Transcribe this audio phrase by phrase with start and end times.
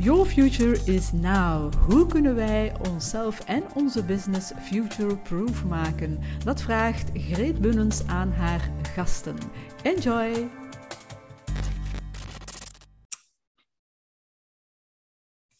[0.00, 1.74] Your future is now.
[1.74, 6.20] Hoe kunnen wij onszelf en onze business future-proof maken?
[6.44, 9.36] Dat vraagt Greet Bunnens aan haar gasten.
[9.82, 10.48] Enjoy!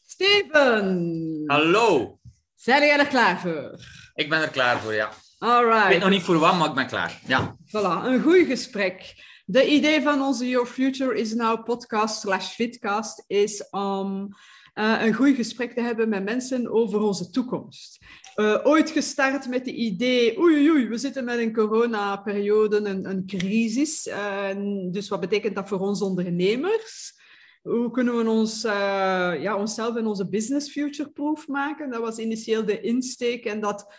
[0.07, 1.43] Steven!
[1.47, 2.19] Hallo!
[2.55, 3.79] Zijn jij er klaar voor?
[4.15, 5.11] Ik ben er klaar voor, ja.
[5.39, 5.85] Alright.
[5.85, 7.21] Ik weet nog niet voor wat, maar ik ben klaar.
[7.27, 7.57] Ja.
[7.67, 9.15] Voilà, een goed gesprek.
[9.51, 14.29] De idee van onze Your Future is Now podcast slash fitcast is om
[14.75, 17.99] uh, een goed gesprek te hebben met mensen over onze toekomst.
[18.37, 23.27] Uh, ooit gestart met het idee, oei, oei, we zitten met een coronaperiode, een, een
[23.27, 24.11] crisis.
[24.91, 27.13] Dus wat betekent dat voor ons ondernemers?
[27.63, 31.91] Hoe kunnen we ons, ja, onszelf en onze business future-proof maken?
[31.91, 33.95] Dat was initieel de insteek en dat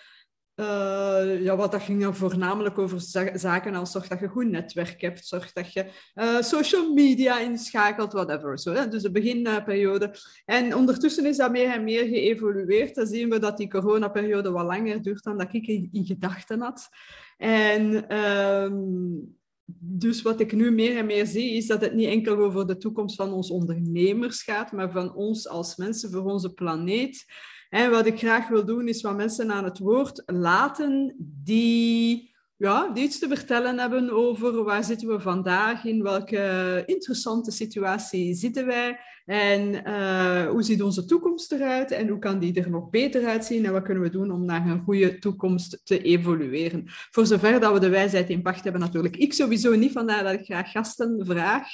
[0.60, 3.02] uh, ja, wat dat ging dan voornamelijk over
[3.34, 5.86] zaken als zorg dat je goed netwerk hebt, zorg dat je
[6.16, 8.60] uh, social media inschakelt, whatever.
[8.60, 8.88] Zo, hè?
[8.88, 10.16] Dus de beginperiode.
[10.46, 12.96] En ondertussen is dat meer en meer geëvolueerd.
[12.96, 16.90] Dan zien we dat die coronaperiode wat langer duurt dan dat ik in, gedachten had.
[17.38, 19.38] En um,
[19.78, 22.78] dus wat ik nu meer en meer zie, is dat het niet enkel over de
[22.78, 27.26] toekomst van ons ondernemers gaat, maar van ons als mensen, voor onze planeet.
[27.70, 32.90] En wat ik graag wil doen, is wat mensen aan het woord laten die, ja,
[32.94, 38.66] die iets te vertellen hebben over waar zitten we vandaag, in welke interessante situatie zitten
[38.66, 43.26] wij en uh, hoe ziet onze toekomst eruit en hoe kan die er nog beter
[43.26, 46.84] uitzien en wat kunnen we doen om naar een goede toekomst te evolueren.
[46.86, 49.18] Voor zover dat we de wijsheid in pacht hebben natuurlijk.
[49.18, 51.68] Ik sowieso niet, vandaar dat ik graag gasten vraag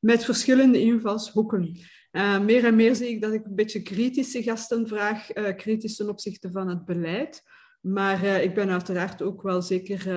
[0.00, 1.76] met verschillende invalshoeken.
[2.16, 5.96] Uh, meer en meer zie ik dat ik een beetje kritische gasten vraag, uh, kritisch
[5.96, 7.42] ten opzichte van het beleid.
[7.80, 10.08] Maar uh, ik ben uiteraard ook wel zeker...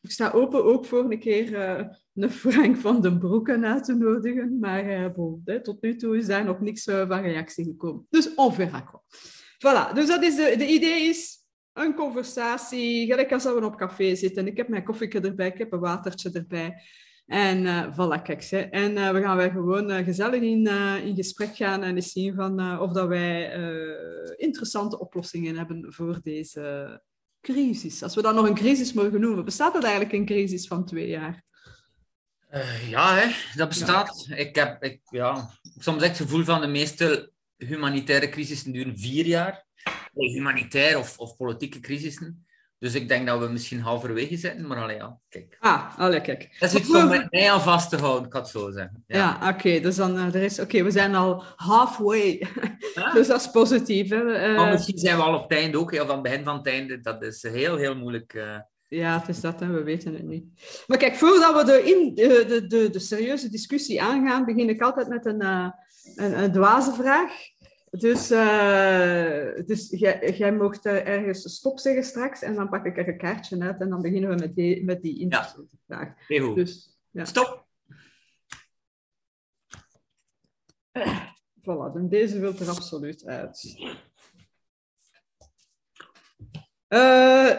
[0.00, 1.54] ik sta open ook voor een keer
[2.14, 4.58] een Frank van den Broeken uit te nodigen.
[4.60, 4.84] Maar
[5.44, 8.06] hè, tot nu toe is daar nog niks van reactie gekomen.
[8.10, 9.02] Dus on verra.
[9.58, 11.38] Voilà, dus dat is de, de idee is
[11.72, 14.46] een conversatie, gelijk als we op café zitten.
[14.46, 16.82] Ik heb mijn koffie erbij, ik heb een watertje erbij.
[17.32, 18.44] En uh, voilà, kijk.
[18.44, 18.58] Hè.
[18.58, 20.66] En uh, we gaan wij gewoon uh, gezellig in,
[21.04, 23.52] in gesprek gaan en eens zien van, of dat wij
[24.36, 27.00] interessante oplossingen hebben voor deze
[27.40, 28.02] crisis.
[28.02, 29.44] Als we dat nog een crisis mogen noemen.
[29.44, 31.44] Bestaat dat eigenlijk een crisis van twee jaar?
[32.88, 34.26] ja, hè, dat bestaat.
[34.28, 34.36] Ja.
[34.36, 39.26] Ik heb ik, ja, soms echt het gevoel van de meeste humanitaire crisissen duren vier
[39.26, 39.64] jaar.
[40.12, 42.46] Humanitair of, of politieke crisissen.
[42.82, 45.56] Dus ik denk dat we misschien halverwege zitten, maar allee, ja, kijk.
[45.60, 46.56] Ah, allee, kijk.
[46.58, 49.04] Dat is iets om mij aan vast te houden, ik had het zo zeggen.
[49.06, 52.46] Ja, ja oké, okay, dus dan, uh, er is, oké, we zijn al halfway.
[53.14, 54.08] Dus dat is positief.
[54.08, 54.50] Hè?
[54.50, 56.56] Uh, maar misschien zijn we al op het einde ook, of aan het begin van
[56.56, 57.00] het einde.
[57.00, 58.34] Dat is heel, heel moeilijk.
[58.34, 58.58] Uh...
[58.88, 59.66] Ja, het is dat, hè?
[59.66, 60.44] we weten het niet.
[60.86, 64.82] Maar kijk, voordat we de, in, de, de, de, de serieuze discussie aangaan, begin ik
[64.82, 67.32] altijd met een, een, een dwaze vraag.
[67.98, 73.08] Dus, uh, dus jij, jij mocht ergens stop zeggen straks en dan pak ik er
[73.08, 75.96] een kaartje uit en dan beginnen we met die, met die interessante ja.
[75.96, 76.26] vraag.
[76.26, 76.54] Heel.
[76.54, 77.24] Dus, ja.
[77.24, 77.66] Stop!
[81.60, 83.76] Voilà, en deze wil er absoluut uit.
[86.88, 87.56] Uh,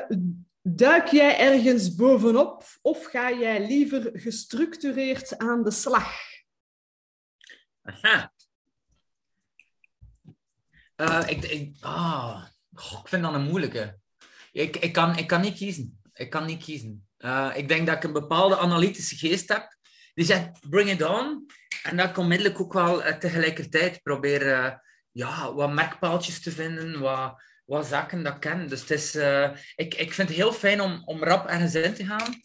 [0.61, 6.13] duik jij ergens bovenop of ga jij liever gestructureerd aan de slag?
[7.81, 8.32] Aha.
[10.97, 13.99] Uh, ik, ah, ik vind dat een moeilijke.
[14.51, 16.01] Ik, ik, kan, ik kan niet kiezen.
[16.13, 17.07] Ik kan niet kiezen.
[17.17, 19.77] Uh, ik denk dat ik een bepaalde analytische geest heb.
[20.13, 21.45] Die zegt, bring it on.
[21.83, 24.81] En dat ik onmiddellijk ook wel uh, tegelijkertijd probeer
[25.11, 28.67] ja, wat merkpaaltjes te vinden, wat, wat zaken dat ik ken.
[28.67, 29.15] Dus het is,
[29.75, 32.39] ik, ik vind het heel fijn om, om rap ergens in te gaan.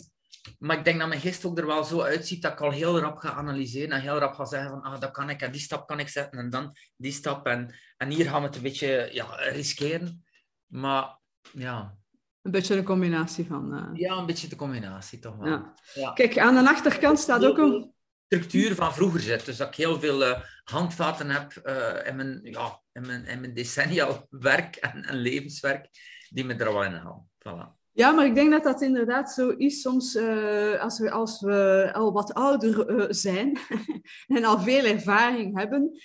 [0.59, 2.99] Maar ik denk dat mijn geest ook er wel zo uitziet dat ik al heel
[2.99, 5.61] rap ga analyseren en heel rap ga zeggen van ah, dat kan ik en die
[5.61, 7.47] stap kan ik zetten en dan die stap.
[7.47, 10.25] En, en hier gaan we het een beetje ja, riskeren.
[10.67, 11.19] Maar
[11.53, 11.99] ja.
[12.43, 13.75] Een beetje een combinatie van...
[13.75, 14.01] Uh...
[14.01, 15.49] Ja, een beetje de combinatie toch wel.
[15.49, 15.75] Ja.
[15.95, 16.13] Ja.
[16.13, 17.95] Kijk, aan de achterkant staat ook een...
[18.27, 19.45] structuur van vroeger zit.
[19.45, 23.41] Dus dat ik heel veel uh, handvaten heb uh, in, mijn, ja, in, mijn, in
[23.41, 25.89] mijn decenniaal werk en, en levenswerk
[26.29, 27.29] die me er wel in halen.
[27.39, 27.78] Voilà.
[27.93, 31.91] Ja, maar ik denk dat dat inderdaad zo is soms uh, als, we, als we
[31.93, 33.59] al wat ouder uh, zijn
[34.37, 35.99] en al veel ervaring hebben,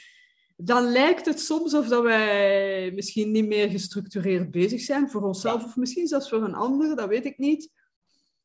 [0.56, 5.63] dan lijkt het soms of dat wij misschien niet meer gestructureerd bezig zijn voor onszelf
[5.65, 7.71] of misschien zelfs voor een ander, dat weet ik niet.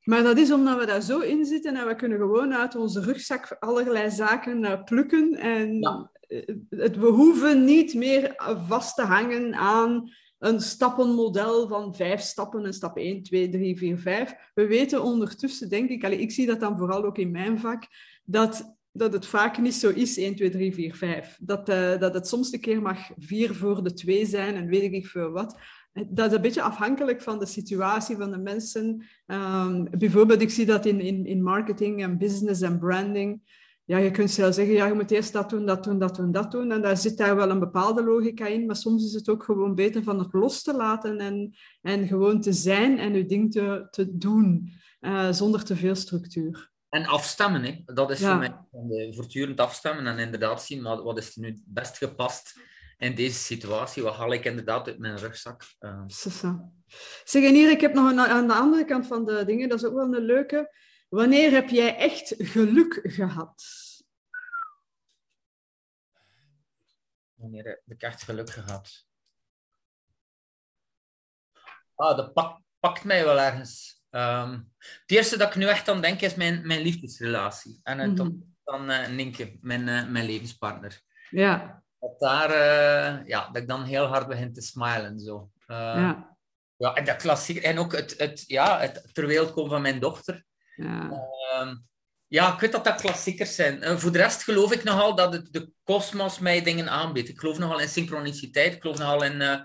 [0.03, 3.01] Maar dat is omdat we daar zo in zitten en we kunnen gewoon uit onze
[3.01, 5.35] rugzak allerlei zaken plukken.
[5.35, 6.11] En ja.
[6.69, 8.35] het, we hoeven niet meer
[8.67, 13.99] vast te hangen aan een stappenmodel van vijf stappen, en stap 1, 2, 3, 4,
[13.99, 14.35] 5.
[14.55, 17.87] We weten ondertussen, denk ik, allee, ik zie dat dan vooral ook in mijn vak,
[18.25, 21.39] dat dat het vaak niet zo is 1, 2, 3, 4, 5.
[21.41, 24.83] Dat, uh, dat het soms een keer mag 4 voor de 2 zijn en weet
[24.83, 25.59] ik niet veel wat.
[25.93, 29.07] Dat is een beetje afhankelijk van de situatie van de mensen.
[29.27, 33.41] Um, bijvoorbeeld, ik zie dat in, in, in marketing en business en branding
[33.89, 36.33] ja, je kunt zelf zeggen, ja, je moet eerst dat doen, dat doen, dat doen,
[36.33, 36.73] dat doen.
[36.73, 39.75] En daar zit daar wel een bepaalde logica in, maar soms is het ook gewoon
[39.75, 43.87] beter van het los te laten en, en gewoon te zijn en je ding te,
[43.91, 46.71] te doen, uh, zonder te veel structuur.
[46.89, 47.83] En afstemmen, hè.
[47.85, 48.55] dat is voor mij
[49.15, 52.61] voortdurend afstemmen en inderdaad zien wat, wat is er nu het best gepast
[52.99, 54.03] in deze situatie.
[54.03, 55.63] Wat haal ik inderdaad uit mijn rugzak?
[55.81, 56.03] Uh.
[57.25, 59.79] Zeg, en hier, ik heb nog een, aan de andere kant van de dingen, dat
[59.79, 60.71] is ook wel een leuke
[61.09, 63.63] Wanneer heb jij echt geluk gehad?
[67.35, 69.07] Wanneer heb ik echt geluk gehad?
[71.95, 74.03] Ah, dat pakt, pakt mij wel ergens.
[74.11, 77.81] Um, het eerste dat ik nu echt aan denk is mijn, mijn liefdesrelatie.
[77.83, 78.55] En mm -hmm.
[78.65, 81.01] dan uh, Ninke, mijn, uh, mijn levenspartner.
[81.31, 81.83] Ja.
[81.99, 85.21] Dat, daar, uh, ja, dat ik dan heel hard begin te smilen.
[85.21, 85.51] Zo.
[85.67, 86.37] ja.
[86.77, 87.63] ja, en dat klassiek.
[87.63, 90.47] En ook het, het, ja, het ter wereld komen van mijn dochter.
[90.79, 91.11] Ja.
[91.63, 91.73] Uh,
[92.27, 93.83] ja, ik weet dat dat klassiekers zijn.
[93.83, 97.29] Uh, voor de rest geloof ik nogal dat het, de kosmos mij dingen aanbiedt.
[97.29, 98.75] Ik geloof nogal in synchroniciteit.
[98.75, 99.41] Ik geloof nogal in...
[99.41, 99.61] Uh,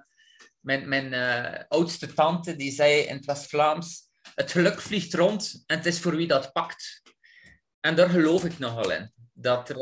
[0.59, 4.11] mijn mijn uh, oudste tante, die zei in het West-Vlaams...
[4.35, 7.01] Het geluk vliegt rond en het is voor wie dat pakt.
[7.79, 9.13] En daar geloof ik nogal in.
[9.33, 9.77] Dat er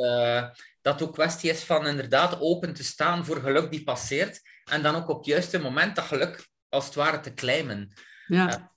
[0.82, 4.42] dat ook kwestie is van inderdaad open te staan voor geluk die passeert.
[4.64, 7.94] En dan ook op het juiste moment dat geluk als het ware te claimen.
[8.28, 8.71] Ja.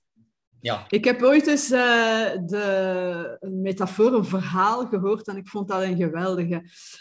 [0.64, 0.84] Ja.
[0.88, 5.82] Ik heb ooit eens uh, de een metafoor, een verhaal gehoord en ik vond dat
[5.82, 6.55] een geweldige.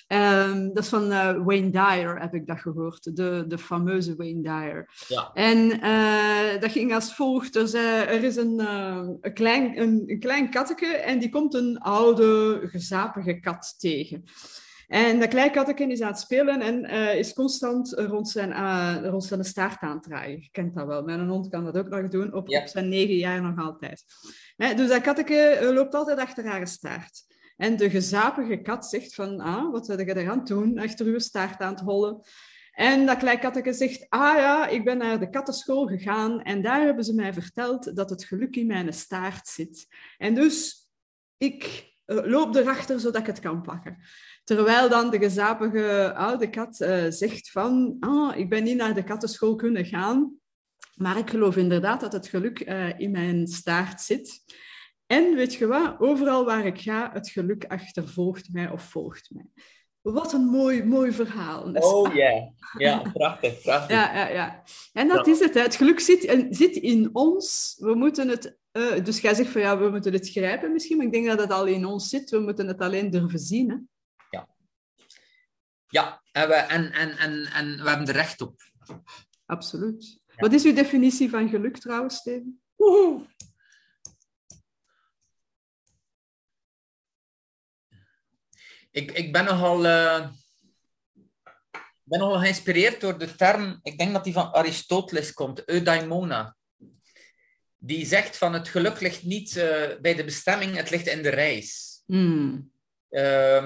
[0.08, 4.42] Um, dat is van uh, Wayne Dyer, heb ik dat gehoord, de, de fameuze Wayne
[4.42, 4.90] Dyer.
[5.08, 5.32] Ja.
[5.34, 7.54] En uh, dat ging als volgt.
[7.54, 12.60] Dus, er is een, een, klein, een, een klein katteke en die komt een oude,
[12.64, 14.24] gezapige kat tegen.
[14.94, 19.24] En dat kleine is aan het spelen en uh, is constant rond zijn, uh, rond
[19.24, 20.42] zijn staart aan het draaien.
[20.42, 21.04] Je kent dat wel.
[21.04, 22.62] Mijn hond kan dat ook nog doen, op, Ja.
[22.62, 24.04] op zijn negen jaar nog altijd.
[24.56, 27.24] Hè, dus dat katteke uh, loopt altijd achter haar staart.
[27.58, 30.80] En de gezapige kat zegt van, ah, wat ben je er aan het doen?
[30.80, 32.22] Achter uw staart aan het hollen.
[32.72, 36.82] En dat kleine katteke zegt, ah ja, ik ben naar de kattenschool gegaan en daar
[36.82, 39.88] hebben ze mij verteld dat het geluk in mijn staart zit.
[40.18, 40.88] En dus,
[41.38, 43.98] ik loop erachter zodat ik het kan pakken.
[44.44, 49.04] Terwijl dan de gezapige oude kat uh, zegt van, ah, ik ben niet naar de
[49.04, 50.34] kattenschool kunnen gaan,
[50.96, 54.42] maar ik geloof inderdaad dat het geluk uh, in mijn staart zit.
[55.06, 59.46] En weet je wat, overal waar ik ga, het geluk achtervolgt mij of volgt mij.
[60.02, 61.64] Wat een mooi, mooi verhaal.
[61.74, 62.50] Oh ja, yeah.
[62.78, 63.96] ja, prachtig, prachtig.
[63.96, 64.64] Ja, ja, ja.
[64.94, 65.54] En dat is het.
[65.54, 65.62] Hè.
[65.62, 67.76] Het geluk zit, zit in ons.
[67.80, 68.58] We moeten het...
[68.78, 71.40] Uh, dus jij zegt van ja, we moeten het grijpen misschien, maar ik denk dat
[71.40, 72.30] het al in ons zit.
[72.30, 73.70] We moeten het alleen durven zien.
[73.70, 73.78] Hè.
[74.30, 74.50] Ja.
[75.88, 78.62] Ja, en we, en, en, en, en we hebben er recht op.
[79.46, 80.20] Absoluut.
[80.28, 80.34] Ja.
[80.36, 82.62] Wat is uw definitie van geluk trouwens, Steven?
[82.76, 83.26] Woehoe.
[88.92, 90.30] Ik, ik ben nogal, uh,
[92.04, 96.56] ben nogal geïnspireerd door de term, ik denk dat die van Aristoteles komt, eudaimona.
[97.86, 99.64] Die zegt van het geluk ligt niet uh,
[100.02, 102.02] bij de bestemming, het ligt in de reis.
[102.06, 102.72] Mm.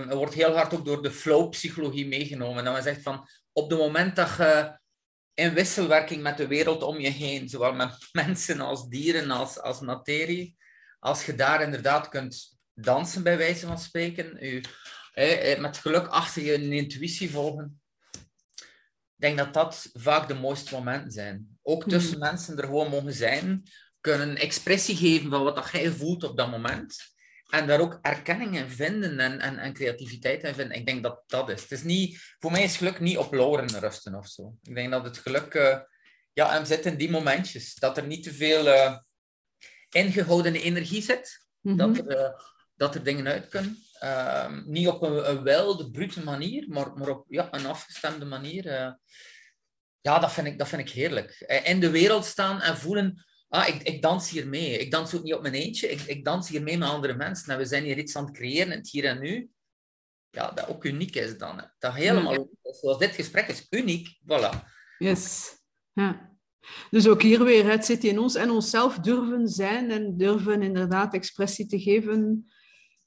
[0.09, 2.63] Wordt heel hard ook door de flow-psychologie meegenomen.
[2.63, 4.79] Dat men zegt van op het moment dat je
[5.33, 9.79] in wisselwerking met de wereld om je heen, zowel met mensen als dieren als, als
[9.79, 10.57] materie,
[10.99, 16.53] als je daar inderdaad kunt dansen, bij wijze van spreken, je, met geluk achter je
[16.53, 17.81] een intuïtie volgen.
[19.17, 21.57] Ik denk dat dat vaak de mooiste momenten zijn.
[21.61, 22.23] Ook tussen mm.
[22.23, 23.63] mensen er gewoon mogen zijn,
[24.07, 26.95] kunnen expressie geven van wat dat jij voelt op dat moment.
[27.49, 30.77] En daar ook erkenning in vinden en, en, en creativiteit in vinden.
[30.77, 31.61] Ik denk dat dat is.
[31.61, 34.55] Het is niet, voor mij is geluk niet op lauren rusten of zo.
[34.61, 35.79] Ik denk dat het geluk uh,
[36.33, 37.75] ja, hem zit in die momentjes.
[37.75, 38.97] Dat er niet te veel uh,
[39.89, 41.47] ingehoudene energie zit.
[41.61, 41.73] Mhm.
[41.73, 41.93] Mm -hmm.
[41.93, 42.39] dat, er, uh,
[42.75, 43.77] dat er dingen uit kunnen.
[44.03, 48.63] Uh, niet op een, een wilde, brute manier, maar, maar op ja, een afgestemde manier.
[50.01, 51.61] Ja, dat vind, ik, dat vind ik heerlijk.
[51.63, 54.77] In de wereld staan en voelen, ah, ik, ik dans hier mee.
[54.77, 57.53] Ik dans ook niet op mijn eentje, ik, ik dans hier mee met andere mensen.
[57.53, 59.49] En we zijn hier iets aan het creëren, het hier en nu.
[60.29, 61.57] Ja, dat ook uniek is dan.
[61.57, 61.63] Hè.
[61.79, 62.73] Dat helemaal, ja.
[62.73, 64.49] zoals dit gesprek is uniek, voilà.
[64.97, 65.55] Yes,
[65.93, 66.35] ja.
[66.89, 71.13] Dus ook hier weer, het zit in ons en onszelf durven zijn en durven inderdaad
[71.13, 72.45] expressie te geven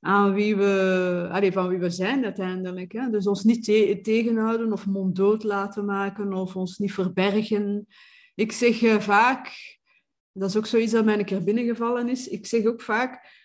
[0.01, 2.93] aan wie we, allee, van wie we zijn uiteindelijk.
[2.93, 3.11] Hè?
[3.11, 7.87] Dus ons niet te tegenhouden of monddood laten maken of ons niet verbergen.
[8.35, 9.79] Ik zeg uh, vaak,
[10.33, 13.39] dat is ook zoiets dat mij een keer binnengevallen is, ik zeg ook vaak,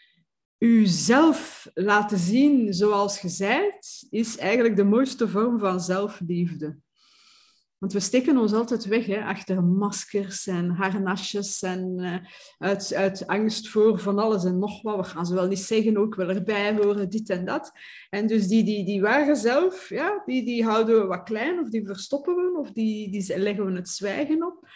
[0.58, 6.78] uzelf laten zien zoals je zijt, is eigenlijk de mooiste vorm van zelfliefde.
[7.78, 12.16] Want we steken ons altijd weg hè, achter maskers en harnasjes en uh,
[12.58, 14.98] uit, uit angst voor van alles en nog wat.
[14.98, 17.72] We gaan ze wel niet zeggen, ook wel erbij horen, dit en dat.
[18.10, 21.70] En dus die, die, die ware zelf, ja, die, die houden we wat klein of
[21.70, 24.68] die verstoppen we of die, die leggen we het zwijgen op.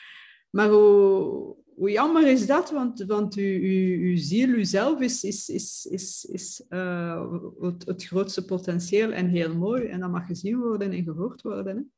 [0.50, 2.72] Maar hoe, hoe jammer is dat?
[2.72, 3.60] Want, want uw,
[4.00, 9.88] uw, ziel, uzelf, is, is, is, is, is uh, het, grootste potentieel en heel mooi.
[9.88, 11.92] En dat mag gezien worden en gehoord worden.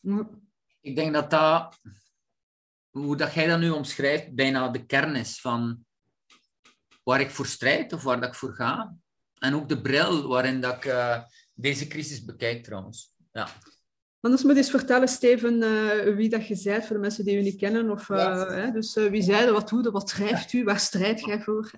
[0.00, 0.20] Hè?
[0.80, 1.78] Ik denk dat dat,
[2.90, 5.84] hoe dat jij dat nu omschrijft, bijna de kern is van
[7.02, 8.96] waar ik voor strijd of waar dat ik voor ga.
[9.38, 11.22] En ook de bril waarin dat ik uh,
[11.54, 13.14] deze crisis bekijk trouwens.
[13.32, 13.48] Ja.
[14.24, 17.36] Anders moet je eens vertellen, Steven, uh, wie dat je bent voor de mensen die
[17.36, 17.90] u niet kennen.
[17.90, 21.24] Of, uh, hè, dus uh, wie zijde, wat doe je, wat schrijft u, waar strijdt
[21.24, 21.70] jij voor?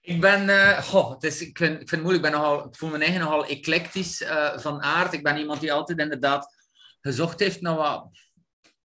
[0.00, 2.76] Ik ben, goh, het is, ik, vind, ik vind het moeilijk, ik, ben nogal, ik
[2.76, 4.24] voel mijn eigen nogal eclectisch
[4.56, 5.12] van aard.
[5.12, 6.54] Ik ben iemand die altijd inderdaad
[7.00, 8.08] gezocht heeft naar wat,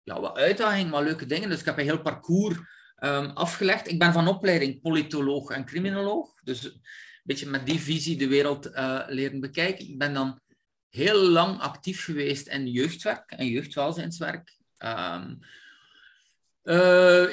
[0.03, 1.49] ja, wat uitdaging, wat leuke dingen.
[1.49, 2.55] Dus ik heb een heel parcours
[2.99, 3.87] um, afgelegd.
[3.87, 6.29] Ik ben van opleiding politoloog en criminoloog.
[6.43, 6.81] Dus een
[7.23, 8.69] beetje met die visie de wereld
[9.07, 9.89] leren bekijken.
[9.89, 10.41] Ik ben dan
[10.95, 14.57] heel lang actief geweest in jeugdwerk en jeugdwelzijnswerk.
[14.77, 15.39] Um,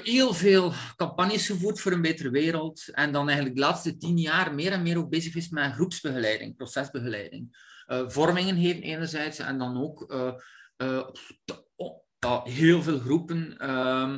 [0.03, 2.89] heel veel campagnes gevoerd voor een betere wereld.
[2.93, 6.57] En dan eigenlijk de laatste tien jaar meer en meer ook bezig geweest met groepsbegeleiding,
[6.57, 7.69] procesbegeleiding.
[7.89, 10.35] Uh, vormingen geven enerzijds en dan ook uh,
[12.45, 13.57] heel veel groepen.
[13.59, 14.17] Uh,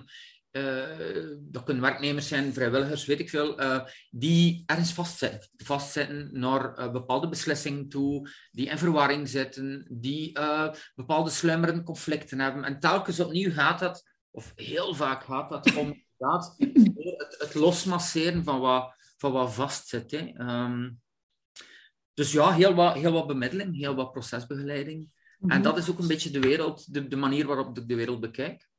[1.39, 5.51] dat kunnen werknemers zijn, vrijwilligers, weet ik veel, uh, die ergens vastzitten.
[5.57, 10.39] Vastzitten naar uh, bepaalde beslissingen toe, die in verwarring zitten, die
[10.95, 12.65] bepaalde sluimerende conflicten hebben.
[12.65, 15.87] En telkens opnieuw gaat dat, of heel vaak gaat dat, om
[16.19, 20.11] inderdaad het, het losmasseren van wat, van wat vastzit.
[20.11, 20.33] Hè.
[20.39, 21.01] Um,
[22.15, 24.99] dus ja, heel wat, heel wat bemiddeling, heel wat procesbegeleiding.
[25.01, 25.51] Mm -hmm.
[25.51, 25.65] En mhm.
[25.65, 28.71] dat is ook een beetje de wereld, de, de manier waarop ik de wereld bekijk.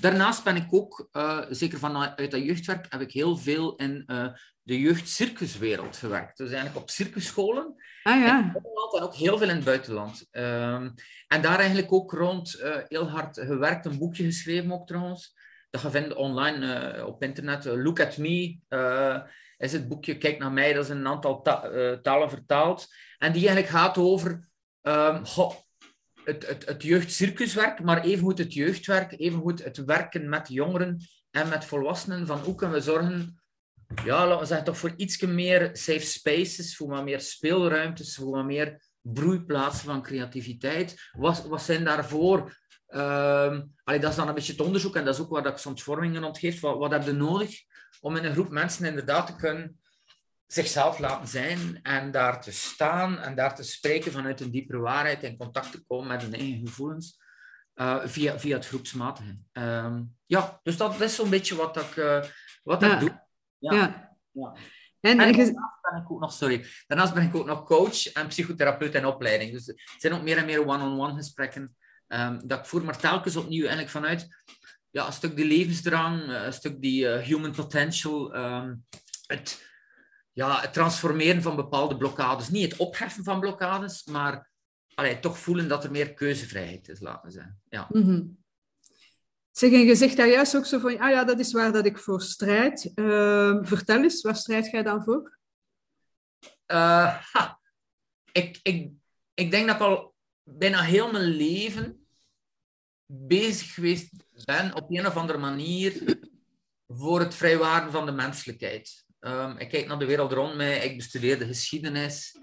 [0.00, 4.26] Daarnaast ben ik ook, uh, zeker vanuit dat jeugdwerk, heb ik heel veel in uh,
[4.62, 6.36] de jeugdcircuswereld gewerkt.
[6.36, 7.74] Dus eigenlijk op circusscholen.
[8.02, 8.38] Ah, ja.
[8.38, 10.28] In het buitenland en ook heel veel in het buitenland.
[10.30, 10.94] Um,
[11.26, 15.38] en daar eigenlijk ook rond uh, heel hard gewerkt, een boekje geschreven ook trouwens.
[15.70, 17.64] Dat je vindt online op internet.
[17.64, 18.58] Look at Me
[19.58, 20.72] is het boekje Kijk naar mij.
[20.72, 22.86] Dat is in een aantal ta talen vertaald.
[23.18, 24.48] En die eigenlijk gaat over...
[24.82, 25.54] Um, goh,
[26.30, 31.64] het, het, het jeugdcircuswerk, maar evengoed het jeugdwerk, evengoed het werken met jongeren en met
[31.64, 32.26] volwassenen.
[32.26, 33.42] Van hoe kunnen we zorgen,
[34.04, 38.30] ja, laten we zeggen, toch voor iets meer safe spaces, voor wat meer speelruimtes, voor
[38.30, 41.10] wat meer broeiplaatsen van creativiteit.
[41.12, 42.58] Wat, wat zijn daarvoor?
[42.86, 45.82] Allee, dat is dan een beetje het onderzoek en dat is ook waar ik soms
[45.82, 46.60] vormingen ontgeef.
[46.60, 47.50] Wat, wat heb je nodig
[48.00, 49.79] om in een groep mensen inderdaad te kunnen
[50.52, 55.22] zichzelf laten zijn en daar te staan en daar te spreken vanuit een diepere waarheid
[55.22, 57.18] en contact te komen met hun eigen gevoelens
[57.74, 59.38] uh, via, via het groepsmatige.
[59.52, 62.22] Um, ja, dus dat is zo'n beetje wat ik, uh,
[62.62, 62.94] wat ja.
[62.94, 63.20] ik doe.
[63.58, 63.74] Ja.
[63.74, 64.16] ja.
[64.30, 64.54] ja.
[65.00, 68.26] En, en daarnaast ben ik ook nog, sorry, daarnaast ben ik ook nog coach en
[68.26, 69.52] psychotherapeut in opleiding.
[69.52, 71.76] Dus het zijn ook meer en meer one-on-one -on -one gesprekken
[72.08, 74.28] um, dat ik voer, maar telkens opnieuw eigenlijk vanuit
[74.90, 78.86] ja, een stuk die levensdrang, een stuk die uh, human potential, um,
[79.26, 79.68] het
[80.32, 82.48] ja, het transformeren van bepaalde blokkades.
[82.48, 84.50] Niet het opheffen van blokkades, maar
[84.94, 87.60] allee, toch voelen dat er meer keuzevrijheid is, laten we zeggen.
[87.68, 87.86] Ja.
[87.90, 88.38] Mm -hmm.
[89.50, 91.86] Zeg, en je zegt daar juist ook zo van, ah ja, dat is waar dat
[91.86, 92.90] ik voor strijd.
[92.94, 95.38] Uh, vertel eens, waar strijd jij dan voor?
[96.66, 97.22] Uh,
[98.32, 98.90] ik, ik,
[99.34, 102.06] ik denk dat ik al bijna heel mijn leven
[103.06, 104.10] bezig geweest
[104.44, 106.18] ben op een of andere manier
[106.88, 109.04] voor het vrijwaren van de menselijkheid.
[109.20, 112.38] Um, ik kijk naar de wereld rond mij, ik bestudeer de geschiedenis.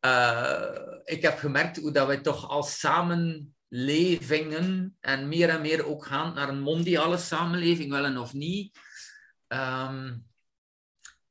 [0.00, 6.06] Uh, ik heb gemerkt hoe dat wij toch als samenlevingen en meer en meer ook
[6.06, 8.78] gaan naar een mondiale samenleving, willen of niet.
[9.48, 10.28] Um,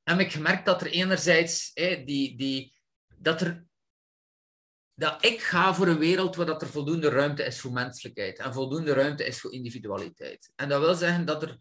[0.03, 2.73] heb ik gemerkt dat er enerzijds die, die,
[3.17, 3.65] dat, er,
[4.93, 8.53] dat ik ga voor een wereld waar dat er voldoende ruimte is voor menselijkheid en
[8.53, 10.51] voldoende ruimte is voor individualiteit.
[10.55, 11.57] En dat wil zeggen dat, er,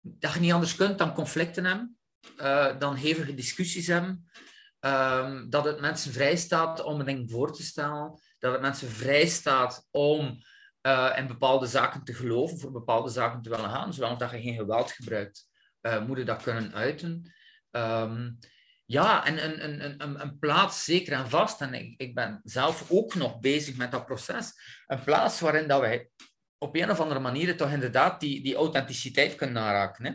[0.00, 1.98] dat je niet anders kunt dan conflicten hebben
[2.40, 4.28] uh, dan hevige discussies hebben.
[4.80, 8.20] Um, dat het mensen vrij staat om een ding voor te stellen.
[8.38, 10.42] Dat het mensen vrij staat om
[10.86, 13.94] uh, in bepaalde zaken te geloven, voor bepaalde zaken te willen gaan.
[13.94, 15.46] Zolang dat je geen geweld gebruikt,
[15.82, 17.32] uh, moet je dat kunnen uiten.
[17.70, 18.38] Um,
[18.86, 22.90] ja, en een, een, een, een plaats zeker en vast, en ik, ik ben zelf
[22.90, 24.52] ook nog bezig met dat proces,
[24.86, 26.10] een plaats waarin dat wij
[26.58, 30.04] op een of andere manier toch inderdaad die, die authenticiteit kunnen naraken.
[30.04, 30.12] Hè?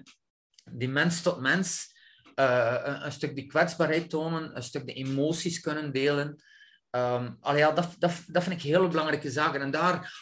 [0.71, 1.97] Die mens tot mens
[2.43, 6.43] een, een, stuk die kwetsbaarheid tonen, een stuk de emoties kunnen delen.
[6.91, 9.61] Um, ja, dat, dat, dat vind ik hele belangrijke zaken.
[9.61, 10.13] En daar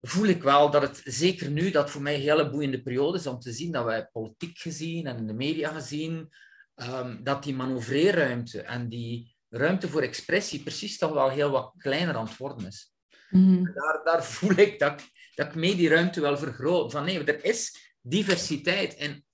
[0.00, 3.26] voel ik wel dat het, zeker nu, dat voor mij een hele boeiende periode is
[3.26, 6.32] om te zien dat wij politiek gezien en in de media gezien,
[6.76, 12.16] um, dat die manoeuvreerruimte en die ruimte voor expressie precies toch wel heel wat kleiner
[12.16, 12.92] aan het worden is.
[13.30, 15.02] Mm daar, daar voel ik dat,
[15.34, 16.92] dat ik mee die ruimte wel vergroot.
[16.92, 19.24] Van nee, er is diversiteit in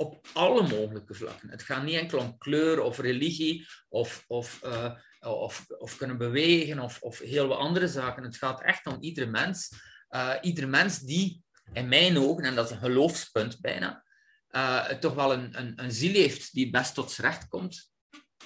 [0.00, 1.50] op alle mogelijke vlakken.
[1.50, 6.78] Het gaat niet enkel om kleur of religie of, of, uh, of, of kunnen bewegen
[6.78, 8.22] of, of heel wat andere zaken.
[8.22, 9.72] Het gaat echt om iedere mens.
[10.10, 11.42] Uh, iedere mens die,
[11.72, 14.04] in mijn ogen, en dat is een geloofspunt bijna,
[14.50, 17.92] uh, toch wel een, een, een ziel heeft die best tot z'n recht komt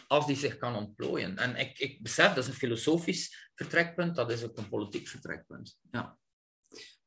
[0.07, 1.37] als die zich kan ontplooien.
[1.37, 5.79] En ik, ik besef, dat is een filosofisch vertrekpunt, dat is ook een politiek vertrekpunt.
[5.91, 6.19] Ja,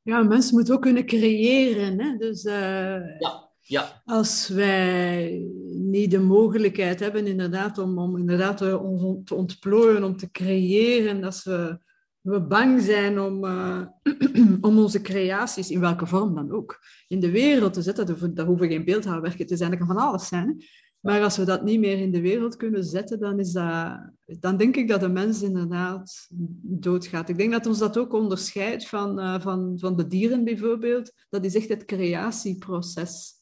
[0.01, 2.01] ja mensen moeten ook kunnen creëren.
[2.01, 2.17] Hè?
[2.17, 3.46] Dus, ja.
[3.69, 4.01] Ja.
[4.05, 10.17] Als wij niet de mogelijkheid hebben inderdaad om, om inderdaad eh, ons te ontplooien, om
[10.17, 11.79] te creëren, dat we,
[12.21, 13.81] we bang zijn om, uh,
[14.61, 18.05] om onze creaties, in welke vorm dan ook, in de wereld te zetten.
[18.05, 20.63] Dat, dat hoeven geen beeldhouwwerken te zijn, dat kan van alles zijn.
[20.99, 24.57] Maar als we dat niet meer in de wereld kunnen zetten, dan, is dat, dan
[24.57, 26.27] denk ik dat de mens inderdaad
[26.61, 27.29] doodgaat.
[27.29, 31.11] Ik denk dat ons dat ook onderscheidt van, uh, van, van de dieren bijvoorbeeld.
[31.29, 33.36] Dat is echt het creatieproces.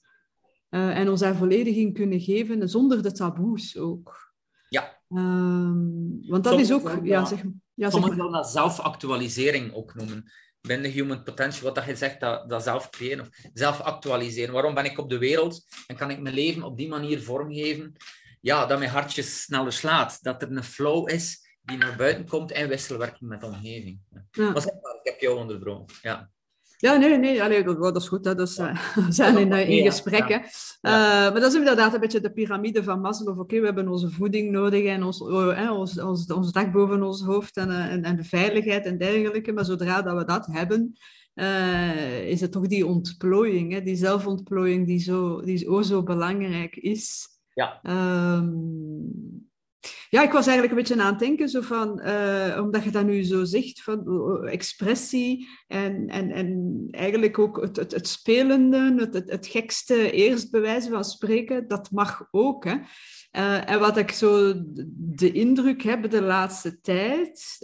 [0.75, 4.33] Uh, en ons daar volledig in kunnen geven, zonder de taboes ook.
[4.69, 5.01] Ja.
[5.09, 6.99] Um, want dat is ook...
[7.03, 10.31] Ja, zeg, ja, Sommigen willen dat zelfactualisering ook noemen.
[10.61, 14.53] Binnen Human Potential, wat dat je zegt, dat, dat zelf creëren of zelf actualiseren.
[14.53, 17.93] Waarom ben ik op de wereld en kan ik mijn leven op die manier vormgeven?
[18.41, 20.23] Ja, dat mijn hartje sneller slaat.
[20.23, 23.99] Dat er een flow is die naar buiten komt in wisselwerking met de omgeving.
[24.31, 24.51] Ja.
[24.51, 25.95] Maar zeg maar, ik heb jou onderbroken.
[26.01, 26.29] Ja.
[26.77, 28.25] Ja, nee, nee, allee, dat, dat is goed.
[28.25, 28.35] Hè.
[28.35, 28.57] Dus,
[28.95, 30.41] we zijn in, in gesprekken.
[30.41, 30.47] Uh,
[30.81, 33.39] maar dat is inderdaad een beetje de piramide van Maslow.
[33.39, 37.21] Oké, we hebben onze voeding nodig en ons, uh, ons, ons, ons dak boven ons
[37.21, 39.53] hoofd en, en, en de veiligheid en dergelijke.
[39.53, 40.97] Maar zodra dat we dat hebben,
[42.25, 47.27] is het toch die ontplooiing, hè, die zelfontplooiing die zo, die zo belangrijk is.
[47.53, 47.79] Ja.
[48.37, 49.49] Um,
[50.09, 53.05] ja, ik was eigenlijk een beetje aan het denken, zo van, uh, omdat je dat
[53.05, 59.29] nu zo zegt, van expressie en, en, en eigenlijk ook het, het, het spelende, het,
[59.29, 62.63] het, gekste eerst bewijzen van spreken, dat mag ook.
[62.63, 62.75] Hè.
[63.31, 64.53] Uh, en wat ik zo
[64.95, 67.57] de indruk heb de laatste tijd,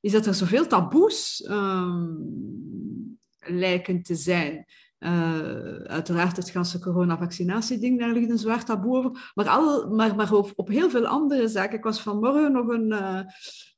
[0.00, 1.48] is dat er zoveel taboes
[3.38, 4.66] lijken te zijn.
[5.00, 9.30] Uh, uiteraard het ganse coronavaccinatie-ding, daar ligt een zwaar taboe over.
[9.34, 11.76] Maar, al, maar, maar op, op heel veel andere zaken.
[11.76, 13.20] Ik was vanmorgen nog een, uh,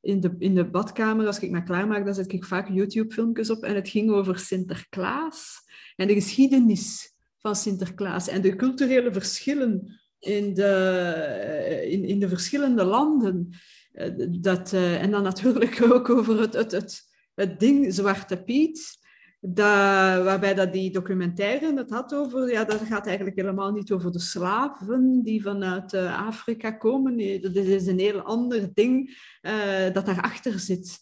[0.00, 3.62] in, de, in de badkamer, als ik me klaarmaak, dan zet ik vaak YouTube-filmpjes op.
[3.62, 5.54] En het ging over Sinterklaas
[5.96, 8.28] en de geschiedenis van Sinterklaas.
[8.28, 13.48] En de culturele verschillen in de, in, in de verschillende landen.
[13.92, 17.02] En dan natuurlijk ook over het, het,
[17.34, 19.00] het ding Zwarte Piet
[19.44, 24.12] dat, waarbij dat die documentaire het had over, ja, dat gaat eigenlijk helemaal niet over
[24.12, 27.14] de slaven die vanuit uh, Afrika komen.
[27.14, 30.98] Nee, dat is een heel ander ding uh, dat daarachter zit.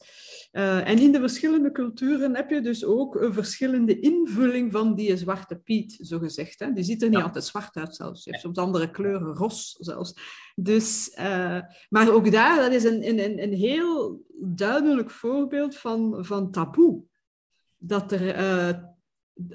[0.53, 5.16] Uh, en in de verschillende culturen heb je dus ook een verschillende invulling van die
[5.16, 6.59] zwarte piet, zo gezegd.
[6.59, 6.72] Hè?
[6.72, 7.24] Die ziet er niet ja.
[7.24, 8.24] altijd zwart uit zelfs.
[8.24, 10.14] Je hebt soms andere kleuren, ros zelfs.
[10.55, 11.16] Dus,
[11.88, 17.09] maar ook daar, dat is een, een, een heel duidelijk voorbeeld van, van taboe
[17.80, 18.78] dat er, uh,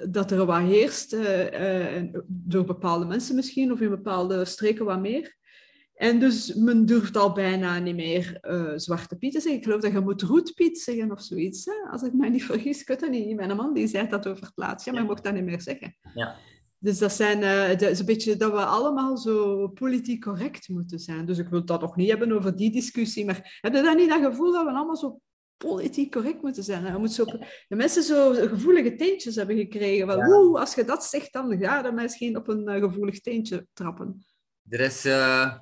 [0.08, 5.00] dat er wat heerst, uh, uh, door bepaalde mensen misschien, of in bepaalde streken wat
[5.00, 5.34] meer.
[5.94, 8.38] En dus men durft al bijna niet meer
[8.76, 9.58] Zwarte Piet te zeggen.
[9.58, 11.90] Ik geloof dat je moet Roetpiet zeggen of zoiets, hè?
[11.90, 12.80] als ik mij niet vergis.
[12.80, 13.36] Ik weet dat niet.
[13.36, 15.60] Mijn man die zei dat over het laatst, ja, maar je mocht dat niet meer
[15.60, 15.96] zeggen.
[16.14, 16.36] Ja.
[16.78, 17.40] Dus dat, zijn,
[17.78, 21.26] dat is een beetje dat we allemaal zo politiek correct moeten zijn.
[21.26, 23.24] Dus ik wil dat nog niet hebben over die discussie.
[23.24, 25.20] Maar heb je dan niet dat gevoel dat we allemaal zo
[25.56, 26.84] politiek correct moeten zijn.
[26.84, 27.24] Je moet zo,
[27.68, 30.06] de mensen zo gevoelige teentjes hebben gekregen.
[30.06, 30.60] Wel, ja.
[30.60, 34.26] als je dat zegt, dan ga je misschien op een uh, gevoelig teentje trappen.
[34.68, 35.54] Er is, uh,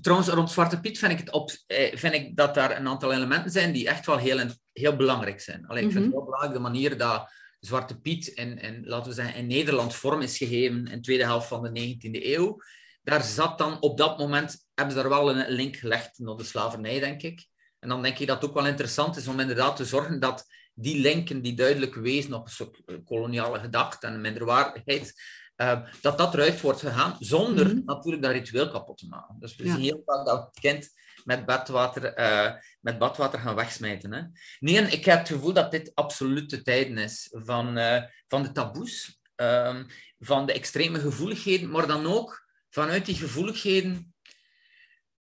[0.00, 1.50] trouwens, rond Zwarte Piet vind ik, het op,
[1.94, 5.66] vind ik dat daar een aantal elementen zijn die echt wel heel, heel belangrijk zijn.
[5.66, 6.22] Alleen, ik vind het mhm.
[6.22, 7.30] heel belangrijk de manier dat
[7.60, 11.24] Zwarte Piet in, in, laten we zeggen, in Nederland vorm is gegeven in de tweede
[11.24, 12.56] helft van de 19e eeuw.
[13.02, 16.44] Daar zat dan op dat moment, hebben ze daar wel een link gelegd naar de
[16.44, 17.46] slavernij, denk ik.
[17.82, 20.46] En dan denk ik dat het ook wel interessant is om inderdaad te zorgen dat
[20.74, 25.22] die linken die duidelijk wezen op een soort koloniale gedachte en minderwaardigheid,
[25.56, 27.82] uh, dat dat eruit wordt gegaan, zonder mm -hmm.
[27.84, 29.36] natuurlijk dat ritueel kapot te maken.
[29.38, 29.72] Dus we ja.
[29.72, 30.90] zien heel vaak dat het kind
[31.24, 34.12] met badwater, uh, met badwater gaan wegsmijten.
[34.12, 34.22] Hè.
[34.60, 39.20] Nee, ik heb het gevoel dat dit absolute tijden is van, uh, van de taboes,
[39.34, 39.84] ehm,
[40.18, 44.14] van de extreme gevoeligheden, maar dan ook vanuit die gevoeligheden...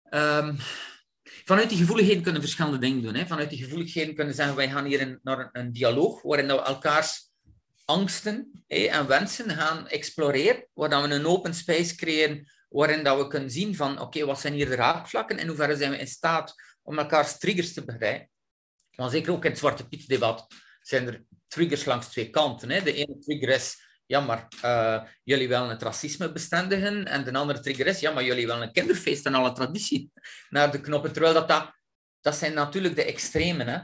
[0.02, 0.56] ehm,
[1.50, 3.14] vanuit die gevoeligheden kunnen verschillende dingen doen.
[3.14, 3.26] Hè.
[3.26, 7.30] Vanuit die gevoeligheden kunnen zeggen, wij gaan hier naar een, een dialoog waarin we elkaars
[7.84, 13.26] angsten hè, en wensen gaan exploreren, waar we een open space creëren waarin dat we
[13.26, 16.06] kunnen zien van, oké, wat zijn hier de raakvlakken en hoe ver zijn we in
[16.06, 18.30] staat om elkaars triggers te begrijpen.
[18.90, 20.46] Want zeker ook in het Zwarte Piet-debat
[20.82, 22.70] zijn er triggers langs twee kanten.
[22.70, 22.82] Hè.
[22.82, 27.06] De ene trigger is, ja, maar uh, jullie willen het racisme bestendigen.
[27.06, 30.12] En de andere trigger is, ja, maar jullie willen een kinderfeest en alle traditie
[30.48, 31.12] naar de knoppen.
[31.12, 31.72] Terwijl dat,
[32.20, 33.66] dat, zijn natuurlijk de extremen.
[33.66, 33.76] Hè.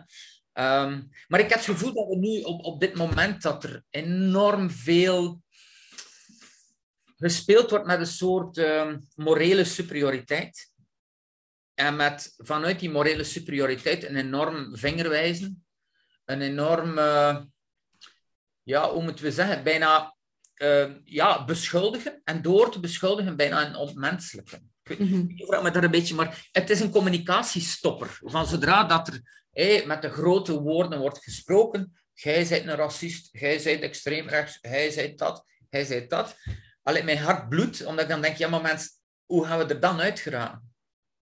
[0.83, 3.85] Um, maar ik heb het gevoel dat we nu op, op dit moment dat er
[3.91, 5.43] enorm veel
[7.17, 10.73] gespeeld wordt met een soort um, morele superioriteit.
[11.75, 15.67] En met vanuit die morele superioriteit een enorm vingerwijzen,
[16.25, 17.39] een enorm, uh,
[18.63, 20.15] ja, hoe moeten we zeggen, bijna
[20.63, 22.21] uh, ja, beschuldigen.
[22.25, 24.71] En door te beschuldigen bijna een ontmenselijken.
[25.37, 28.19] Ik weet me daar een beetje, maar het is een communicatiestopper.
[28.23, 29.21] Van zodra dat er
[29.57, 34.93] hey, met de grote woorden wordt gesproken, jij bent een racist, jij bent extreemrechts, jij
[34.95, 36.37] bent dat, jij bent dat.
[36.83, 38.91] Alleen mijn hart bloedt, omdat ik dan denk, ja maar mensen,
[39.25, 40.75] hoe gaan we er dan uit geraken?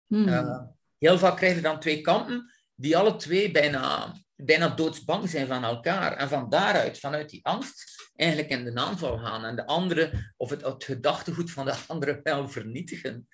[0.06, 0.28] Hmm.
[0.28, 0.60] Uh,
[0.98, 5.64] heel vaak krijg je dan twee kampen die alle twee bijna, bijna doodsbang zijn van
[5.64, 6.16] elkaar.
[6.16, 9.44] En van daaruit, vanuit die angst, eigenlijk in de aanval gaan.
[9.44, 13.28] En de andere, of het, het gedachtegoed van de andere wel vernietigen.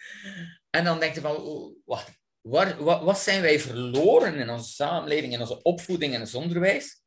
[0.71, 2.11] En dan denk je van, oh, wacht,
[2.41, 7.03] waar, wat, wat zijn wij verloren in onze samenleving, in onze opvoeding, in ons onderwijs?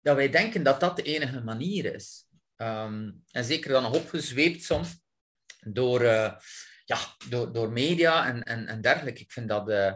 [0.00, 2.26] Dat wij denken dat dat de enige manier is.
[2.56, 5.00] Um, en zeker dan nog opgezweept soms
[5.60, 6.02] door...
[6.02, 6.32] Uh,
[6.84, 6.98] ja,
[7.28, 9.20] door, door media en, en, en dergelijke.
[9.20, 9.68] Ik vind dat...
[9.68, 9.92] Uh,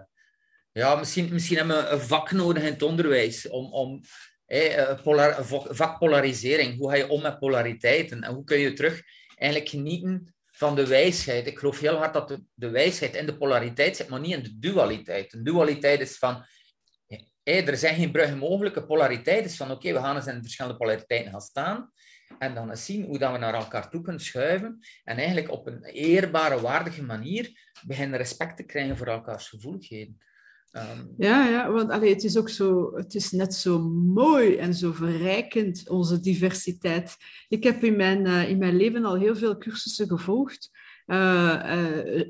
[0.72, 3.72] ja, misschien, misschien hebben we een vak nodig in het onderwijs om...
[3.72, 4.00] om
[4.46, 6.78] eh, polar, vakpolarisering.
[6.78, 8.22] Hoe ga je om met polariteiten?
[8.22, 9.02] En hoe kun je terug
[9.34, 11.46] eigenlijk genieten van de wijsheid?
[11.46, 14.42] Ik geloof heel hard dat de, de wijsheid in de polariteit zit, maar niet in
[14.42, 15.32] de dualiteit.
[15.32, 16.44] Een dualiteit is van...
[17.42, 18.86] Hey, er zijn geen bruggen mogelijke.
[18.86, 21.92] Polariteit is van, oké, we gaan eens in verschillende polariteiten gaan staan.
[22.38, 24.78] En dan eens zien hoe dat we naar elkaar toe kunnen schuiven.
[25.04, 30.18] En eigenlijk op een eerbare, waardige manier beginnen respect te krijgen voor elkaars gevoeligheden.
[30.72, 31.14] Um...
[31.16, 33.78] Ja, ja, want allee, het is ook zo, het is net zo
[34.14, 37.16] mooi en zo verrijkend, onze diversiteit.
[37.48, 40.70] Ik heb in mijn, uh, in mijn leven al heel veel cursussen gevolgd.
[41.06, 41.16] Uh,
[41.66, 42.22] uh,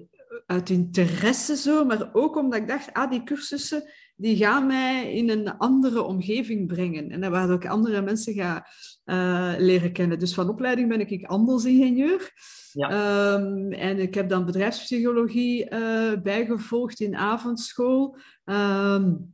[0.46, 5.30] uit interesse zo, maar ook omdat ik dacht, ah, die cursussen die gaan mij in
[5.30, 7.10] een andere omgeving brengen.
[7.10, 8.66] En waar ik andere mensen ga
[9.04, 10.18] uh, leren kennen.
[10.18, 12.32] Dus van opleiding ben ik handelsingenieur.
[12.72, 13.32] Ja.
[13.34, 18.16] Um, en ik heb dan bedrijfspsychologie uh, bijgevolgd in avondschool.
[18.44, 19.32] Um,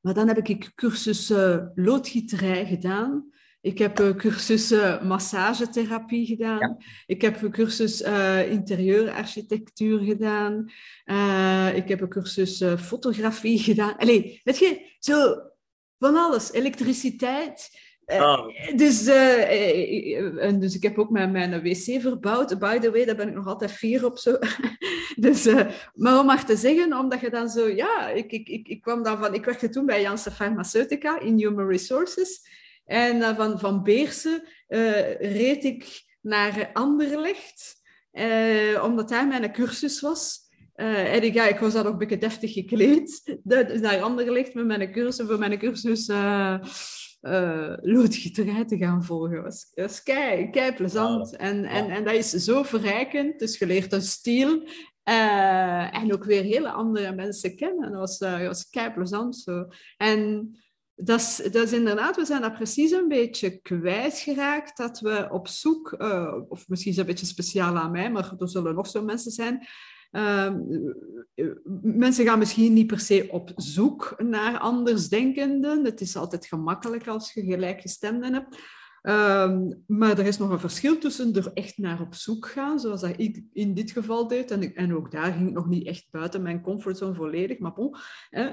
[0.00, 3.30] maar dan heb ik cursus uh, loodgieterij gedaan.
[3.60, 6.58] Ik heb uh, cursus uh, massagetherapie gedaan.
[6.58, 6.76] Ja.
[7.06, 10.70] Ik heb een cursus uh, interieurarchitectuur gedaan.
[11.74, 13.96] ik heb een cursus fotografie gedaan.
[13.96, 15.36] Allee, weet je, zo
[15.98, 16.52] van alles.
[16.52, 17.70] Elektriciteit.
[18.06, 18.48] Oh.
[18.76, 22.58] Dus, en dus ik heb ook mijn, mijn wc verbouwd.
[22.58, 24.18] By the way, daar ben ik nog altijd fier op.
[24.18, 24.38] Zo.
[25.16, 25.48] dus,
[25.94, 27.68] maar om maar te zeggen, omdat je dan zo...
[27.68, 29.34] Ja, ik, ik, ik, ik kwam dan van...
[29.34, 32.40] Ik werkte toen bij Janssen Pharmaceutica in Human Resources.
[32.84, 34.42] En uh, van, van Beersen
[35.18, 37.82] reed ik naar Anderlecht,
[38.82, 40.40] omdat daar mijn cursus was.
[40.74, 43.22] en ik, ja, ik was dan ook een beetje deftig gekleed.
[43.42, 46.08] Dus naar Anderlecht met mijn cursus, voor mijn cursus
[47.80, 49.42] loodgieterij te gaan volgen.
[49.42, 51.36] was, was kei, kei plezant.
[51.36, 53.38] En, en, en dat is zo verrijkend.
[53.38, 54.68] Dus je leert een stijl
[55.90, 57.90] en ook weer hele andere mensen kennen.
[57.90, 59.66] Dat was, uh, was kei plezant zo.
[59.96, 60.50] En
[60.94, 65.48] dat is, dat is inderdaad, we zijn dat precies een beetje kwijtgeraakt, dat we op
[65.48, 68.86] zoek, uh, of misschien is het een beetje speciaal aan mij, maar er zullen nog
[68.86, 69.66] zo mensen zijn.
[70.16, 70.54] Uh,
[71.82, 75.84] mensen gaan misschien niet per se op zoek naar andersdenkenden.
[75.84, 78.58] Het is altijd gemakkelijk als je gelijkgestemden hebt.
[79.02, 83.00] Uh, maar er is nog een verschil tussen er echt naar op zoek gaan, zoals
[83.00, 84.50] dat ik in dit geval deed.
[84.50, 87.58] En, en ook daar ging ik nog niet echt buiten mijn comfortzone volledig.
[87.58, 87.96] Maar bon,
[88.30, 88.50] hè,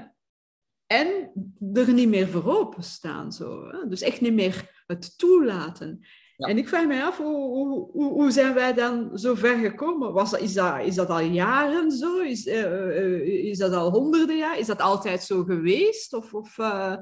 [0.88, 1.32] en
[1.74, 3.32] er niet meer voor openstaan.
[3.32, 3.88] Zo, hè?
[3.88, 6.00] Dus echt niet meer het toelaten.
[6.48, 10.14] En ik vraag me af, hoe, hoe, hoe, zijn wij dan zo ver gekomen?
[10.14, 12.20] Was dat, is, dat, is dat al jaren zo?
[12.20, 14.60] Is, uh, is dat al honderden jaar?
[14.60, 16.14] Is dat altijd zo geweest?
[16.14, 16.96] Of, of, uh,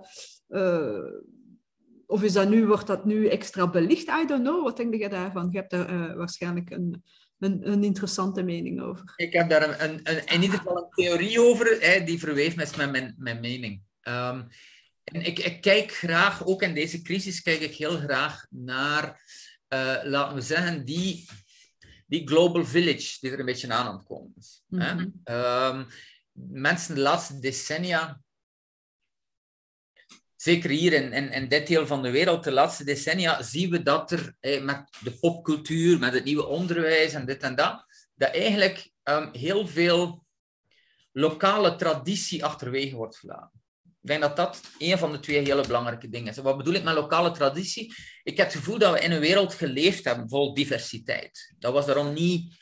[2.06, 4.08] of is dat nu, wordt dat nu extra belicht?
[4.08, 4.64] I don't know.
[4.64, 5.48] Wat denk je daarvan?
[5.52, 7.04] Je hebt daar waarschijnlijk een,
[7.40, 9.14] een, een, interessante mening over.
[9.16, 12.76] Ik heb daar een, een, in ieder geval een theorie over, hè, die verweeft met
[12.78, 13.82] mijn, mijn mening.
[14.08, 14.48] Um,
[15.04, 19.22] en ik, ik, kijk graag, ook in deze crisis, kijk ik heel graag naar,
[19.74, 21.30] uh, laten we zeggen, die,
[22.08, 24.64] die global village die er een beetje aan aan het komen is.
[24.70, 24.94] hè?
[24.94, 25.10] Mhm.
[25.24, 25.86] Ehm,
[26.32, 28.22] mensen de laatste decennia,
[30.36, 33.84] zeker hier in, in, in dit deel van de wereld, de laatste decennia, zien we
[33.84, 38.34] dat er eh, met de popcultuur, met het nieuwe onderwijs en dit en dat, dat
[38.34, 40.26] eigenlijk ehm, heel veel
[41.12, 43.61] lokale traditie achterwege wordt gelaten.
[44.02, 46.38] Ik denk dat dat een van de twee hele belangrijke dingen is.
[46.38, 47.96] Wat bedoel ik met lokale traditie?
[48.24, 51.54] Ik heb het gevoel dat we in een wereld geleefd hebben vol diversiteit.
[51.60, 52.60] Dat was daarom niet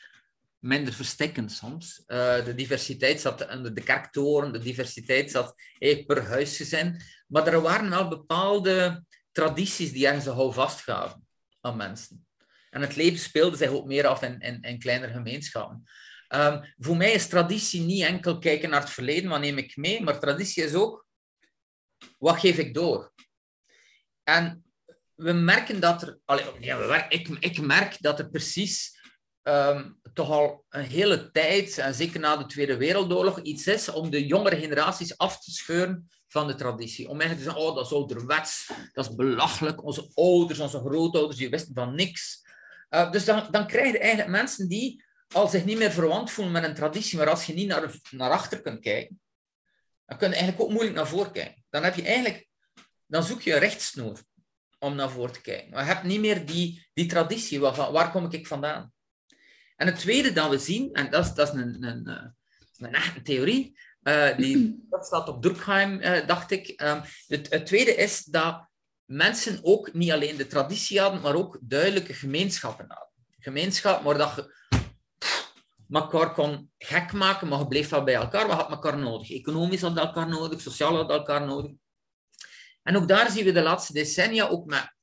[0.58, 2.02] minder verstikkend soms.
[2.06, 7.00] Eh, de diversiteit zat onder de kerktoren, de diversiteit zat eh, per huisgezin.
[7.26, 11.26] Maar er waren wel bepaalde tradities die ergens een houvast gaven
[11.60, 12.26] aan mensen.
[12.70, 15.82] En het leven speelde zich ook meer af in, in, in kleinere gemeenschappen.
[16.28, 20.02] Ehm, voor mij is traditie niet enkel kijken naar het verleden, wat neem ik mee,
[20.02, 21.08] maar traditie is ook,
[22.18, 23.12] wat geef ik door?
[24.22, 24.64] En
[25.14, 28.98] we merken dat er, we ik, ik merk dat er precies
[29.42, 34.10] ehm, toch al een hele tijd, en zeker na de Tweede Wereldoorlog, iets is om
[34.10, 37.08] de jongere generaties af te scheuren van de traditie.
[37.08, 39.84] Om eigenlijk te zeggen, oh, dat is ouderwets, dat is belachelijk.
[39.84, 42.42] Onze ouders, onze grootouders, die wisten van niks.
[42.90, 46.52] Uh, dus dan, dan krijg je eigenlijk mensen die al zich niet meer verwant voelen
[46.52, 49.20] met een traditie, maar als je niet naar, naar achter kunt kijken,
[50.10, 51.64] dan kun je eigenlijk ook moeilijk naar voren kijken.
[51.68, 52.48] Dan heb je eigenlijk,
[53.06, 54.22] dan zoek je een rechtsnoer
[54.78, 55.70] om naar voren te kijken.
[55.70, 58.92] Maar je hebt niet meer die, die traditie, waarvan, waar kom ik vandaan?
[59.76, 62.36] En het tweede dat we zien, en dat is, dat is een, een, een,
[62.78, 66.82] een echte theorie, uh, die, dat staat op Durkheim, uh, dacht ik.
[66.82, 68.68] Um, het, het tweede is dat
[69.04, 73.08] mensen ook niet alleen de traditie hadden, maar ook duidelijke gemeenschappen hadden.
[73.38, 74.54] Gemeenschap waar dat je
[75.96, 78.46] elkaar kon gek maken, maar je bleef wel bij elkaar.
[78.46, 79.30] We hadden elkaar nodig.
[79.30, 81.72] Economisch hadden elkaar nodig, sociaal hadden elkaar nodig.
[82.82, 84.94] En ook daar zien we de laatste decennia ook met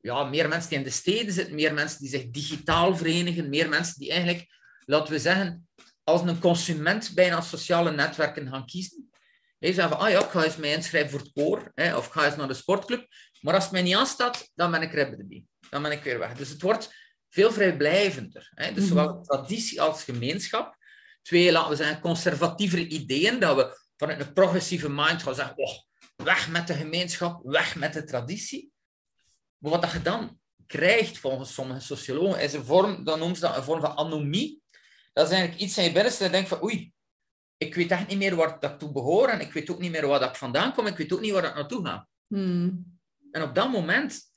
[0.00, 3.68] ja, meer mensen die in de steden zitten, meer mensen die zich digitaal verenigen, meer
[3.68, 4.46] mensen die eigenlijk,
[4.84, 5.68] laten we zeggen,
[6.04, 9.10] als een consument bijna sociale netwerken gaan kiezen.
[9.58, 12.06] Je zeggen van, ah ja, ik ga eens mij inschrijven voor het koor, hè, of
[12.06, 13.06] ik ga eens naar de sportclub.
[13.40, 15.16] Maar als het mij niet aanstaat, dan ben ik er.
[15.70, 16.34] Dan ben ik weer weg.
[16.34, 16.94] Dus het wordt
[17.30, 18.50] veel vrijblijvender.
[18.54, 18.72] Hè?
[18.72, 20.76] Dus zowel traditie als gemeenschap.
[21.22, 25.78] Twee, laten we zeggen, conservatievere ideeën, dat we vanuit een progressieve mind gaan zeggen, oh,
[26.16, 28.72] weg met de gemeenschap, weg met de traditie.
[29.58, 33.56] Maar wat je dan krijgt, volgens sommige sociologen, is een vorm, dan noemen ze dat
[33.56, 34.62] een vorm van anomie.
[35.12, 36.92] Dat is eigenlijk iets in je binnenste dat je denkt van, oei,
[37.56, 40.06] ik weet echt niet meer waar ik toe behoor en ik weet ook niet meer
[40.06, 42.08] waar ik vandaan kom, ik weet ook niet waar ik naartoe ga.
[42.26, 42.98] Hmm.
[43.30, 44.29] En op dat moment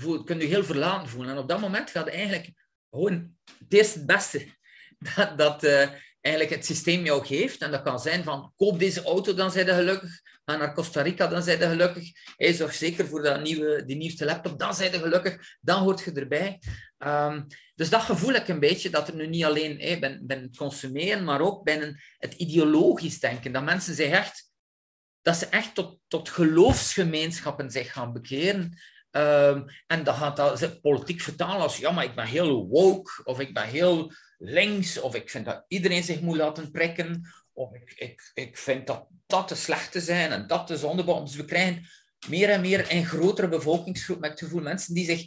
[0.00, 1.30] voel, kun je heel verlaten voelen.
[1.30, 2.50] En op dat moment gaat eigenlijk
[2.90, 4.46] gewoon het eerste het beste
[5.16, 5.88] dat, dat uh,
[6.20, 7.60] eigenlijk het systeem jou geeft.
[7.60, 10.20] En dat kan zijn van, koop deze auto, dan zijn je gelukkig.
[10.44, 12.10] Ga naar Costa Rica, dan zijn je gelukkig.
[12.36, 15.56] Hij zorgt zeker voor dat nieuwe, die nieuwste laptop, dan zijn je gelukkig.
[15.60, 16.60] Dan hoort je erbij.
[16.98, 20.42] Um, dus dat gevoel ik een beetje, dat er nu niet alleen hey, ben, ben
[20.42, 23.52] het consumeren, maar ook binnen het ideologisch denken.
[23.52, 24.50] Dat mensen zich echt,
[25.22, 28.78] dat ze echt tot, tot geloofsgemeenschappen zich gaan bekeren.
[29.16, 33.20] Um, en dan gaat dat ze politiek vertalen als, ja, maar ik ben heel woke,
[33.24, 37.74] of ik ben heel links, of ik vind dat iedereen zich moet laten prikken, of
[37.74, 41.24] ik, ik, ik vind dat dat de slechte zijn en dat de zondebom.
[41.24, 41.86] Dus we krijgen
[42.28, 45.26] meer en meer een grotere bevolkingsgroep met het gevoel mensen die zich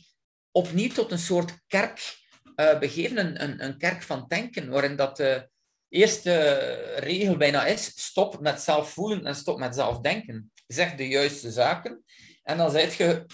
[0.52, 2.18] opnieuw tot een soort kerk
[2.56, 5.50] uh, begeven, een, een, kerk van denken, waarin dat de
[5.90, 6.54] eerste
[6.96, 10.52] regel bijna is, stop met zelf voelen en stop met zelf denken.
[10.68, 12.04] Zeg de juiste zaken
[12.44, 13.26] en dan zijt je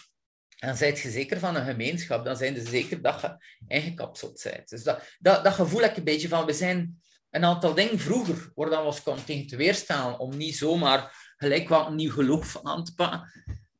[0.67, 2.26] dan zijt je zeker van een gemeenschap.
[2.26, 4.69] Dan zijn ze zeker dat je ingekapseld bent.
[4.69, 7.99] Dus dat, dat, dat gevoel heb ik een beetje van, we zijn een aantal dingen
[7.99, 12.12] vroeger, waar dan was kon tegen te weerstaan, om niet zomaar gelijk wat een nieuw
[12.12, 13.32] geloof aan te pakken.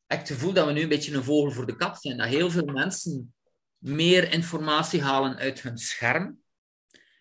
[0.08, 2.18] Ik gevoel dat we nu een beetje een vogel voor de kat zijn.
[2.18, 3.34] Dat heel veel mensen
[3.78, 6.42] meer informatie halen uit hun scherm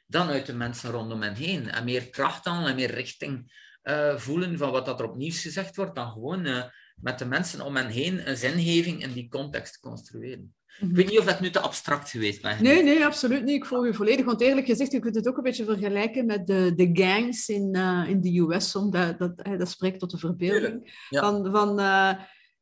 [0.07, 1.70] dan uit de mensen rondom hen heen.
[1.70, 5.42] En meer kracht aan en meer richting uh, voelen van wat dat er op nieuws
[5.42, 6.64] gezegd wordt, dan gewoon uh,
[7.02, 10.54] met de mensen om hen heen een zingeving in die context te construeren.
[10.80, 12.60] Ik weet niet of dat nu te abstract geweest is.
[12.60, 13.54] Nee, nee, absoluut niet.
[13.54, 14.24] Ik volg u volledig.
[14.24, 17.76] Want eerlijk gezegd, je kunt het ook een beetje vergelijken met de, de gangs in,
[17.76, 18.76] uh, in de US.
[18.76, 21.06] Omdat dat, dat spreekt tot de verbeelding.
[21.08, 21.20] Ja.
[21.20, 22.12] Van, van, uh,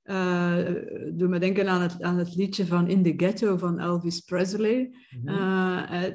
[0.04, 0.74] uh,
[1.12, 4.90] doe me denken aan het, aan het liedje van In the Ghetto van Elvis Presley.
[5.10, 6.14] Mm -hmm.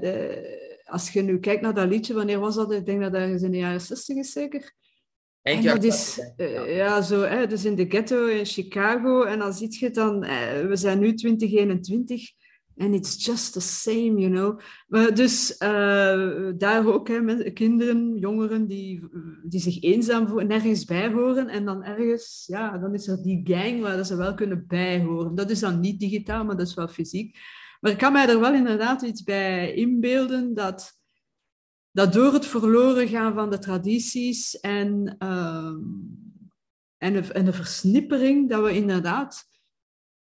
[0.85, 2.71] als je nu kijkt naar dat liedje, wanneer was dat?
[2.71, 4.73] Ik denk dat dat in de jaren 60 is zeker.
[5.45, 9.23] En dat is, uh, ja, zo, hè, dus in de ghetto in Chicago.
[9.23, 12.31] En dan zie je dan, uh, we zijn nu 2021
[12.75, 14.59] en it's just the same, you know.
[14.87, 19.09] Maar dus uh, daar ook, hè, met kinderen, jongeren die,
[19.43, 21.47] die zich eenzaam voelen, nergens bij horen.
[21.47, 25.35] En dan ergens, ja, dan is er die gang waar ze wel kunnen bijhoren.
[25.35, 27.37] Dat is dan niet digitaal, maar dat is wel fysiek.
[27.79, 30.99] Maar ik kan mij er wel inderdaad iets bij inbeelden dat,
[31.95, 35.79] dat door het verloren gaan van de tradities en, ehm,
[36.97, 39.43] en, de, en de versnippering, dat we inderdaad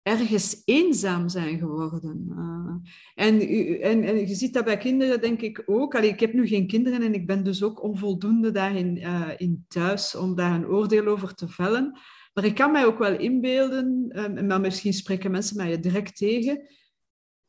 [0.02, 2.26] ergens eenzaam zijn geworden.
[2.30, 2.90] Uh,
[3.26, 3.40] en,
[3.80, 5.94] en, en, je ziet dat bij kinderen, denk ik ook.
[5.94, 9.64] Allee, ik heb nu geen kinderen en ik ben dus ook onvoldoende daarin uh, in
[9.68, 11.98] thuis om daar een oordeel over te vellen.
[12.32, 16.68] Maar ik kan mij ook wel inbeelden, uh, maar misschien spreken mensen mij direct tegen,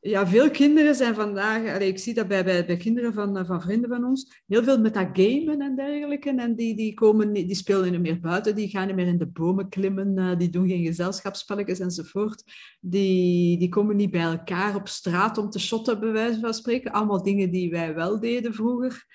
[0.01, 3.89] ja, veel kinderen zijn vandaag, ik zie dat bij, bij, kinderen van, eh, van vrienden
[3.89, 6.29] van ons, heel veel met dat gamen en dergelijke.
[6.29, 9.27] En die, die, komen, die spelen niet meer buiten, die gaan niet meer in de
[9.27, 12.43] bomen klimmen, uh, die doen geen gezelschapsspelletjes enzovoort.
[12.79, 16.91] Die, die komen niet bij elkaar op straat om te shotten, bij wijze van spreken.
[16.91, 19.05] Allemaal dingen die wij wel deden vroeger.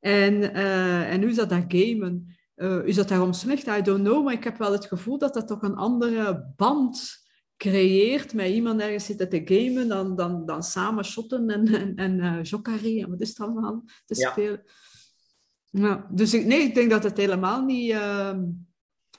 [0.00, 2.36] En, uh, en nu is dat dat gamen.
[2.84, 3.66] is dat daarom slecht?
[3.66, 7.26] I don't know, maar ik heb wel het gevoel dat dat toch een andere band
[7.58, 12.18] creëert met iemand ergens zitten te gamen, dan, dan, dan samen shotten en, en, en
[12.18, 14.62] uh, jokari en wat is het allemaal te spelen.
[15.70, 16.06] Ja.
[16.10, 18.38] dus ik, nee, ik denk dat het helemaal niet, uh,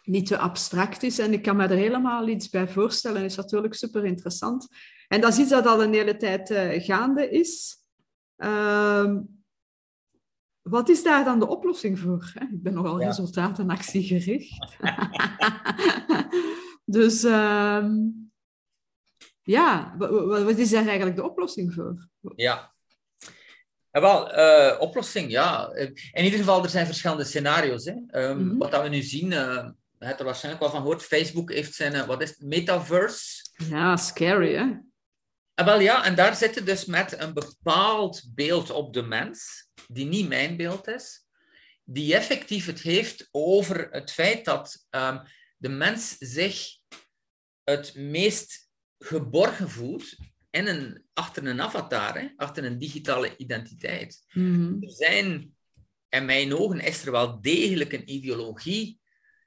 [0.03, 3.21] niet te abstract is en ik kan me er helemaal iets bij voorstellen.
[3.21, 4.67] Het is natuurlijk super interessant.
[5.07, 7.77] En dat is iets dat al een hele tijd uh, gaande is.
[8.35, 9.21] Ehm,
[10.61, 12.33] wat is daar dan de oplossing voor?
[12.51, 13.07] Ik ben nogal ja.
[13.07, 14.77] resultaat- en actiegericht.
[16.85, 17.95] dus ehm,
[19.49, 22.09] ja, wat is daar eigenlijk de oplossing voor?
[22.35, 22.73] Ja.
[23.91, 25.71] ja wel, uh, oplossing, ja.
[26.11, 27.85] In ieder geval, er zijn verschillende scenario's.
[27.85, 27.91] Hè.
[27.91, 28.57] Um, mm -hmm.
[28.57, 31.73] Wat dat we nu zien, uh, je hebt er waarschijnlijk wel van gehoord, Facebook heeft
[31.73, 33.49] zijn, uh, wat is het, metaverse.
[33.69, 34.65] Ja, scary, hè?
[34.65, 40.05] Uh, wel ja, en daar zitten dus met een bepaald beeld op de mens, die
[40.05, 41.25] niet mijn beeld is,
[41.83, 45.21] die effectief het heeft over het feit dat um,
[45.57, 46.67] de mens zich
[47.63, 48.68] het meest
[48.99, 50.15] geborgen voelt
[50.49, 54.23] in een, achter een avatar, hè, achter een digitale identiteit.
[54.31, 54.83] Mm-hmm.
[54.83, 55.55] Er zijn,
[56.09, 58.99] in mijn ogen, is er wel degelijk een ideologie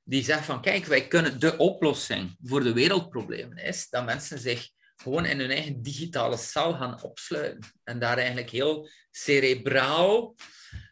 [0.05, 4.69] die zegt van, kijk, wij kunnen de oplossing voor de wereldproblemen is dat mensen zich
[4.97, 10.35] gewoon in hun eigen digitale cel gaan opsluiten en daar eigenlijk heel cerebraal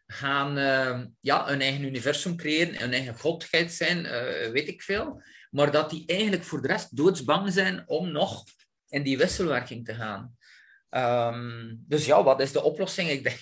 [0.07, 5.23] gaan uh, ja, hun eigen universum creëren, hun eigen godheid zijn, uh, weet ik veel.
[5.50, 8.44] Maar dat die eigenlijk voor de rest doodsbang zijn om nog
[8.88, 10.36] in die wisselwerking te gaan.
[10.90, 13.08] Um, dus ja, wat is de oplossing?
[13.08, 13.40] Ik denk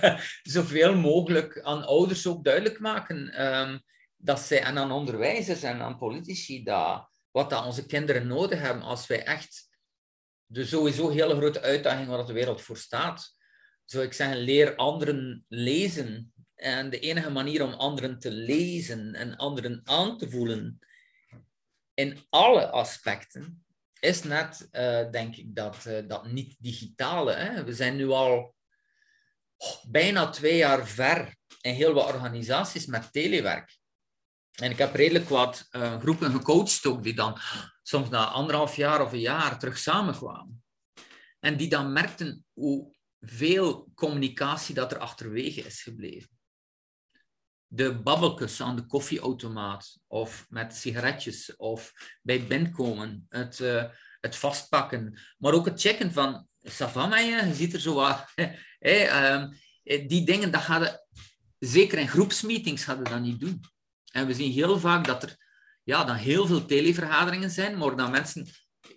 [0.56, 3.82] zoveel mogelijk aan ouders ook duidelijk maken um,
[4.16, 9.06] dat zij, en aan onderwijzers en aan politici, dat, wat onze kinderen nodig hebben als
[9.06, 9.68] wij echt
[10.46, 13.34] de sowieso hele grote uitdaging waar de wereld voor staat,
[13.84, 16.32] zou ik zeggen, leer anderen lezen.
[16.54, 20.78] En de enige manier om anderen te lezen en anderen aan te voelen
[22.00, 23.64] in alle aspecten,
[24.00, 27.62] is net, uh, denk ik, dat, uh, dat niet-digitale.
[27.64, 28.54] We zijn nu al
[29.56, 33.78] oh, bijna twee jaar ver in heel wat organisaties met telewerk.
[34.54, 37.38] En ik heb redelijk wat uh, groepen gecoacht ook, die dan
[37.82, 40.64] soms na anderhalf jaar of een jaar terug samenkwamen.
[41.40, 46.39] En die dan merkten hoe veel communicatie dat er achterwege is gebleven
[47.72, 53.84] de babbeltjes aan de koffieautomaat of met sigaretjes of bij binnenkomen, het, uh,
[54.20, 58.24] het vastpakken, maar ook het checken van, savama je, ziet er zo wat,
[58.78, 61.06] hey, um, die dingen, dat gaat
[61.58, 63.60] zeker in groepsmeetings gaan dat niet doen.
[64.12, 65.36] En we zien heel vaak dat er
[65.82, 68.48] ja, dan heel veel televergaderingen zijn, maar dat mensen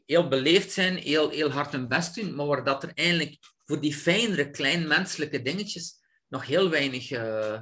[0.06, 3.96] heel beleefd zijn, heel, heel hard hun best doen, maar dat er eigenlijk voor die
[3.96, 5.96] fijnere, klein menselijke dingetjes
[6.28, 7.12] nog heel weinig...
[7.12, 7.62] Uh,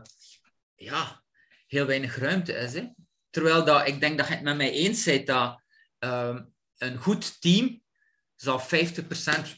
[0.83, 1.23] ja,
[1.67, 2.73] heel weinig ruimte is.
[2.73, 2.87] Hè?
[3.29, 5.61] Terwijl dat, ik denk dat je het met mij eens bent dat
[5.99, 7.81] um, een goed team
[8.35, 8.63] zal 50%,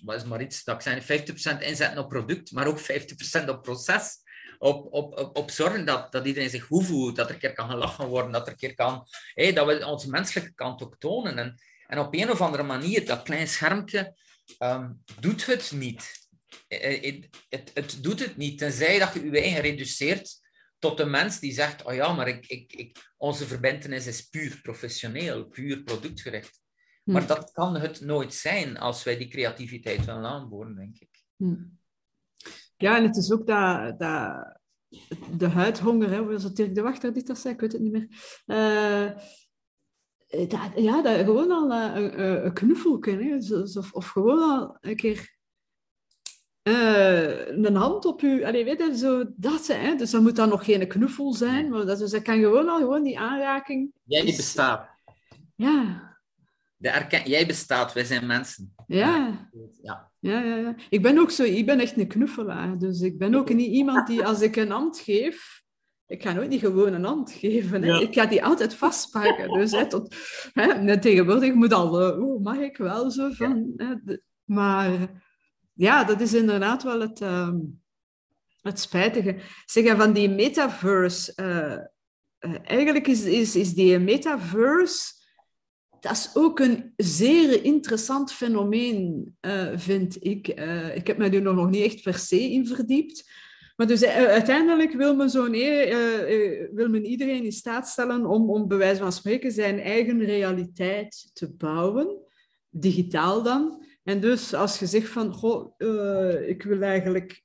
[0.01, 1.25] wat is maar iets, dat ik zeg,
[1.57, 4.21] 50% inzetten op product, maar ook 50% op proces.
[4.57, 7.69] Op, op, op, zorgen dat, dat iedereen zich goed voelt, dat er een keer kan
[7.69, 11.37] gelachen worden, dat er een keer kan, hey, dat we onze menselijke kant ook tonen.
[11.37, 14.15] En, en op een of andere manier, dat klein schermpje
[14.59, 16.27] um, doet het niet.
[16.67, 20.42] Het, het, het, doet het niet, tenzij dat je je eigen reduceert
[20.83, 24.59] tot de mens die zegt, oh ja, maar ik, ik, ik, onze verbindenis is puur
[24.61, 26.61] professioneel, puur productgericht.
[27.03, 27.11] Hm.
[27.11, 31.23] Maar dat kan het nooit zijn als wij die creativiteit willen aanboren, denk ik.
[31.35, 31.63] Hm.
[32.77, 34.59] Ja, en het is ook dat, dat
[35.37, 38.07] de huidhonger, hè, zoals Dirk de Wachter dit dat zei, ik weet het niet meer.
[38.45, 39.11] Uh,
[40.47, 43.35] dat, ja, dat gewoon al een, een, een knuffelken, hè,
[43.77, 45.32] of, of gewoon al een keer
[46.63, 49.95] uh, een hand op je, allee, weet je, zo dat ze, hè?
[49.95, 52.77] dus dat moet dan nog geen knuffel zijn, maar dat, dus dat kan gewoon al
[52.77, 53.91] gewoon die aanraking.
[54.03, 54.89] Jij die bestaat.
[55.55, 56.11] Ja.
[56.77, 57.29] De erken...
[57.29, 58.73] Jij bestaat, wij zijn mensen.
[58.87, 59.47] Ja.
[59.81, 60.11] Ja.
[60.19, 60.75] Ja, ja, ja.
[60.89, 62.77] Ik ben ook zo, ik ben echt een knuffelaar.
[62.77, 65.61] Dus ik ben ook niet iemand die, als ik een hand geef,
[66.07, 67.81] ik ga nooit niet gewoon een hand geven.
[67.81, 67.87] Hè.
[67.87, 67.99] Ja.
[67.99, 69.53] Ik ga die altijd vastpakken.
[69.53, 70.15] Dus hè, tot,
[70.53, 73.73] hè, net tegenwoordig moet al, eh, oeh, mag ik wel zo van.
[73.75, 74.91] Hè, de- maar
[75.73, 77.57] ja, dat is inderdaad wel het, ehm,
[78.61, 79.35] het spijtige.
[79.65, 85.21] Zeg, van die metaverse, eh, eh, eigenlijk is, is, is die metaverse,
[85.99, 90.47] dat is ook een zeer interessant fenomeen, eh, vind ik.
[90.95, 93.31] Ik heb me er nog niet echt per se in verdiept.
[93.75, 98.67] Maar dus uiteindelijk wil men, eh, eh, wil men iedereen in staat stellen om, om
[98.67, 102.17] bij wijze van spreken zijn eigen realiteit te bouwen,
[102.69, 103.85] digitaal dan.
[104.03, 107.43] En dus als je zegt van, goh, eh, ik wil eigenlijk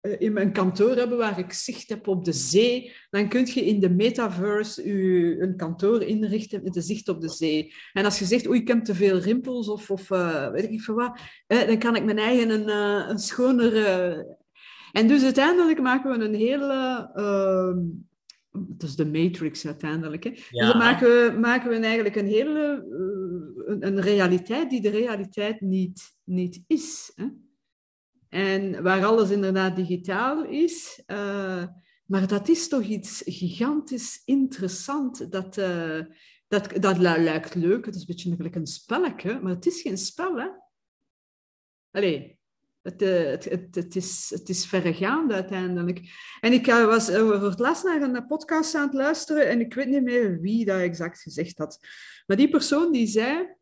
[0.00, 3.64] eh, in mijn kantoor hebben waar ik zicht heb op de zee, dan kun je
[3.64, 7.74] in de metaverse je een kantoor inrichten met de zicht op de zee.
[7.92, 10.80] En als je zegt, oei, ik heb te veel rimpels of, of eh, weet ik
[10.80, 12.68] veel wat, dan kan ik mijn eigen een,
[13.10, 14.38] een schonere...
[14.92, 17.10] En dus uiteindelijk maken we een hele...
[18.50, 20.24] dat is de Matrix uiteindelijk.
[20.24, 20.30] Hè?
[20.30, 24.90] Dus dan maken we, maken we eigenlijk een hele eh, een, een realiteit die de
[24.90, 27.12] realiteit niet, niet is.
[27.14, 27.26] Hè?
[28.28, 31.02] En waar alles inderdaad digitaal is.
[31.06, 31.64] eh,
[32.04, 35.32] maar dat is toch iets gigantisch interessant.
[35.32, 36.00] Dat, eh,
[36.48, 37.86] dat, dat lijkt leuk.
[37.86, 40.40] Het is een beetje een spelletje, maar het is geen spel.
[40.40, 40.48] Hè?
[41.90, 42.39] Allee,
[42.82, 46.00] het, eh, het, het, het, is, het is verregaand uiteindelijk.
[46.40, 49.60] En ik eh, was eh, voor het laatst naar een podcast aan het luisteren en
[49.60, 51.78] ik weet niet meer wie dat exact gezegd had.
[52.26, 53.54] Maar die persoon die zei,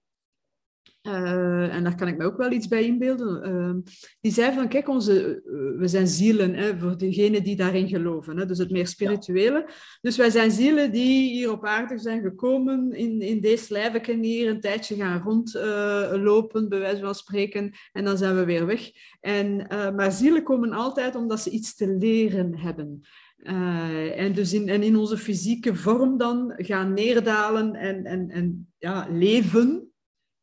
[1.03, 4.69] eh, en daar kan ik me ook wel iets bij inbeelden, eh, die zei van,
[4.69, 8.71] kijk, onze, eh, we zijn zielen, hè, voor degenen die daarin geloven, hè, dus het
[8.71, 9.69] meer spirituele.
[10.01, 14.49] Dus wij zijn zielen die hier op aarde zijn gekomen, in, in deze lijven hier
[14.49, 18.91] een tijdje gaan rondlopen, bij wijze van spreken, en dan zijn we weer weg.
[19.21, 23.01] En, eh, maar zielen komen altijd omdat ze iets te leren hebben.
[23.39, 28.73] Eh, en dus in, en in onze fysieke vorm dan gaan neerdalen en, en, en
[28.79, 29.88] ja, leven.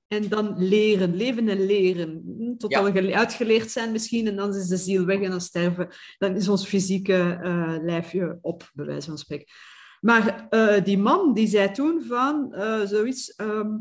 [0.08, 2.24] En dan leren, leven en leren.
[2.38, 2.84] Hm, Tot Ja.
[2.84, 4.28] we gele- uitgeleerd zijn misschien.
[4.28, 5.88] En dan is de ziel weg en dan sterven.
[6.18, 9.48] Dan is ons fysieke eh, lijfje op, bij wijze van spreken.
[10.02, 13.36] Maar eh, die man die zei toen van eh, zoiets...
[13.36, 13.72] ehm,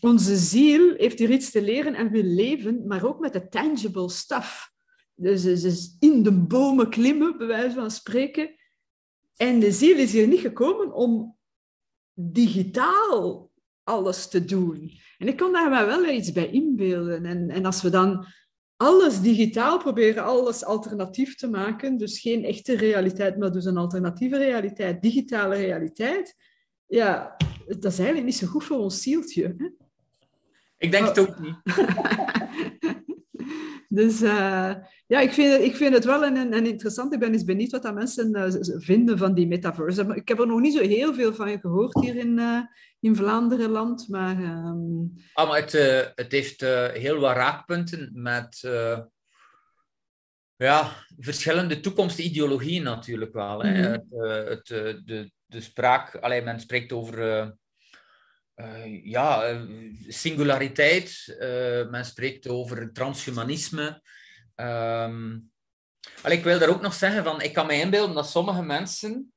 [0.00, 4.10] onze ziel heeft hier iets te leren en wil leven, maar ook met de tangible
[4.10, 4.70] stuff.
[5.14, 8.54] Dus, dus, dus in de bomen klimmen, bij wijze van spreken.
[9.36, 11.36] En de ziel is hier niet gekomen om
[12.14, 13.49] digitaal
[13.84, 14.90] alles te doen.
[15.18, 17.24] En ik kon daar wel iets bij inbeelden.
[17.24, 18.26] En, en als we dan
[18.76, 24.36] alles digitaal proberen, alles alternatief te maken, dus geen echte realiteit, maar dus een alternatieve
[24.38, 26.34] realiteit, digitale realiteit,
[26.86, 29.54] ja, dat is eigenlijk niet zo goed voor ons zieltje.
[29.56, 29.68] Hè?
[30.78, 31.14] Ik denk Oh.
[31.14, 31.56] het ook niet.
[33.92, 34.74] Dus eh,
[35.10, 37.12] ja, ik vind, het, ik vind het wel een, een interessant.
[37.12, 40.12] Ik ben eens benieuwd wat dat mensen eh, vinden van die metaverse.
[40.14, 42.60] Ik heb er nog niet zo heel veel van gehoord hier in, eh
[43.00, 44.08] in Vlaanderenland.
[44.08, 45.02] Maar ehm,
[45.32, 46.60] Ah, maar het, eh, het heeft
[46.92, 48.60] heel wat raakpunten met
[50.56, 53.62] ja, verschillende toekomstideologieën natuurlijk wel.
[53.62, 53.80] Hè.
[53.80, 53.92] Mhm.
[54.48, 57.54] Het, het, de, de spraak, allee, men spreekt over
[59.02, 59.58] ja,
[60.08, 61.36] singulariteit,
[61.90, 64.02] men spreekt over transhumanisme.
[66.22, 69.32] Allee, ik wil daar ook nog zeggen, van, ik kan me inbeelden dat sommige mensen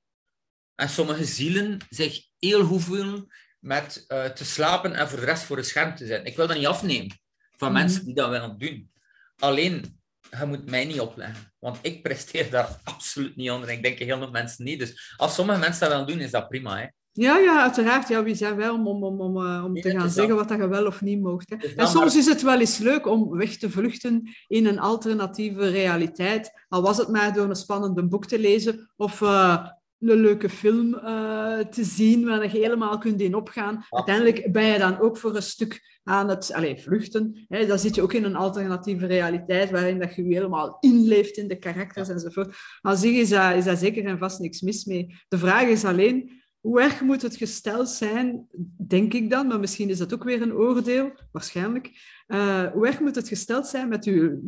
[0.75, 3.27] en sommige zielen zich heel goed voelen
[3.59, 6.25] met eh, te slapen en voor de rest voor een scherm te zijn.
[6.25, 7.19] Ik wil dat niet afnemen
[7.57, 7.81] van Mhm.
[7.81, 8.91] mensen die dat willen doen.
[9.37, 10.01] Alleen,
[10.39, 11.53] je moet mij niet opleggen.
[11.59, 13.69] Want ik presteer daar absoluut niet onder.
[13.69, 14.79] En ik denk heel veel mensen niet.
[14.79, 16.77] Dus als sommige mensen dat willen doen, is dat prima.
[16.79, 16.87] Hè.
[17.13, 18.07] Ja, ja, uiteraard.
[18.07, 20.57] Ja, wie zijn wij om, om, om, om, eh, om te gaan zeggen wat dat
[20.57, 21.49] je wel of niet mocht.
[21.49, 21.67] Hè.
[21.75, 26.51] En soms is het wel eens leuk om weg te vluchten in een alternatieve realiteit.
[26.67, 29.65] Al was het maar door een spannend boek te lezen of eh,
[29.99, 33.85] een leuke film eh, te zien waar je helemaal kunt in opgaan.
[33.89, 37.45] Uiteindelijk ben je dan ook voor een stuk aan het allez, vluchten.
[37.47, 37.65] Hè.
[37.65, 41.47] Dan zit je ook in een alternatieve realiteit waarin dat je je helemaal inleeft in
[41.47, 42.55] de karakters enzovoort.
[42.81, 45.15] Aan zich is is daar zeker en vast niks mis mee.
[45.27, 48.47] De vraag is alleen, hoe erg moet het gesteld zijn,
[48.87, 51.91] denk ik dan, maar misschien is dat ook weer een oordeel, waarschijnlijk.
[52.27, 54.39] Eh, hoe erg moet het gesteld zijn met u,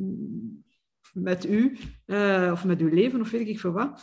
[1.14, 4.02] met u eh, of met uw leven, of weet ik veel wat?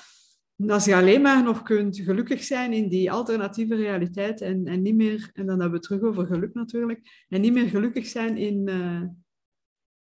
[0.67, 4.97] Als je alleen maar nog kunt gelukkig zijn in die alternatieve realiteit en, en niet
[4.97, 8.37] meer, en dan hebben we het terug over geluk natuurlijk, en niet meer gelukkig zijn
[8.37, 9.03] in, eh,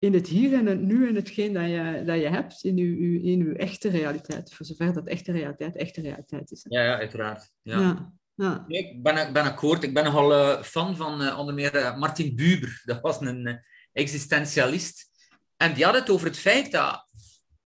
[0.04, 3.22] in het hier en het nu en hetgeen dat je, dat je hebt in je,
[3.22, 6.66] in uw echte realiteit, voor zover dat echte realiteit echte realiteit is.
[6.68, 6.78] hè.
[6.78, 7.50] Ja, ja, uiteraard.
[7.62, 7.80] Ja.
[7.80, 8.12] Ja.
[8.34, 8.64] Ja.
[8.68, 9.82] Nee, ik ben, ik ben akkoord.
[9.82, 12.82] Ik ben nogal eh, fan van eh, onder meer eh, Martin Buber.
[12.84, 15.10] Dat was een existentialist.
[15.56, 17.08] En die had het over het feit dat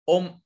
[0.04, 0.42] om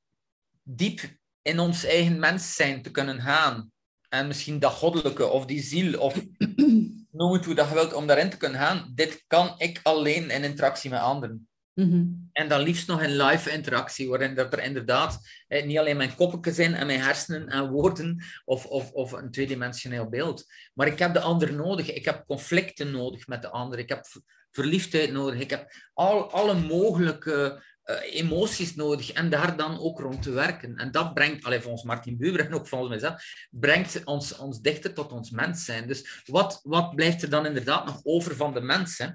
[0.63, 1.01] diep
[1.43, 3.73] in ons eigen mens zijn te kunnen gaan,
[4.09, 6.15] en misschien dat goddelijke of die ziel, of
[7.19, 10.31] noem het hoe dat je wilt, om daarin te kunnen gaan, dit kan ik alleen
[10.31, 11.49] in interactie met anderen.
[11.75, 12.05] Mhm.
[12.33, 15.19] En dan liefst nog in live interactie, waarin dat er inderdaad
[15.49, 20.09] niet alleen mijn koppetje zijn en mijn hersenen en woorden of, of, of een tweedimensioneel
[20.09, 20.45] beeld.
[20.75, 21.93] Maar ik heb de ander nodig.
[21.93, 23.79] Ik heb conflicten nodig met de ander.
[23.79, 24.07] Ik heb
[24.51, 25.41] verliefdheid nodig.
[25.41, 30.77] Ik heb al, alle mogelijke eh, emoties nodig en daar dan ook rond te werken.
[30.77, 34.93] En dat brengt, allee, volgens Martin Buber en ook volgens mijzelf, brengt ons, ons dichter
[34.95, 35.87] tot ons mens zijn.
[35.87, 38.99] Dus wat, wat blijft er dan inderdaad nog over van de mens?
[38.99, 39.07] Hè?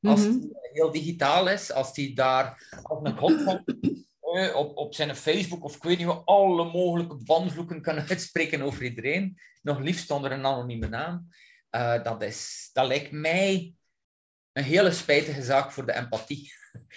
[0.00, 0.40] Als Mhm.
[0.40, 3.16] die heel digitaal is, als die daar als een
[4.20, 8.62] eh, op, op zijn Facebook of ik weet niet wat, alle mogelijke banvloeken kan uitspreken
[8.62, 11.28] over iedereen, nog liefst onder een anonieme naam.
[11.70, 13.74] Eh, dat, is, dat lijkt mij
[14.52, 16.52] een hele spijtige zaak voor de empathie.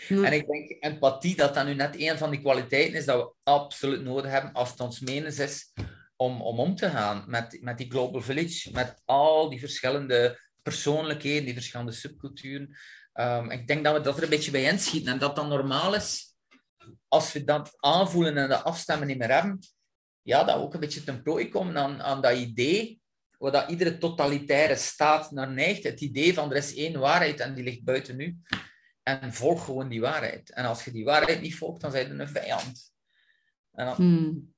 [0.08, 3.34] En ik denk empathie, dat dat nu net een van die kwaliteiten is dat we
[3.44, 5.74] absoluut nodig hebben als het ons menens is
[6.16, 11.46] om om, om te gaan met, met die global village, met al die verschillende persoonlijkheden,
[11.46, 12.78] die verschillende subculturen.
[13.14, 15.96] Ehm, ik denk dat we dat er een beetje bij inschieten en dat dat normaal
[15.96, 16.36] is
[17.08, 19.60] als we dat aanvoelen en dat afstemmen niet meer hebben.
[20.22, 23.02] Ja, dat we ook een beetje ten prooi komen aan, aan dat idee
[23.38, 25.84] waar dat iedere totalitaire staat naar neigt.
[25.84, 28.38] Het idee van er is één waarheid en die ligt buiten u.
[29.04, 30.52] En volg gewoon die waarheid.
[30.52, 32.92] En als je die waarheid niet volgt, dan zijn je een vijand.
[33.72, 34.54] En dan, Hmm.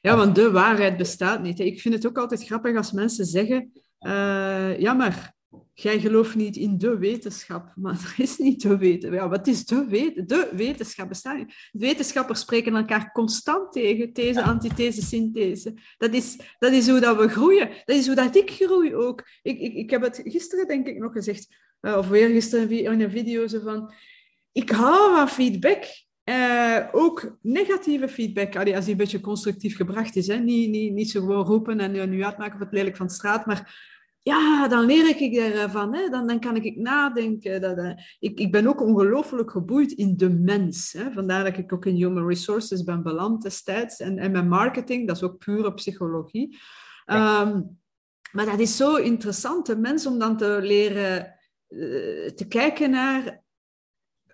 [0.00, 1.60] Ja, want de waarheid bestaat niet.
[1.60, 5.34] Ik vind het ook altijd grappig als mensen zeggen: eh, Ja, maar
[5.74, 7.72] jij gelooft niet in de wetenschap.
[7.76, 9.20] Maar er is niet de wetenschap.
[9.20, 11.08] Ja, wat is de, wet de wetenschap?
[11.08, 11.54] Bestaat niet.
[11.72, 15.74] Wetenschappers spreken elkaar constant tegen: these, antithese, synthese.
[15.98, 17.70] Dat is, dat is hoe dat we groeien.
[17.84, 19.28] Dat is hoe dat ik groei ook.
[19.42, 23.00] Ik, ik, ik heb het gisteren, denk ik, nog gezegd, eh, of weer gisteren in
[23.00, 23.92] een video, zo van.
[24.52, 25.84] Ik hou van feedback.
[26.24, 30.26] Eh, ook negatieve feedback, allee, als die een beetje constructief gebracht is.
[30.26, 30.36] Hè?
[30.36, 33.12] Niet, niet, niet zo gewoon roepen en uh, nu uitmaken of het lelijk van de
[33.12, 33.91] straat, maar
[34.22, 35.94] ja, dan leer ik ervan.
[35.94, 36.08] Hè?
[36.08, 37.60] Dan, dan kan ik nadenken.
[37.60, 40.92] Dat, uh, ik, ik ben ook ongelooflijk geboeid in de mens.
[40.92, 41.12] Hè?
[41.12, 44.00] Vandaar dat ik ook in human resources ben beland destijds.
[44.00, 46.58] En, en mijn marketing, dat is ook pure psychologie.
[47.04, 47.40] Ja.
[47.40, 47.80] Um,
[48.32, 53.42] maar dat is zo interessant, de mens, om dan te leren uh, te kijken naar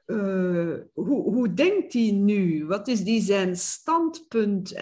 [0.06, 2.66] uh, hoe, hoe, denkt hij nu?
[2.66, 4.78] Wat is die zijn standpunt?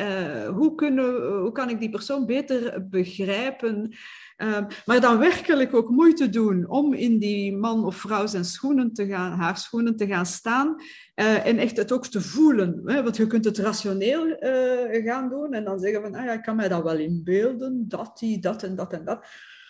[0.55, 3.95] Hoe, kunnen, hoe kan ik die persoon beter begrijpen?
[4.37, 8.93] Uh, maar dan werkelijk ook moeite doen om in die man of vrouw zijn schoenen
[8.93, 10.75] te gaan, haar schoenen te gaan staan
[11.15, 12.81] uh, en echt het ook te voelen.
[12.85, 13.03] Hè?
[13.03, 16.43] Want je kunt het rationeel uh, gaan doen en dan zeggen van, ah ja, ik
[16.43, 19.27] kan mij dat wel inbeelden, dat, die, dat en dat en dat.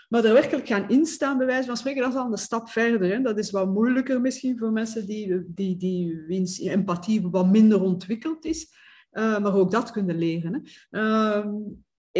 [0.08, 3.10] Maar er werkelijk gaan instaan, bij wijze van spreken, dat is al een stap verder.
[3.10, 3.20] Hè?
[3.20, 8.44] Dat is wat moeilijker misschien voor mensen die, die, die wiens empathie wat minder ontwikkeld
[8.44, 8.74] is.
[9.12, 10.62] Uh, maar ook dat kunnen leren.
[10.90, 11.00] Hè?
[11.00, 11.46] Uh,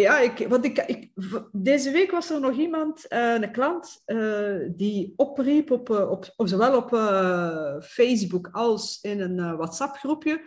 [0.00, 1.08] ja, ik, want ik,
[1.52, 6.32] deze week was er nog iemand, uh, een klant, uh, die opriep, op, uh, op,
[6.36, 6.88] op, zowel op
[7.84, 10.40] Facebook als in een WhatsApp-groepje.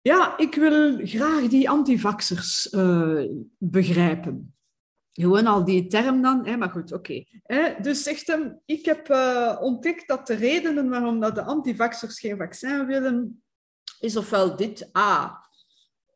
[0.00, 2.74] Ja, ik wil graag die antivaxers
[3.58, 4.54] begrijpen.
[5.12, 7.24] Gewoon al die term dan, hè, maar goed, oké.
[7.82, 12.36] Dus zegt hem, ik heb uh, ontdekt dat de redenen waarom dat de antivaxers geen
[12.36, 13.42] vaccin willen,
[14.00, 15.40] is ofwel dit, A,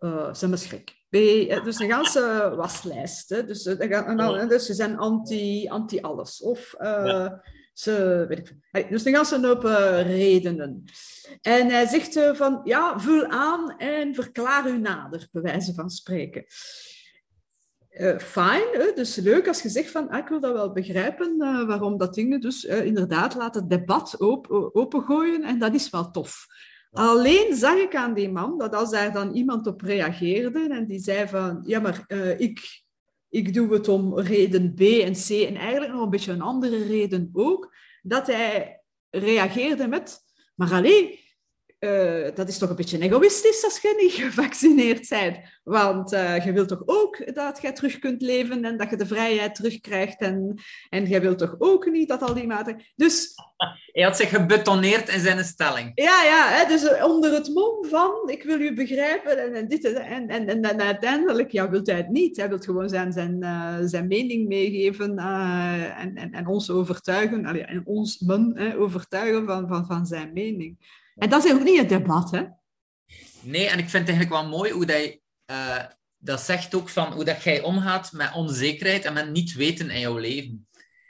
[0.01, 0.99] uh, ze hebben schrik.
[1.11, 3.28] Dus een ganse waslijst.
[3.28, 3.44] Hè.
[3.44, 6.42] Dus, uh, dus ze zijn anti, anti alles.
[6.42, 7.42] Of ja.
[7.72, 8.90] ze, weet ik.
[8.90, 9.62] Dus een ganse hoop
[10.06, 10.84] redenen.
[11.42, 16.44] En hij zegt van, ja, vul aan en verklaar u nader, bij wijze van spreken.
[18.18, 21.36] Fijn, dus leuk als je zegt van, ah, ik wil dat wel begrijpen,
[21.66, 26.46] waarom dat dingen, dus inderdaad, laat het debat op, opengooien en dat is wel tof.
[26.93, 30.99] Alleen zag ik aan die man dat als daar dan iemand op reageerde en die
[30.99, 32.05] zei van, ja, maar
[32.38, 32.82] ik,
[33.28, 36.84] ik doe het om reden B en C en eigenlijk nog een beetje een andere
[36.84, 40.20] reden ook, dat hij reageerde met,
[40.55, 41.18] maar alleen,
[41.81, 45.39] uh, dat is toch een beetje egoïstisch als je niet gevaccineerd bent.
[45.62, 49.07] Want uh, je wilt toch ook dat je terug kunt leven en dat je de
[49.07, 50.20] vrijheid terugkrijgt.
[50.20, 50.55] En,
[50.89, 52.87] en je wilt toch ook niet dat al die maatregelen...
[52.97, 53.33] Dus...
[53.93, 55.91] Hij had zich gebetonneerd in zijn stelling.
[55.95, 56.49] Ja, ja.
[56.49, 60.49] Hè, dus onder het mom van, ik wil u begrijpen en, en dit en, en,
[60.49, 62.37] en, en uiteindelijk ja, wil hij het niet.
[62.37, 67.64] Hij wil gewoon zijn, zijn, uh, zijn mening meegeven en, en, en ons overtuigen, allee,
[67.64, 70.78] en ons men hè, overtuigen van, van, van zijn mening.
[71.20, 72.44] En dat is ook niet het debat, hè?
[73.40, 75.84] Nee, en ik vind het eigenlijk wel mooi hoe hij uh,
[76.16, 80.00] dat zegt ook van hoe dat jij omgaat met onzekerheid en met niet weten in
[80.00, 80.68] jouw leven.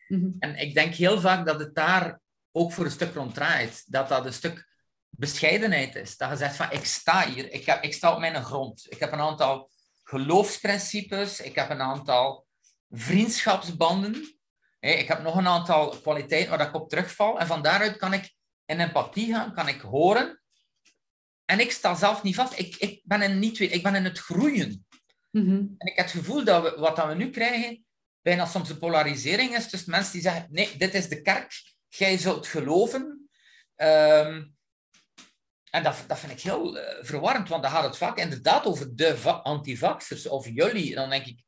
[0.08, 0.28] Mhm.
[0.38, 2.20] En ik denk heel vaak dat het daar
[2.52, 3.84] ook voor een stuk rond draait.
[3.86, 4.68] Dat dat een stuk
[5.08, 6.16] bescheidenheid is.
[6.16, 8.86] Dat je zegt van, ik sta hier, ik, heb, ik sta op mijn grond.
[8.88, 9.70] Ik heb een aantal
[10.02, 12.46] geloofsprincipes, ik heb een aantal
[12.90, 14.38] vriendschapsbanden.
[14.80, 17.38] Ik heb nog een aantal kwaliteiten waar ik op terugval.
[17.38, 18.34] En van daaruit kan ik
[18.71, 20.41] in empathie gaan, kan ik horen.
[21.45, 22.59] En ik sta zelf niet vast.
[22.59, 24.87] Ik, ik, ben, in niet, ik ben in het groeien.
[25.31, 25.51] Mhm.
[25.51, 27.85] En ik heb het gevoel dat we, wat dat we nu krijgen,
[28.23, 32.18] bijna soms een polarisering is tussen mensen die zeggen, nee, dit is de kerk, jij
[32.18, 33.31] zult geloven.
[33.75, 34.45] Ehm,
[35.71, 38.97] en dat, dat vind ik heel eh, verwarrend, want dan gaat het vaak inderdaad over
[38.97, 40.89] de va- antivaxers of jullie.
[40.89, 41.43] En dan denk ik,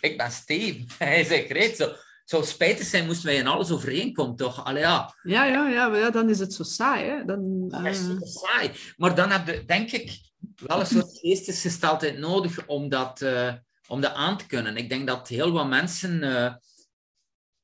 [0.00, 0.86] ik ben Steven.
[0.98, 1.96] Hij zegt, great, zo.
[2.24, 4.64] Het zou spijtig zijn moesten wij in alles overeenkomen, toch?
[4.64, 7.04] Allee, ja, Ja, ja, ja, maar ja, dan is het zo saai.
[7.04, 7.24] Hè?
[7.24, 8.70] Dan, is eh, saai.
[8.96, 10.20] Maar dan heb je, denk ik,
[10.56, 13.52] wel een soort geestesgesteldheid nodig om dat, eh,
[13.86, 14.76] om dat aan te kunnen.
[14.76, 16.54] Ik denk dat heel wat mensen, eh,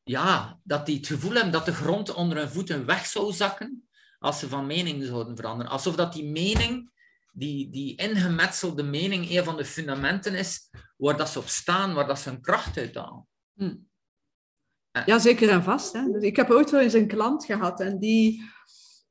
[0.02, 3.88] ja, dat die het gevoel hebben dat de grond onder hun voeten weg zou zakken
[4.18, 5.72] als ze van mening zouden veranderen.
[5.72, 6.90] Alsof dat die mening,
[7.32, 12.06] die, die ingemetselde mening, een van de fundamenten is waar dat ze op staan, waar
[12.06, 13.28] dat ze hun kracht uit halen.
[15.06, 15.92] Ja, zeker en vast.
[15.92, 16.10] Hè.
[16.12, 18.42] Dus ik heb ooit wel eens een klant gehad en die.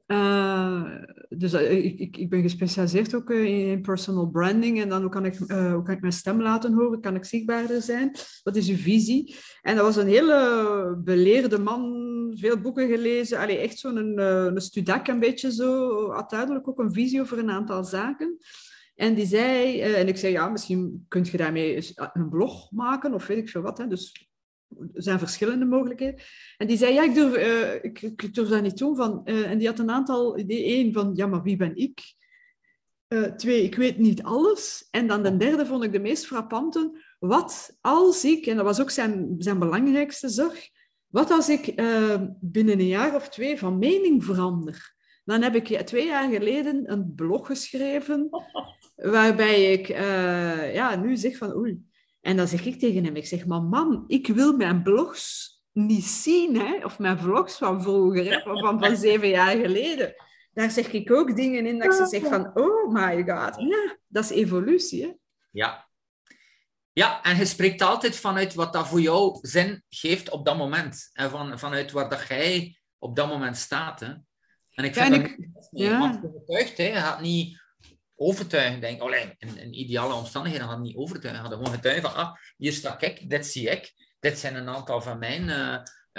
[0.06, 0.84] eh,
[1.30, 5.26] dus eh, ik, ik, ben gespecialiseerd ook eh, in personal branding en dan hoe kan,
[5.26, 8.12] ik, hoe kan ik mijn stem laten horen, kan ik zichtbaarder zijn?
[8.44, 9.36] Wat is uw visie?
[9.62, 12.08] En dat was een hele beleerde man,
[12.40, 16.80] veel boeken gelezen, Allee, echt zo'n een, een studak een beetje zo, had duidelijk ook
[16.80, 18.38] een visie over een aantal zaken.
[18.96, 23.28] En die zei, en ik zei, ja, misschien kun je daarmee een blog maken of
[23.28, 23.78] weet ik veel wat.
[23.78, 23.88] Hè.
[23.88, 24.29] Dus
[24.78, 26.20] er zijn verschillende mogelijkheden.
[26.58, 28.96] En die zei, ja, ik durf, eh, ik, ik durf dat niet doen.
[28.96, 30.86] Van, eh, en die had een aantal ideeën.
[30.86, 32.02] Eén van, ja, maar wie ben ik?
[33.08, 34.88] Eh, twee, ik weet niet alles.
[34.92, 37.04] En dan de derde vond ik de meest frappante.
[37.20, 40.70] Wat als ik, en dat was ook zijn, zijn belangrijkste zorg,
[41.08, 41.76] wat als ik
[42.40, 44.98] binnen een jaar of twee van mening verander?
[45.24, 48.30] Dan heb ik ja, twee jaar geleden een blog geschreven
[48.96, 49.88] waarbij ik
[50.74, 51.89] ja, nu zeg van oei.
[52.22, 56.06] En dan zeg ik tegen hem, ik zeg, maar man, ik wil mijn blogs niet
[56.06, 56.86] zien, hè?
[56.86, 58.40] of mijn vlogs van vroeger, hè?
[58.42, 60.14] Van, van, van zeven jaar geleden.
[60.54, 63.56] Daar zeg ik ook dingen in dat ik ze zeg van, oh my god.
[63.58, 65.14] Ja, dat is evolutie, hè?
[65.52, 65.88] Ja.
[66.94, 71.10] Ja, en je spreekt altijd vanuit wat dat voor jou zin geeft op dat moment.
[71.14, 74.00] En van, vanuit waar dat jij op dat moment staat.
[74.00, 74.08] Hè.
[74.70, 75.38] En ik Ja, vind en dat ik-
[75.72, 76.20] mee, ja.
[76.46, 76.84] hè.
[76.84, 77.62] je gaat niet
[78.20, 78.82] overtuigen.
[78.82, 81.44] Denk, oh, in, in ideale omstandigheden het niet overtuigen.
[81.44, 83.94] Gaat gewoon getuigen van, ah, hier sta ik, dit zie ik.
[84.20, 85.50] Dit zijn een aantal van mijn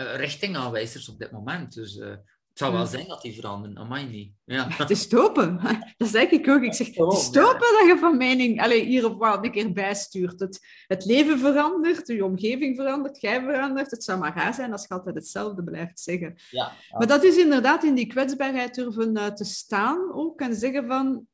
[0.01, 1.75] eh, richtingaanwijzers op dit moment.
[1.75, 2.87] Dus eh, het zou wel Ja.
[2.87, 4.33] zijn dat die veranderen, amai niet.
[4.45, 4.67] Ja.
[4.69, 5.61] Het is stopen.
[5.97, 6.63] Dat zeg ik ook.
[6.63, 9.73] Ik zeg, het is stopen dat je van mening allee, hier of wat een keer
[9.73, 10.41] bijstuurt.
[10.41, 13.91] Het, het leven verandert, je omgeving verandert, jij verandert.
[13.91, 16.35] Het zou maar raar zijn als je altijd hetzelfde blijft zeggen.
[16.51, 16.73] Ja.
[16.99, 21.29] Maar dat is inderdaad in die kwetsbaarheid durven te staan ook en zeggen van...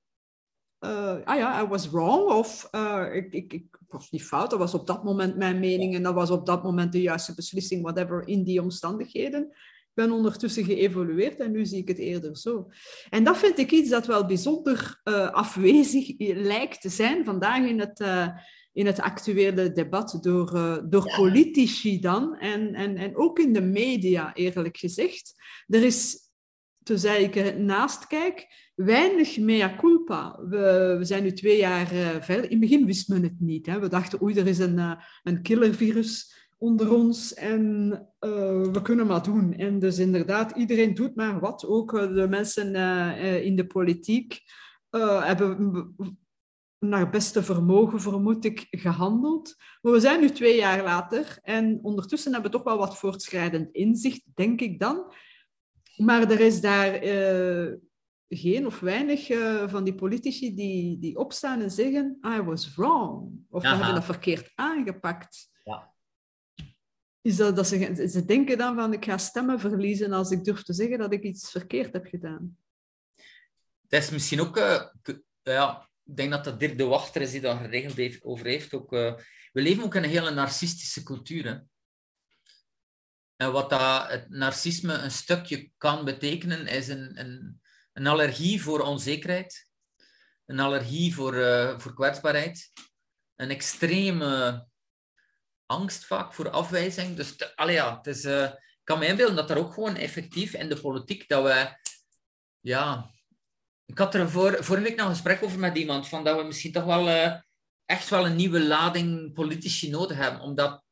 [0.78, 2.30] eh, ah ja, I was wrong.
[2.30, 4.50] Of eh, ik, ik, ik was niet fout.
[4.50, 5.94] Dat was op dat moment mijn mening.
[5.94, 9.42] En dat was op dat moment de juiste beslissing, whatever, in die omstandigheden.
[9.42, 12.70] Ik ben ondertussen geëvolueerd en nu zie ik het eerder zo.
[13.10, 17.80] En dat vind ik iets dat wel bijzonder eh, afwezig lijkt te zijn vandaag in
[17.80, 18.00] het,
[18.72, 20.50] in het actuele debat door,
[20.88, 22.36] door politici dan.
[22.38, 25.34] En, en, en ook in de media, eerlijk gezegd.
[25.66, 26.18] Er is,
[26.82, 28.46] terwijl ik naast kijk,
[28.76, 30.38] weinig mea culpa.
[30.48, 32.44] We, zijn nu twee jaar eh, verder.
[32.44, 33.66] In het begin wist men het niet.
[33.66, 33.80] Hè.
[33.80, 39.06] We dachten, oei, er is een, eh, een killervirus onder ons en eh, we kunnen
[39.06, 39.54] maar doen.
[39.54, 41.66] En dus inderdaad, iedereen doet maar wat.
[41.66, 42.74] Ook de mensen
[43.42, 44.42] in de politiek
[45.20, 45.94] hebben
[46.78, 49.56] naar beste vermogen, vermoed ik, gehandeld.
[49.80, 53.72] Maar we zijn nu twee jaar later en ondertussen hebben we toch wel wat voortschrijdend
[53.72, 55.12] inzicht, denk ik dan.
[55.96, 57.02] Maar er is daar
[58.28, 63.44] geen of weinig eh, van die politici die, die opstaan en zeggen I was wrong.
[63.48, 65.50] Of we hebben dat verkeerd aangepakt.
[65.64, 65.94] Ja.
[67.20, 70.62] Is dat, dat ze, ze denken dan van ik ga stemmen verliezen als ik durf
[70.62, 72.58] te zeggen dat ik iets verkeerd heb gedaan.
[73.88, 74.56] Het is misschien ook...
[74.56, 74.82] eh,
[75.42, 78.74] ja, ik denk dat dat Dirk de Wachter is die daar geregeld heeft, over heeft.
[78.74, 79.14] Ook, eh,
[79.52, 81.44] we leven ook in een hele narcistische cultuur.
[81.44, 81.58] Hè?
[83.36, 87.60] En wat dat, het narcisme een stukje kan betekenen, is een, een,
[87.97, 89.68] een allergie voor onzekerheid.
[90.47, 92.72] Een allergie voor, eh, voor kwetsbaarheid.
[93.36, 94.66] Een extreme
[95.66, 97.16] angst vaak voor afwijzing.
[97.16, 100.53] Dus te- ja, het is, eh, ik kan me inbeelden dat er ook gewoon effectief
[100.55, 101.80] in de politiek, dat wij...
[102.61, 103.11] Ja,
[103.84, 106.42] ik had er voor, vorige week nog een gesprek over met iemand, van dat we
[106.42, 107.09] misschien toch wel...
[107.09, 107.40] eh,
[107.84, 110.40] echt wel een nieuwe lading politici nodig hebben.
[110.40, 110.84] Omdat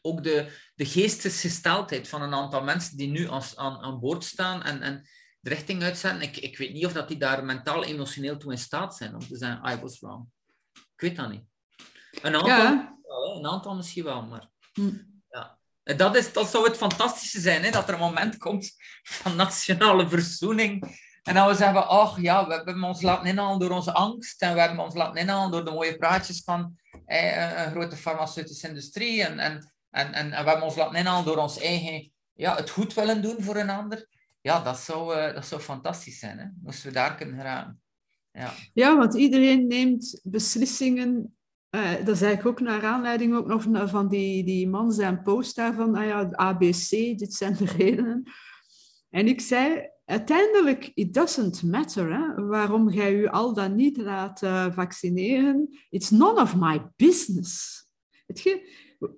[0.00, 4.82] ook de, de geestesgesteldheid van een aantal mensen die nu aan, aan boord staan en,
[4.82, 5.08] en
[5.40, 8.58] de richting uitzetten, ik, ik weet niet of dat die daar mentaal, emotioneel toe in
[8.58, 10.26] staat zijn om te zeggen, I was wrong.
[10.72, 11.44] Ik weet dat niet.
[12.22, 12.98] Een aantal, Ja.
[13.02, 14.48] wel, een aantal misschien wel, maar...
[14.72, 14.90] Hm.
[15.30, 15.58] Ja.
[15.96, 17.70] Dat, is, dat zou het fantastische zijn, hè?
[17.70, 20.98] dat er een moment komt van nationale verzoening.
[21.22, 24.42] En dan we zeggen, ach ja, we hebben ons laten inhalen door onze angst.
[24.42, 28.68] En we hebben ons laten inhalen door de mooie praatjes van eh, een grote farmaceutische
[28.68, 29.24] industrie.
[29.24, 32.70] En, en, en, en, en we hebben ons laten inhalen door ons eigen ja, het
[32.70, 34.08] goed willen doen voor een ander.
[34.40, 36.38] Ja, dat zou, eh, dat zou fantastisch zijn.
[36.38, 36.46] Hè?
[36.62, 37.80] Moesten we daar kunnen geraken.
[38.32, 38.52] Ja.
[38.72, 41.32] Ja, want iedereen neemt beslissingen.
[41.70, 45.56] eh, dat is eigenlijk ook naar aanleiding ook nog van die, die man zijn post
[45.56, 45.94] daarvan.
[45.94, 48.22] Ah ja, ABC, dit zijn de redenen.
[49.10, 54.42] En ik zei, uiteindelijk, it doesn't matter hè, waarom jij u al dan niet laat
[54.42, 55.78] eh, vaccineren.
[55.90, 57.84] It's none of my business.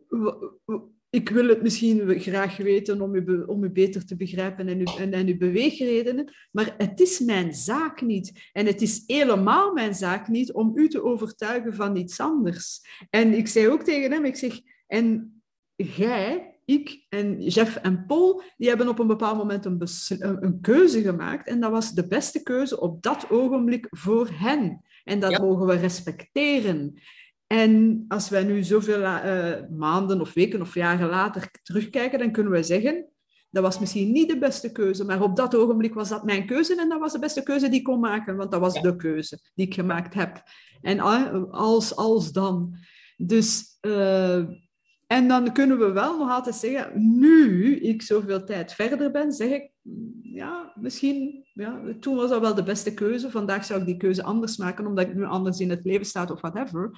[0.08, 4.78] W- ik wil het misschien graag weten om u, om u beter te begrijpen en
[4.78, 8.50] uw, en, en uw beweegredenen, maar het is mijn zaak niet.
[8.52, 12.80] En het is helemaal mijn zaak niet om u te overtuigen van iets anders.
[13.10, 15.42] En ik zei ook tegen hem, ik zeg, en
[15.76, 20.60] jij, ik en Jeff en Paul, die hebben op een bepaald moment een, een, een
[20.60, 21.48] keuze gemaakt.
[21.48, 24.84] En dat was de beste keuze op dat ogenblik voor hen.
[25.04, 25.40] En dat Ja.
[25.42, 27.00] mogen we respecteren.
[27.52, 32.52] En als wij nu zoveel eh, maanden of weken of jaren later terugkijken, dan kunnen
[32.52, 33.06] we zeggen,
[33.50, 36.80] dat was misschien niet de beste keuze, maar op dat ogenblik was dat mijn keuze
[36.80, 38.80] en dat was de beste keuze die ik kon maken, want dat was Ja.
[38.80, 40.42] de keuze die ik gemaakt heb.
[40.80, 41.00] En
[41.50, 42.76] als, als dan.
[43.16, 44.36] Dus, eh,
[45.06, 49.50] en dan kunnen we wel nog altijd zeggen, nu ik zoveel tijd verder ben, zeg
[49.50, 53.86] ik, mm, ja, misschien, ja, toen was dat wel de beste keuze, vandaag zou ik
[53.86, 56.90] die keuze anders maken, omdat ik nu anders in het leven sta of whatever.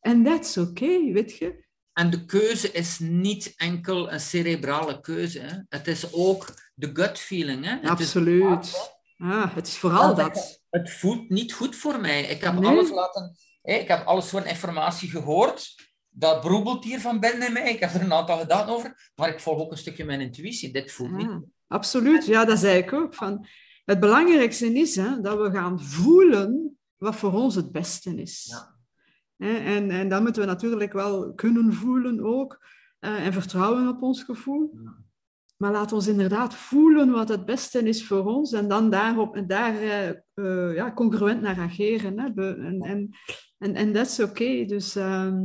[0.00, 1.64] En that's okay, weet je.
[1.92, 5.38] En de keuze is niet enkel een cerebrale keuze.
[5.40, 5.56] Hè?
[5.68, 7.64] Het is ook de gut feeling.
[7.64, 7.70] Hè?
[7.72, 8.92] Het is- Absoluut.
[9.18, 10.60] Ah, het is vooral dat.
[10.70, 12.22] het voelt niet goed voor mij.
[12.22, 12.70] Ik heb Nee.
[12.70, 13.36] alles laten...
[13.62, 15.74] Ik heb alles soort informatie gehoord.
[16.08, 17.70] Dat broebelt hier van binnen in mij.
[17.72, 19.10] Ik heb er een aantal gedachten over.
[19.14, 20.72] Maar ik volg ook een stukje mijn intuïtie.
[20.72, 23.14] Dit voelt niet Ah, absoluut, ja, dat zei ik ook.
[23.14, 23.46] Van,
[23.84, 28.46] het belangrijkste is hè, dat we gaan voelen wat voor ons het beste is.
[28.50, 28.78] Ja.
[29.40, 32.64] En, en dat moeten we natuurlijk wel kunnen voelen ook.
[32.98, 34.78] eh, en vertrouwen op ons gevoel.
[35.56, 38.52] Maar laat ons inderdaad voelen wat het beste is voor ons.
[38.52, 42.18] En dan daarop en daar eh, eh, ja, congruent naar ageren.
[42.18, 42.54] Hè.
[42.54, 43.10] En,
[43.58, 44.64] en, en, dat is oké.
[44.64, 45.38] Dus ehm,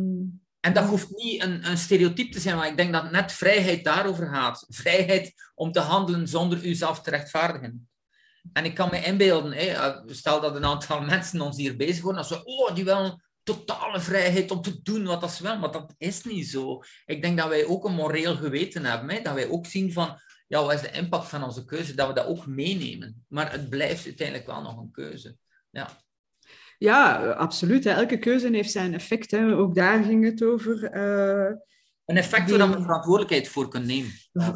[0.60, 3.84] En dat hoeft niet een, een stereotype te zijn, maar ik denk dat net vrijheid
[3.84, 4.66] daarover gaat.
[4.70, 7.90] Vrijheid om te handelen zonder uzelf te rechtvaardigen.
[8.54, 12.32] En ik kan me inbeelden, stel dat een aantal mensen ons hier bezig worden, dat
[12.32, 16.24] ze, oh, die willen totale vrijheid om te doen wat dat willen, maar dat is
[16.24, 16.82] niet zo.
[17.06, 20.20] Ik denk dat wij ook een moreel geweten hebben, hè, dat wij ook zien van,
[20.48, 23.26] ja, wat is de impact van onze keuze, dat we dat ook meenemen.
[23.28, 25.36] Maar het blijft uiteindelijk wel nog een keuze.
[25.70, 25.90] Ja.
[26.78, 27.84] ja, absoluut.
[27.84, 27.92] Hè.
[27.92, 29.32] Elke keuze heeft zijn effect.
[29.32, 29.56] Hè.
[29.56, 30.84] Ook daar ging het over.
[30.84, 31.54] eh,
[32.06, 34.12] Een effect Die- waar we verantwoordelijkheid voor kunnen nemen.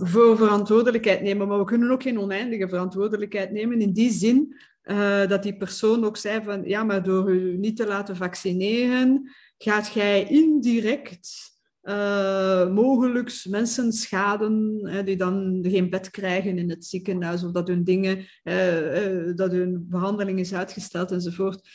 [0.08, 1.48] voor verantwoordelijkheid nemen.
[1.48, 3.82] Maar we kunnen ook geen oneindige verantwoordelijkheid nemen.
[3.82, 4.60] In die zin
[4.90, 9.32] eh, dat die persoon ook zei van ja, maar door u niet te laten vaccineren,
[9.58, 11.48] gaat jij indirect
[11.82, 17.84] eh mogelijk mensen schaden die dan geen bed krijgen in het ziekenhuis of dat hun
[17.84, 21.70] dingen, eh, dat hun behandeling is uitgesteld enzovoort.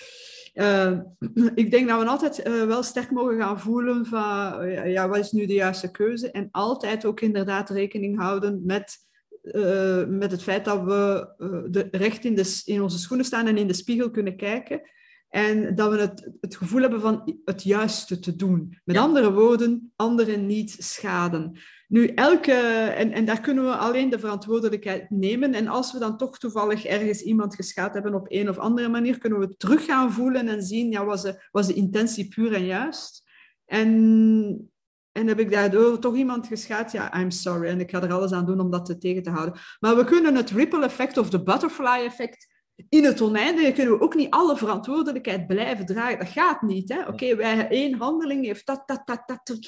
[1.55, 5.47] Ik denk dat we altijd wel sterk mogen gaan voelen van ja, wat is nu
[5.47, 9.04] de juiste keuze en altijd ook inderdaad rekening houden met,
[9.45, 13.47] eh, met het feit dat we eh, de, recht in, de, in onze schoenen staan
[13.47, 14.81] en in de spiegel kunnen kijken
[15.29, 18.79] en dat we het, het gevoel hebben van het juiste te doen.
[18.85, 19.03] Met Ja.
[19.03, 21.59] andere woorden, anderen niet schaden.
[21.89, 22.53] Nu, elke,
[22.97, 25.55] en, en daar kunnen we alleen de verantwoordelijkheid nemen.
[25.55, 29.19] En als we dan toch toevallig ergens iemand geschaad hebben op een of andere manier,
[29.19, 32.65] kunnen we terug gaan voelen en zien, ja, was de, was de intentie puur en
[32.65, 33.23] juist?
[33.65, 34.71] En,
[35.15, 36.93] en heb ik daardoor toch iemand geschaad?
[36.93, 37.69] Ja, I'm sorry.
[37.69, 39.61] En ik ga er alles aan doen om dat te tegen te houden.
[39.81, 42.53] Maar we kunnen het ripple effect of de butterfly effect
[42.89, 46.19] in het oneindige kunnen we ook niet alle verantwoordelijkheid blijven dragen.
[46.19, 46.89] Dat gaat niet.
[46.89, 47.07] hè?
[47.09, 49.59] Oké, wij één handeling heeft dat, dat, dat, dat.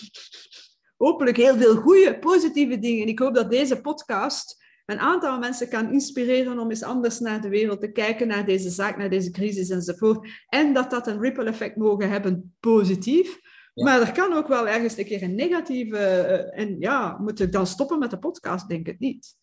[0.97, 3.09] Hopelijk heel veel goede, positieve dingen.
[3.09, 7.49] Ik hoop dat deze podcast een aantal mensen kan inspireren om eens anders naar de
[7.49, 10.29] wereld te kijken, naar deze zaak, naar deze crisis enzovoort.
[10.49, 13.39] En dat dat een ripple effect mogen hebben, positief.
[13.77, 13.85] Ja.
[13.85, 15.99] Maar er kan ook wel ergens een keer een negatieve...
[15.99, 18.69] eh, en ja, moet ik dan stoppen met de podcast?
[18.69, 19.35] Denk het niet.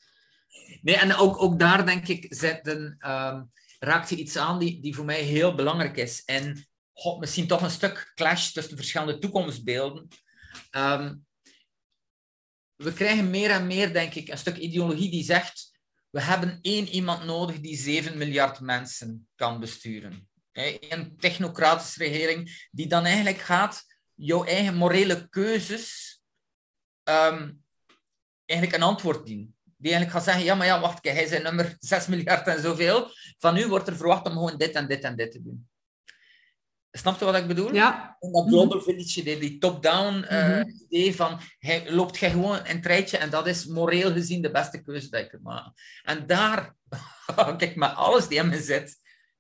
[0.82, 3.44] Nee, en ook, ook daar denk ik, zetten, ehm,
[3.80, 6.24] raakt je iets aan die, die voor mij heel belangrijk is.
[6.26, 10.08] En god, misschien toch een stuk clash tussen verschillende toekomstbeelden.
[10.70, 11.16] Ehm,
[12.76, 15.72] we krijgen meer en meer, denk ik, een stuk ideologie die zegt
[16.14, 20.30] we hebben één iemand nodig die 7 miljard mensen kan besturen.
[20.52, 23.84] Een technocratische regering die dan eigenlijk gaat
[24.16, 26.22] jouw eigen morele keuzes
[27.04, 27.64] um,
[28.46, 29.56] eigenlijk een antwoord dienen.
[29.64, 33.12] Die eigenlijk gaat zeggen, ja, maar ja, wacht, hij zijn nummer 6 miljard en zoveel.
[33.38, 35.68] Van u wordt er verwacht om gewoon dit en dit en dit te doen.
[36.92, 37.74] Snap je wat ik bedoel?
[37.74, 38.18] Ja.
[38.20, 43.18] dat Global Village, die, die top-down uh, idee van, hij, loopt jij gewoon een treitje
[43.18, 45.74] en dat is moreel gezien de beste keuze die je kunt maken.
[46.04, 46.76] En daar,
[47.58, 49.00] kijk, met alles die in me zit,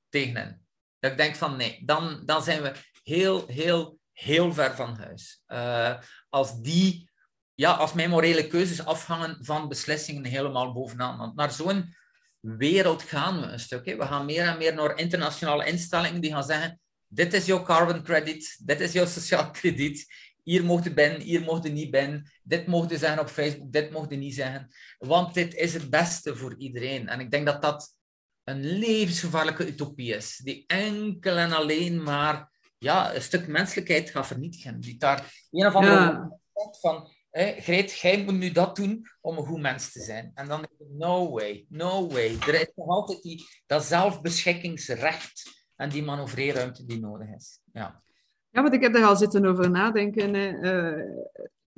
[0.09, 0.65] tegen hen.
[0.99, 2.71] Dat ik denk van, nee, dan, dan zijn we
[3.03, 5.43] heel, heel, heel ver van huis.
[5.47, 5.93] Uh,
[6.29, 7.09] als die,
[7.53, 11.17] ja, als mijn morele keuzes afhangen van beslissingen helemaal bovenaan.
[11.17, 11.95] Want naar zo'n
[12.39, 13.85] wereld gaan we een stuk.
[13.85, 16.81] We gaan meer en meer naar internationale instellingen die gaan zeggen
[17.13, 20.05] dit is jouw carbon credit, dit is jouw sociaal krediet.
[20.43, 22.31] Hier mocht je ben, hier mocht je niet ben.
[22.43, 24.67] Dit mocht je zeggen op Facebook, dit mocht je niet zeggen.
[24.97, 27.07] Want dit is het beste voor iedereen.
[27.07, 27.95] En ik denk dat dat
[28.43, 30.41] een levensgevaarlijke utopie is.
[30.43, 32.51] Die enkel en alleen maar
[32.83, 34.79] ja, een stuk menselijkheid gaat vernietigen.
[34.79, 36.39] Die daar een of andere ja.
[36.81, 37.11] van...
[37.35, 40.31] Greet, jij moet nu dat doen om een goed mens te zijn.
[40.33, 42.37] En dan denk ik, no way, no way.
[42.47, 47.59] Er is nog altijd die, dat zelfbeschikkingsrecht en die manoeuvreerruimte die nodig is.
[47.71, 48.03] Ja.
[48.49, 50.35] ja, want ik heb daar al zitten over nadenken.
[50.35, 51.03] Uh,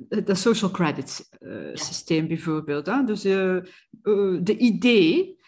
[0.08, 2.86] het social credit uh, systeem bijvoorbeeld.
[2.86, 3.04] Hè?
[3.04, 3.64] Dus uh,
[4.42, 5.38] de idee,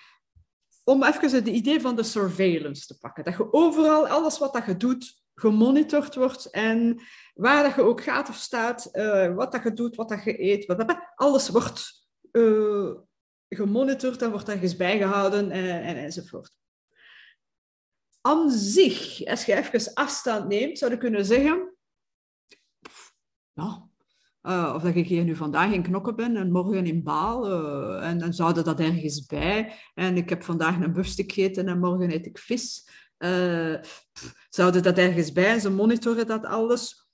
[0.84, 3.24] om even het idee van de surveillance te pakken.
[3.24, 7.01] Dat je overal, alles wat dat je doet, gemonitord wordt en
[7.34, 8.91] waar dat je ook gaat of staat,
[9.34, 12.09] wat dat je doet, wat dat je eet, alles wordt
[13.49, 16.59] gemonitord en wordt ergens bijgehouden en, en, enzovoort
[18.20, 21.76] aan zich, als je even afstand neemt, zou je kunnen zeggen,
[24.43, 27.49] uh, of dat ik hier nu vandaag in Knokken ben en morgen in Baal,
[28.01, 29.72] en dan zouden dat ergens bij.
[29.95, 32.89] En ik heb vandaag een buffstuk gegeten en morgen eet ik vis.
[33.18, 33.74] Uh,
[34.48, 35.58] zouden dat ergens bij?
[35.58, 37.06] Ze monitoren dat alles.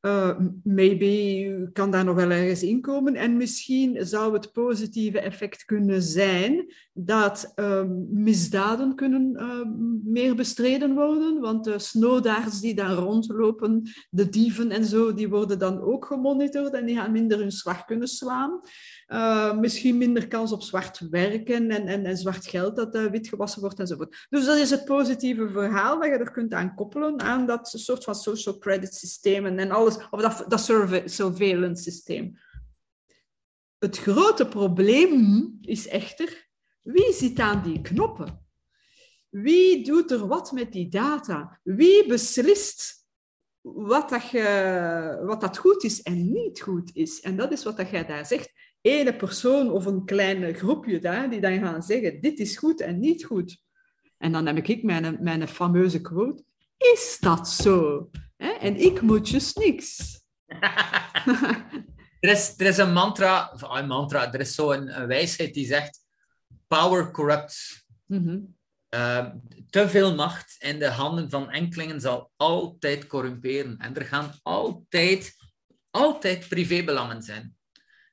[0.00, 3.14] Uh, maybe kan daar nog wel ergens inkomen.
[3.14, 6.74] En misschien zou het positieve effect kunnen zijn
[7.04, 9.66] dat uh, misdaden kunnen uh,
[10.12, 11.40] meer bestreden worden.
[11.40, 16.72] Want de snowdaars die daar rondlopen, de dieven en zo, die worden dan ook gemonitord
[16.72, 18.60] en die gaan minder hun slag kunnen slaan.
[19.08, 23.28] Uh, misschien minder kans op zwart werken en, en, en zwart geld dat uh, wit
[23.28, 24.26] gewassen wordt enzovoort.
[24.30, 28.04] Dus dat is het positieve verhaal dat je er kunt aan koppelen aan dat soort
[28.04, 30.60] van social credit systeem en alles, of dat, dat
[31.04, 32.38] surveillance systeem.
[33.78, 36.49] Het grote probleem is echter,
[36.82, 38.46] wie zit aan die knoppen?
[39.28, 41.60] Wie doet er wat met die data?
[41.62, 43.06] Wie beslist
[43.60, 44.30] wat dat,
[45.22, 47.20] wat dat goed is en niet goed is?
[47.20, 51.30] En dat is wat dat jij daar zegt ene persoon of een klein groepje daar,
[51.30, 53.62] die dan gaan zeggen, dit is goed en niet goed.
[54.18, 56.42] En dan heb ik mijn, mijn fameuze quote,
[56.76, 58.10] is dat zo?
[58.36, 60.20] En ik moet just niks.
[62.20, 66.00] er, is, er is een mantra, een mantra, er is zo'n een, wijsheid die zegt,
[66.70, 67.84] power corrupts.
[68.06, 68.58] Mm
[69.70, 73.78] te veel macht in de handen van enkelingen zal altijd corrumperen.
[73.78, 75.36] En er gaan altijd,
[75.90, 77.56] altijd privébelangen zijn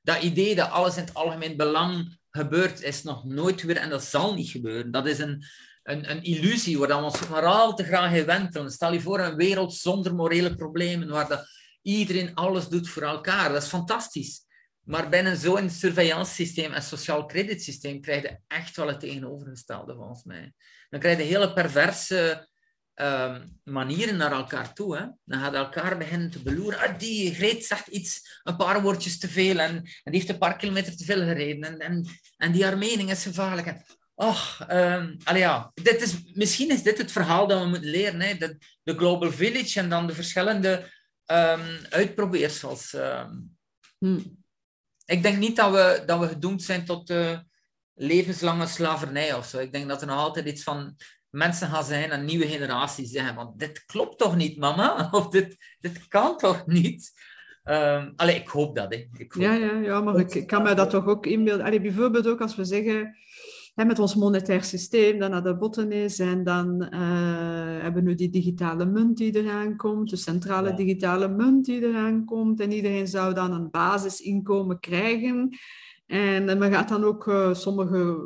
[0.08, 4.04] dat idee dat alles in het algemeen belang gebeurt, is nog nooit weer en dat
[4.04, 4.90] zal niet gebeuren.
[4.90, 5.44] Dat is een,
[5.82, 8.70] een, een illusie waar we ons maar al te graag in wentelen.
[8.70, 11.46] Stel je voor een wereld zonder morele problemen, waar dat
[11.82, 13.52] iedereen alles doet voor elkaar.
[13.52, 14.46] Dat is fantastisch.
[14.88, 20.24] Maar binnen zo'n surveillance systeem en sociaal creditsysteem krijg je echt wel het tegenovergestelde, volgens
[20.24, 20.52] mij.
[20.88, 22.48] Dan krijg je hele perverse
[22.94, 24.96] um, manieren naar elkaar toe.
[24.96, 25.06] Hè.
[25.24, 26.78] Dan gaat elkaar beginnen te beloeren.
[26.78, 30.56] Ah, die Greet zegt iets, een paar woordjes te veel en, die heeft een paar
[30.56, 31.62] kilometer te veel gereden.
[31.64, 33.66] En, en, en die haar is gevaarlijk.
[33.66, 33.84] En,
[34.14, 38.20] och, um, ja, dit is, misschien is dit het verhaal dat we moeten leren.
[38.20, 38.34] Hè.
[38.34, 40.92] De, de Global Village en dan de verschillende
[41.26, 42.96] um, uitprobeersels.
[43.98, 44.46] Hmm.
[45.08, 47.38] Ik denk niet dat we, dat we gedoemd zijn tot uh,
[47.94, 49.58] levenslange slavernij of zo.
[49.58, 50.96] Ik denk dat er nog altijd iets van
[51.30, 55.08] mensen gaan zijn, een nieuwe generatie zeggen van dit klopt toch niet, mama?
[55.10, 57.12] Of dit, dit kan toch niet?
[57.64, 58.94] Um, allee, ik hoop dat.
[58.94, 59.08] Hè.
[59.12, 61.66] Ik hoop ja, ja, ja, maar ik, kan me dat toch ook inbeelden.
[61.66, 63.16] Allee, bijvoorbeeld ook als we zeggen,
[63.78, 66.90] hè, met ons monetair systeem dat naar de botten is, en dan uh,
[67.82, 72.24] hebben we nu die digitale munt die eraan komt, de centrale digitale munt die eraan
[72.24, 75.56] komt, en iedereen zou dan een basisinkomen krijgen.
[76.06, 78.20] En men gaat dan ook uh, sommige,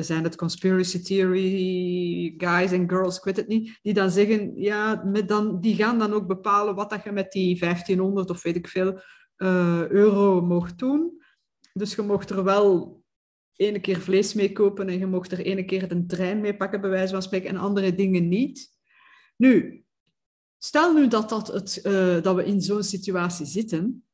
[0.00, 5.02] zijn het conspiracy theory guys en girls, ik weet het niet, die dan zeggen, ja,
[5.04, 8.56] met dan, die gaan dan ook bepalen wat dat je met die 1500 of weet
[8.56, 9.00] ik veel
[9.36, 11.20] uh, euro mocht doen.
[11.72, 13.01] Dus je mocht er wel
[13.56, 16.80] ene keer vlees mee kopen en je mocht er ene keer een trein mee pakken,
[16.80, 18.70] bij wijze van spreken, en andere dingen niet.
[19.36, 19.84] Nu,
[20.58, 24.04] stel nu dat, dat, het, uh, dat we in zo'n situatie zitten,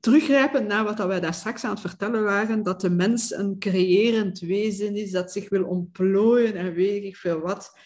[0.00, 4.38] teruggrijpend naar wat wij daar straks aan het vertellen waren, dat de mens een creërend
[4.38, 7.78] wezen is, dat zich wil ontplooien en weet ik veel wat.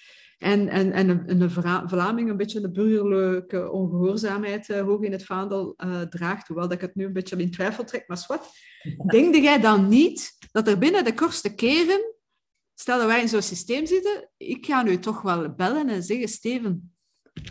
[0.43, 1.51] En, en, en een, een
[1.88, 6.76] Vlaming een beetje de burgerlijke ongehoorzaamheid uh, hoog in het vaandel uh, draagt, hoewel dat
[6.76, 8.51] ik het nu een beetje in twijfel trek, maar wat.
[9.12, 12.14] Denk jij dan niet dat er binnen de kortste keren,
[12.74, 16.28] stel dat wij in zo'n systeem zitten, ik ga nu toch wel bellen en zeggen,
[16.28, 16.91] Steven,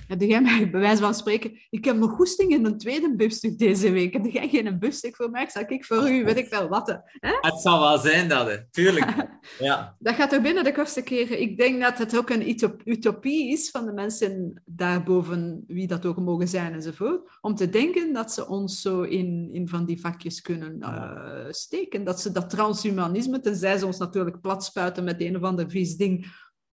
[0.08, 3.58] heb jij mij bij wijze van spreken, ik heb nog goesting in een tweede biefstuk
[3.58, 4.14] deze week.
[4.14, 5.50] Heb jij geen biefstuk voor mij?
[5.50, 6.88] Zal ik voor u, weet ik wel wat.
[7.12, 7.32] Hè?
[7.42, 8.70] Het zal wel zijn dat, hè.
[8.70, 9.14] tuurlijk.
[9.60, 9.96] Ja.
[10.00, 11.42] Dat gaat er binnen de kortste keren.
[11.42, 12.50] Ik denk dat het ook een
[12.86, 18.14] utopie is van de mensen daarboven, wie dat ook mogen zijn enzovoort, om te denken
[18.14, 22.04] dat ze ons zo in, in van die vakjes kunnen uh, steken.
[22.04, 25.98] Dat ze dat transhumanisme, tenzij ze ons natuurlijk plat spuiten met een of ander vies
[25.98, 26.26] ding,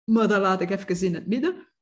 [0.03, 1.72] maar dat laat ik even in het midden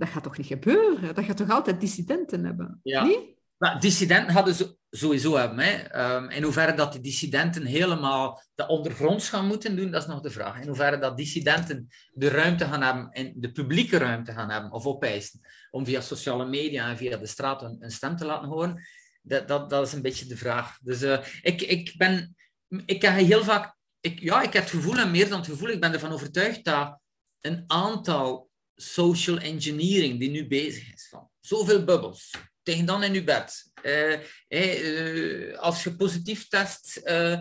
[0.00, 1.14] dat gaat toch niet gebeuren?
[1.14, 2.80] Dat gaat toch altijd dissidenten hebben?
[2.82, 3.04] Ja.
[3.04, 3.38] Niet?
[3.56, 5.58] Maar dissidenten hadden ze sowieso hebben.
[5.58, 5.74] Hè.
[6.16, 10.20] Um, in hoeverre dat die dissidenten helemaal de ondergronds gaan moeten doen, dat is nog
[10.20, 10.60] de vraag.
[10.60, 14.86] In hoeverre dat dissidenten de ruimte gaan hebben, en de publieke ruimte gaan hebben, of
[14.86, 15.40] opeisen,
[15.70, 18.82] om via sociale media en via de straat een, een stem te laten horen,
[19.22, 20.78] dat, dat, dat is een beetje de vraag.
[20.82, 22.36] Dus uh, ik, ik ben...
[22.84, 23.76] Ik heb heel vaak...
[24.00, 26.64] Ik, ja, ik heb het gevoel, en meer dan het gevoel, ik ben ervan overtuigd
[26.64, 26.98] dat
[27.40, 28.49] een aantal
[28.80, 31.06] social engineering die nu bezig is.
[31.10, 33.70] Van zoveel bubbels, tegen dan in je bed.
[33.82, 34.18] Uh,
[34.48, 37.40] uh, als je positief test, uh,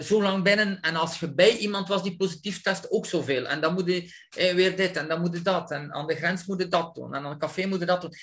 [0.00, 0.80] zo lang binnen.
[0.80, 3.46] En als je bij iemand was die positief test, ook zoveel.
[3.46, 4.12] En dan moet je
[4.54, 5.70] weer dit en dan moet je dat.
[5.70, 7.14] En aan de grens moet dat doen.
[7.14, 8.14] En aan het café moet dat doen.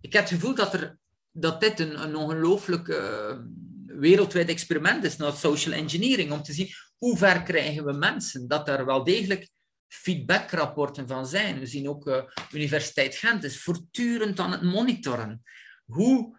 [0.00, 0.98] Ik heb het gevoel dat, er,
[1.30, 3.02] dat dit een, een ongelooflijk
[3.86, 6.32] wereldwijd experiment is naar social engineering.
[6.32, 8.48] Om te zien hoe ver krijgen we mensen.
[8.48, 9.48] Dat er wel degelijk
[9.94, 11.58] feedbackrapporten van zijn.
[11.58, 12.22] We zien ook uh,
[12.52, 15.42] Universiteit Gent is voortdurend aan het monitoren
[15.84, 16.38] hoe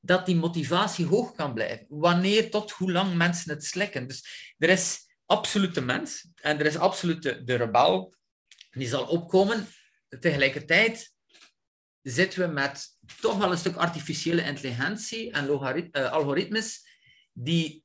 [0.00, 1.86] dat die motivatie hoog kan blijven.
[1.88, 4.06] Wanneer tot hoe lang mensen het slikken.
[4.06, 8.14] Dus er is absoluut de mens en er is absoluut de, de rebel.
[8.70, 9.66] Die zal opkomen.
[10.20, 11.14] Tegelijkertijd
[12.02, 16.86] zitten we met toch wel een stuk artificiële intelligentie en uh, algoritmes
[17.32, 17.84] die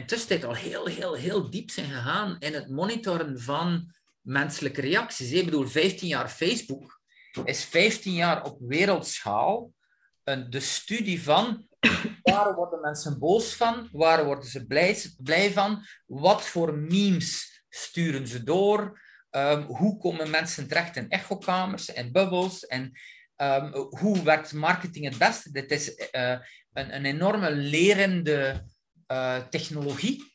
[0.00, 5.32] intussen al heel, heel, heel diep zijn gegaan in het monitoren van menselijke reacties.
[5.32, 7.00] Ik bedoel, 15 jaar Facebook
[7.44, 9.72] is 15 jaar op wereldschaal
[10.24, 11.66] een, de studie van
[12.22, 18.26] waar worden mensen boos van, waar worden ze blij, blij van, wat voor memes sturen
[18.26, 22.92] ze door, um, hoe komen mensen terecht in echokamers en bubbels en
[23.36, 25.52] um, hoe werkt marketing het beste.
[25.52, 26.38] Dit is uh,
[26.72, 28.64] een, een enorme lerende
[29.50, 30.32] technologie.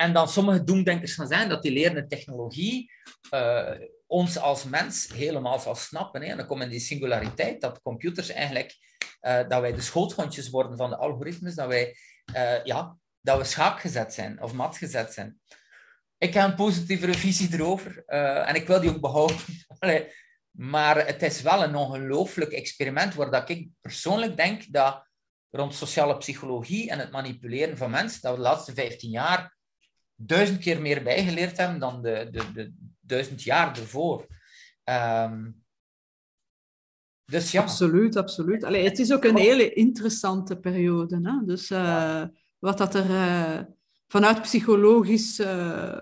[0.00, 2.92] En dan sommige doemdenkers gaan zijn dat die lerende technologie
[3.30, 3.70] uh,
[4.06, 6.22] ons als mens helemaal zal snappen.
[6.22, 6.28] Hè.
[6.28, 8.76] En dan komt in die singulariteit dat computers eigenlijk,
[9.20, 11.96] uh, dat wij de schoothondjes worden van de algoritmes, dat wij,
[12.64, 15.40] ja, dat we schaakgezet zijn of matgezet zijn.
[16.18, 18.04] Ik heb een positieve visie erover
[18.44, 19.36] en ik wil die ook behouden.
[20.50, 25.09] maar het is wel een ongelooflijk experiment waar dat ik persoonlijk denk dat
[25.50, 29.56] rond sociale psychologie en het manipuleren van mensen, dat we de laatste 15 jaar
[30.14, 34.26] duizend keer meer bijgeleerd hebben dan de, de, de duizend jaar ervoor.
[34.84, 35.62] Um,
[37.24, 37.56] dus.
[37.56, 38.64] Absoluut, absoluut.
[38.64, 41.20] Allee, het is ook een hele interessante periode.
[41.22, 41.46] Hè?
[41.46, 42.24] Dus uh,
[42.58, 43.60] wat dat er uh,
[44.08, 45.98] vanuit psychologisch uh,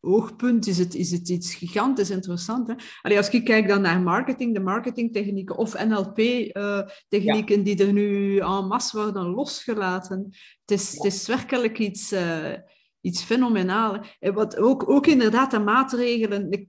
[0.00, 2.68] oogpunt is het, is het iets gigantisch interessant.
[3.02, 3.16] Hè?
[3.16, 8.66] als ik kijk dan naar marketing, de marketingtechnieken of NLP-technieken eh, die er nu en
[8.66, 10.28] masse worden losgelaten.
[10.66, 12.52] Het is, het is werkelijk iets, uh,
[13.00, 14.16] iets fenomenaals.
[14.18, 16.50] En wat ook, ook inderdaad de maatregelen...
[16.50, 16.68] Ik,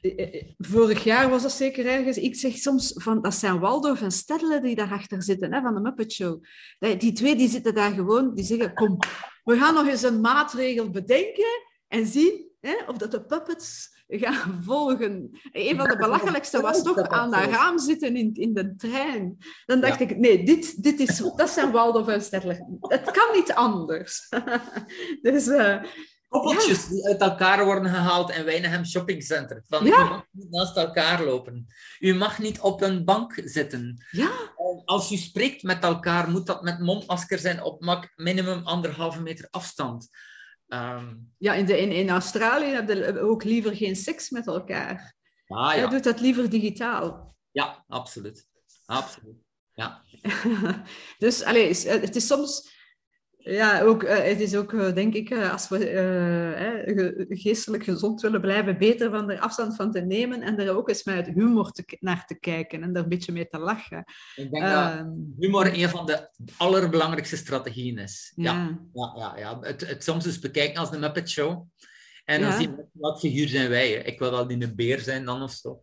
[0.00, 2.16] eh, vorig jaar was dat zeker ergens.
[2.16, 5.80] Ik zeg soms van dat zijn Waldorf en Stedle die daarachter zitten, hè, van de
[5.80, 6.44] Muppet Show.
[6.98, 8.98] Die twee die zitten daar gewoon, die zeggen: Kom,
[9.44, 14.62] we gaan nog eens een maatregel bedenken en zien hè, of dat de puppets gaan
[14.66, 15.38] volgen.
[15.52, 19.38] Een van de belachelijkste was toch aan dat raam zitten in, in de trein.
[19.66, 22.76] Dan dacht ik, nee, dit, dit is, dat zijn Waldorf en Sterling.
[22.80, 24.28] Het kan niet anders.
[25.22, 25.46] dus...
[25.46, 25.82] Uh,
[26.28, 29.64] Koppeltjes die uit elkaar worden gehaald in Wijnegem Shoppingcenter.
[29.68, 30.00] Van, ja.
[30.00, 31.66] U mag niet naast elkaar lopen.
[31.98, 34.06] U mag niet op een bank zitten.
[34.10, 34.30] Ja.
[34.84, 40.08] als je spreekt met elkaar, moet dat met mondmasker zijn op minimum anderhalve meter afstand.
[40.68, 45.14] Ehm, ja, in, de, in, in Australië hebben ze ook liever geen seks met elkaar.
[45.46, 45.82] Ah, ja.
[45.82, 47.36] Je doet dat liever digitaal.
[47.50, 48.48] Ja, absoluut.
[48.86, 49.36] Absoluut.
[49.74, 50.02] Ja.
[51.18, 52.77] dus allez, het is soms
[53.38, 58.40] ja, ook, uh, het is ook, uh, denk ik, uh, als we geestelijk gezond willen
[58.40, 61.96] blijven, beter van er afstand van te nemen en er ook eens met humor te,
[62.00, 64.04] naar te kijken en er een beetje mee te lachen.
[64.34, 65.08] Ik denk dat ehm,
[65.38, 68.32] humor een van de allerbelangrijkste strategieën is.
[68.36, 71.66] Ja, ja, ja, ja, Het, het soms eens bekijken als een Muppet Show.
[72.24, 72.58] En dan ja.
[72.58, 73.92] zien we wat figuur zijn wij.
[73.92, 75.80] Ik wil wel in een beer zijn dan of zo.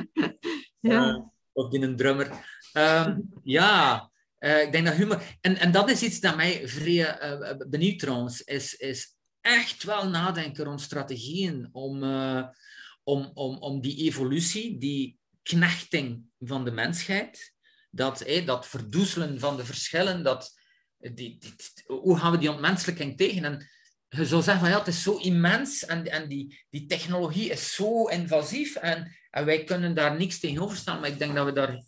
[0.80, 1.30] ja.
[1.52, 2.30] of in een drummer.
[2.72, 4.10] Um, ja,
[4.46, 5.22] uh, ik denk dat humor...
[5.40, 10.08] En, en dat is iets dat mij vrij uh, benieuwd trouwens, is, is echt wel
[10.08, 12.02] nadenken rond strategieën om,
[13.02, 17.54] om, om, om die evolutie, die knechting van de mensheid,
[17.90, 20.60] dat, eh, dat verdoezelen van de verschillen, dat,
[20.98, 21.38] die,
[21.86, 23.44] hoe gaan we die ontmenselijking tegen?
[23.44, 23.68] En
[24.08, 27.74] je zou zeggen van ja, het is zo immens en, en die, die technologie is
[27.74, 31.52] zo invasief en, en wij kunnen daar niks tegenover staan, maar ik denk dat we
[31.52, 31.82] daar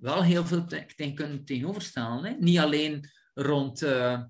[0.00, 2.24] wel heel veel tegen kunnen tegenoverstellen.
[2.24, 2.34] Hè?
[2.38, 4.22] Niet alleen rond, uh,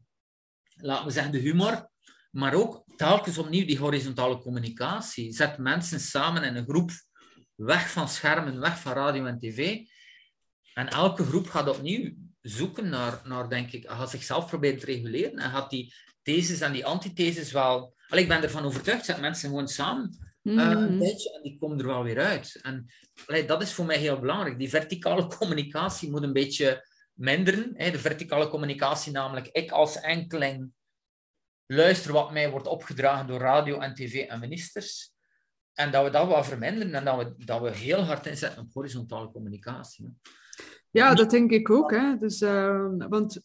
[0.74, 1.88] laten we zeggen, de humor,
[2.30, 5.32] maar ook telkens opnieuw die horizontale communicatie.
[5.32, 6.90] Zet mensen samen in een groep,
[7.54, 9.78] weg van schermen, weg van radio en tv.
[10.74, 15.38] En elke groep gaat opnieuw zoeken naar, naar denk ik, gaat zichzelf proberen te reguleren
[15.38, 17.94] en gaat die theses en die antitheses wel...
[18.08, 21.78] Allee, ik ben ervan overtuigd, zet mensen gewoon samen uh, een tijdje en die komen
[21.78, 22.58] er wel weer uit.
[22.62, 22.86] En
[23.46, 24.58] dat is voor mij heel belangrijk.
[24.58, 27.72] Die verticale communicatie moet een beetje minderen.
[27.74, 27.90] Hè.
[27.90, 30.72] De verticale communicatie, namelijk ik als enkeling
[31.66, 35.12] luister wat mij wordt opgedragen door radio en tv en ministers.
[35.74, 38.72] En dat we dat wel verminderen en dat we, dat we heel hard inzetten op
[38.72, 40.16] horizontale communicatie.
[40.90, 41.90] Ja, dat denk ik ook.
[41.90, 42.16] Hè.
[42.16, 43.42] Dus, uh, want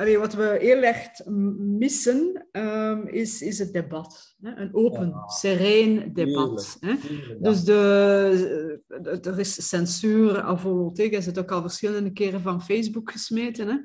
[0.00, 1.26] Allee, wat we heel erg
[1.58, 4.36] missen, um, is, is het debat.
[4.42, 4.56] Hè?
[4.56, 5.28] Een open, ja.
[5.28, 6.76] sereen debat.
[6.80, 6.94] Hè?
[7.40, 11.02] Dus de, de, er is censuur à volonté.
[11.02, 13.76] Je zit ook al verschillende keren van Facebook gesmeten, hè?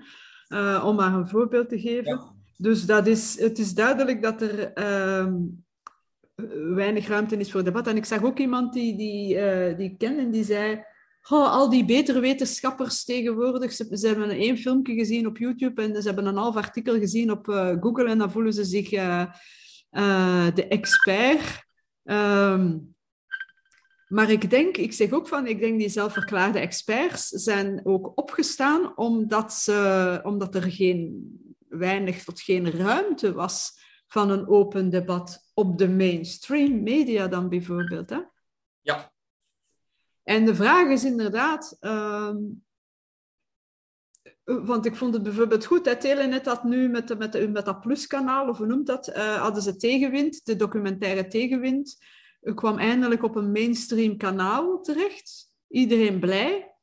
[0.57, 2.11] Uh, om maar een voorbeeld te geven.
[2.11, 2.33] Ja.
[2.57, 4.83] Dus dat is, het is duidelijk dat er
[5.19, 5.65] um,
[6.75, 7.87] weinig ruimte is voor debat.
[7.87, 10.83] En ik zag ook iemand die, die, uh, die ik ken en die zei
[11.29, 16.25] al die betere wetenschappers tegenwoordig, ze, hebben één filmpje gezien op YouTube en ze hebben
[16.25, 19.25] een half artikel gezien op uh, Google en dan voelen ze zich uh,
[19.91, 21.65] uh, de expert.
[22.03, 22.95] Um,
[24.07, 28.97] maar ik denk, ik zeg ook van, ik denk die zelfverklaarde experts zijn ook opgestaan
[28.97, 31.29] omdat, ze, omdat er geen,
[31.67, 38.09] weinig tot geen ruimte was van een open debat op de mainstream media dan bijvoorbeeld.
[38.09, 38.19] Hè?
[38.81, 39.13] Ja,
[40.25, 42.35] en de vraag is inderdaad, uh,
[44.43, 47.65] want ik vond het bijvoorbeeld goed, dat Telenet had nu met, de, met, de, met
[47.65, 51.97] dat pluskanaal, of hoe noemt dat, uh, hadden ze tegenwind, de documentaire tegenwind,
[52.53, 55.53] kwam eindelijk op een mainstream kanaal terecht.
[55.67, 56.75] Iedereen blij.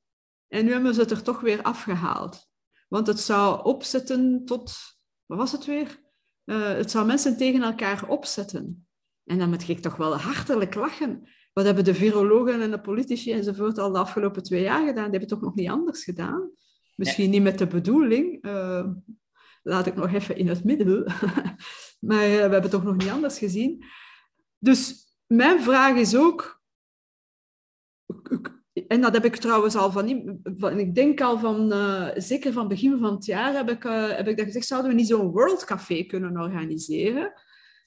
[0.49, 2.51] En nu hebben ze het er toch weer afgehaald.
[2.89, 4.73] Want het zou opzetten tot,
[5.27, 6.01] wat was het weer?
[6.45, 8.87] Uh, het zou mensen tegen elkaar opzetten.
[9.25, 11.29] En dan moet ik toch wel hartelijk lachen.
[11.53, 15.11] Wat hebben de virologen en de politici enzovoort al de afgelopen twee jaar gedaan?
[15.11, 16.51] Die hebben toch nog niet anders gedaan?
[16.97, 18.47] Misschien niet met de bedoeling.
[18.47, 18.87] Uh,
[19.63, 21.05] laat ik nog even in het midden.
[22.09, 23.85] maar uh, we hebben toch nog niet anders gezien.
[24.59, 26.61] Dus mijn vraag is ook...
[28.89, 30.39] En dat heb ik trouwens al van...
[30.43, 31.73] van ik denk al van...
[31.73, 33.83] Uh, zeker van begin van het jaar heb ik,
[34.17, 34.67] heb ik dat gezegd...
[34.67, 37.33] Zouden we niet zo'n World Café kunnen organiseren?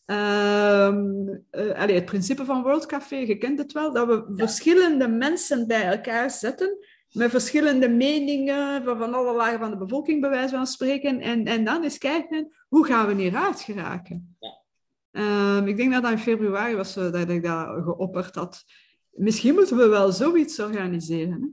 [0.06, 5.68] Um, uh, het principe van World Café, je kent het wel, dat we verschillende mensen
[5.68, 6.77] bij elkaar zetten
[7.11, 11.19] met verschillende meningen van, van alle lagen van de bevolking, bij wijze van spreken.
[11.19, 14.38] En, en dan eens kijken, hoe gaan we hieruit geraken?
[14.40, 14.64] Ja.
[15.57, 18.64] Um, ik denk dat dat in februari was uh, dat ik dat geopperd had.
[19.10, 21.32] Misschien moeten we wel zoiets organiseren.
[21.41, 21.48] Hè?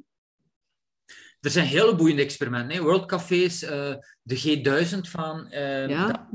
[1.43, 2.77] Er zijn hele boeiende experimenten.
[2.77, 2.83] Hè.
[2.83, 6.29] Worldcafés, uh, de G1000 van uh, ja,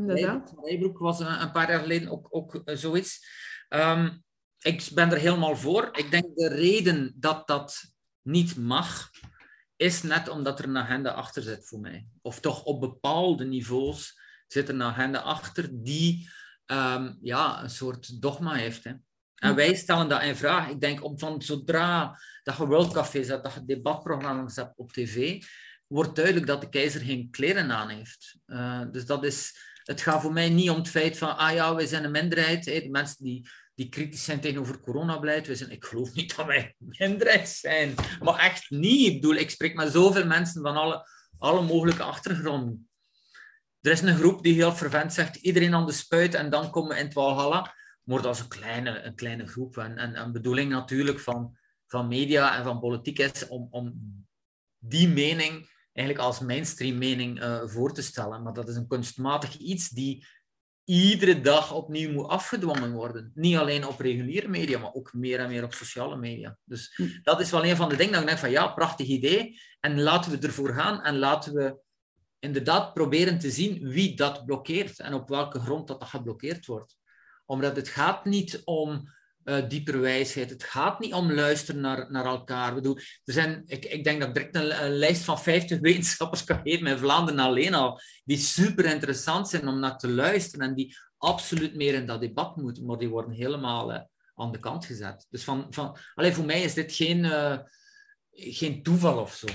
[0.64, 3.26] Rijbroek was een, een, paar jaar geleden ook, ook uh, zoiets.
[3.70, 4.24] Um,
[4.62, 5.90] ik ben er helemaal voor.
[5.92, 7.84] Ik denk de reden dat dat
[8.22, 9.10] niet mag,
[9.76, 12.08] is net omdat er een agenda achter zit voor mij.
[12.22, 16.30] Of toch op bepaalde niveaus zit er een agenda achter die
[16.66, 18.84] um, ja, een soort dogma heeft.
[18.84, 18.92] Hè.
[19.36, 20.70] En wij stellen dat in vraag.
[20.70, 24.92] Ik denk, om van zodra dat je World Café hebt, dat je debatprogramma's hebt op
[24.92, 25.44] tv,
[25.88, 28.38] wordt duidelijk dat de keizer geen kleren aan heeft.
[28.48, 31.76] Uh, dus dat is, het gaat voor mij niet om het feit van, ah ja,
[31.76, 32.64] wij zijn een minderheid.
[32.64, 35.48] De mensen die die kritisch zijn tegenover coronabeleid.
[35.48, 37.94] We zijn, ik geloof niet dat wij minderheid zijn.
[38.22, 39.08] Maar echt niet.
[39.08, 41.08] Ik bedoel, ik spreek met zoveel mensen van alle,
[41.38, 42.90] alle mogelijke achtergronden.
[43.82, 46.90] Er is een groep die heel fervent zegt, iedereen aan de spuit en dan komen
[46.90, 47.76] we in het Walhalla.
[48.04, 49.78] Maar dat is een kleine, een kleine groep.
[49.78, 51.58] En, en een bedoeling natuurlijk van,
[51.88, 53.94] van media en van politiek is om, om
[54.78, 58.44] die mening eigenlijk als mainstream mening uh, voor te stellen.
[58.44, 60.26] Maar dat is een kunstmatig iets die
[60.84, 63.32] iedere dag opnieuw moet afgedwongen worden.
[63.34, 66.58] Niet alleen op reguliere media, maar ook meer en meer op sociale media.
[66.64, 67.08] Dus hm.
[67.24, 69.60] dat is wel een van de dingen dat ik denk van ja, prachtig idee.
[69.80, 71.78] En laten we ervoor gaan en laten we
[72.40, 76.98] inderdaad proberen te zien wie dat blokkeert en op welke grond dat, dat geblokkeerd wordt.
[77.46, 79.16] Omdat het gaat niet om
[79.48, 80.50] uh, dieper wijsheid.
[80.50, 82.70] Het gaat niet om luisteren naar, naar elkaar.
[82.70, 86.44] Ik, bedoel, er zijn, ik, ik denk dat ik direct een, lijst van 50 wetenschappers
[86.44, 90.76] kan geven in Vlaanderen alleen al, die super interessant zijn om naar te luisteren en
[90.76, 94.00] die absoluut meer in dat debat moeten, maar die worden helemaal uh,
[94.36, 95.26] aan de kant gezet.
[95.30, 97.58] Dus van, van, alleen voor mij is dit geen, uh,
[98.32, 99.48] geen toeval of zo.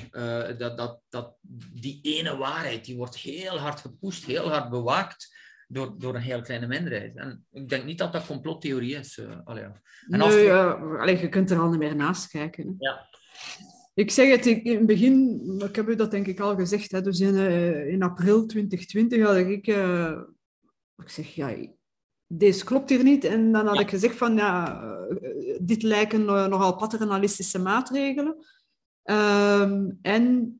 [0.56, 1.36] dat, dat, dat
[1.72, 5.40] die ene waarheid, die wordt heel hard gepusht, heel hard bewaakt
[5.72, 7.16] door, door een heel kleine minderheid.
[7.16, 9.18] En ik denk niet dat dat complottheorie is.
[9.18, 12.76] Uh, allee, En nee, allee, je kunt er al niet meer naast kijken.
[12.78, 13.08] Ja.
[13.94, 17.02] Ik zeg het in het begin, ik heb u dat denk ik al gezegd, hè,
[17.02, 20.18] dus in, uh, in april 2020 had ik, uh,
[20.96, 21.56] ik zeg, ja,
[22.26, 23.24] deze klopt hier niet.
[23.24, 24.82] En dan had ik gezegd van, ja,
[25.60, 28.36] dit lijken nogal paternalistische maatregelen.
[29.04, 30.56] Um, en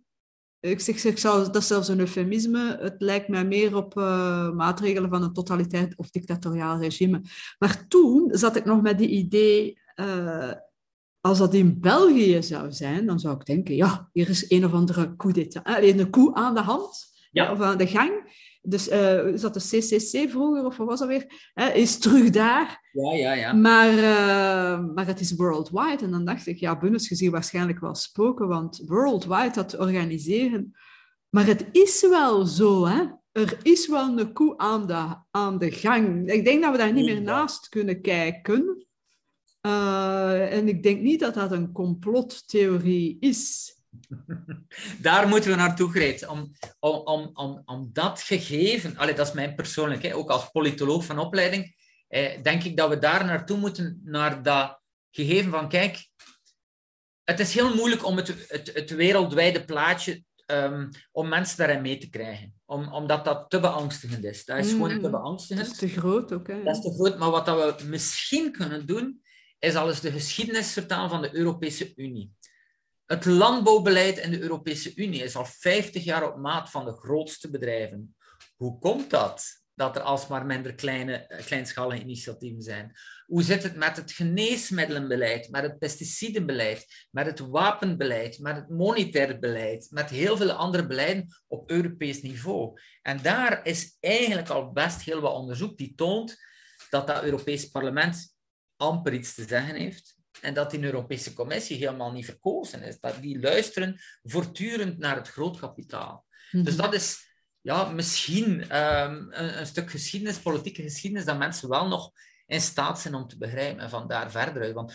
[0.71, 2.77] ik zeg, ik zou, dat is zelfs een eufemisme.
[2.81, 7.21] Het lijkt mij meer op uh, maatregelen van een totalitair of dictatoriaal regime.
[7.59, 10.53] Maar toen zat ik nog met die idee, uh,
[11.21, 14.73] als dat in België zou zijn, dan zou ik denken, ja, hier is een of
[14.73, 15.65] andere coup d'état.
[15.65, 17.53] Alleen een coup aan de hand, ja.
[17.53, 18.13] of aan de gang.
[18.65, 21.51] Dus uh, is dat de CCC vroeger, of wat was dat weer?
[21.75, 22.91] Is terug daar.
[22.93, 23.53] Ja, ja, ja.
[23.53, 26.05] Maar, uh, maar het is worldwide.
[26.05, 30.77] En dan dacht ik, ja, Bundesgezicht waarschijnlijk wel spoken, want worldwide dat organiseren.
[31.29, 33.05] Maar het is wel zo, hè.
[33.33, 36.31] Er is wel een koe aan de, aan de gang.
[36.31, 38.87] Ik denk dat we daar niet meer naast kunnen kijken.
[39.67, 43.75] Uh, en ik denk niet dat dat een complottheorie is.
[45.01, 46.27] Daar moeten we naartoe, Greet.
[46.27, 51.05] Om, om, om, om, dat gegeven, allee, dat is mijn persoonlijk, hè, ook als politoloog
[51.05, 51.75] van opleiding,
[52.09, 56.09] eh, denk ik dat we daar naartoe moeten, naar dat gegeven van, kijk,
[57.25, 61.99] het is heel moeilijk om het, het, het wereldwijde plaatje, um, om mensen daarin mee
[61.99, 62.55] te krijgen.
[62.65, 64.45] Om, omdat dat te beangstigend is.
[64.45, 65.11] Dat is gewoon te mm.
[65.11, 65.67] beangstigend.
[65.67, 66.47] Dat is te groot ook.
[66.47, 66.63] Hè?
[66.63, 69.23] Dat is te groot, maar wat dat we misschien kunnen doen,
[69.59, 72.33] is alles de geschiedenis vertalen van de Europese Unie.
[73.13, 77.51] Het landbouwbeleid in de Europese Unie is al 50 jaar op maat van de grootste
[77.51, 78.17] bedrijven.
[78.57, 79.63] Hoe komt dat?
[79.75, 82.93] Dat er alsmaar minder kleine, eh, kleinschalige initiatieven zijn.
[83.27, 89.39] Hoe zit het met het geneesmiddelenbeleid, met het pesticidenbeleid, met het wapenbeleid, met het monetair
[89.39, 92.81] beleid, met heel veel andere beleiden op Europees niveau?
[93.03, 96.37] En daar is eigenlijk al best heel wat onderzoek die toont
[96.91, 98.37] dat dat Europees parlement
[98.77, 103.01] amper iets te zeggen heeft en dat die Europese Commissie helemaal niet verkozen is.
[103.01, 106.27] Dat die luisteren voortdurend naar het grootkapitaal.
[106.51, 111.69] Mm Dus dat is ja, misschien um, een, een, stuk geschiedenis, politieke geschiedenis, dat mensen
[111.69, 112.11] wel nog
[112.47, 114.75] in staat zijn om te begrijpen en van daar verder uit.
[114.75, 114.95] Want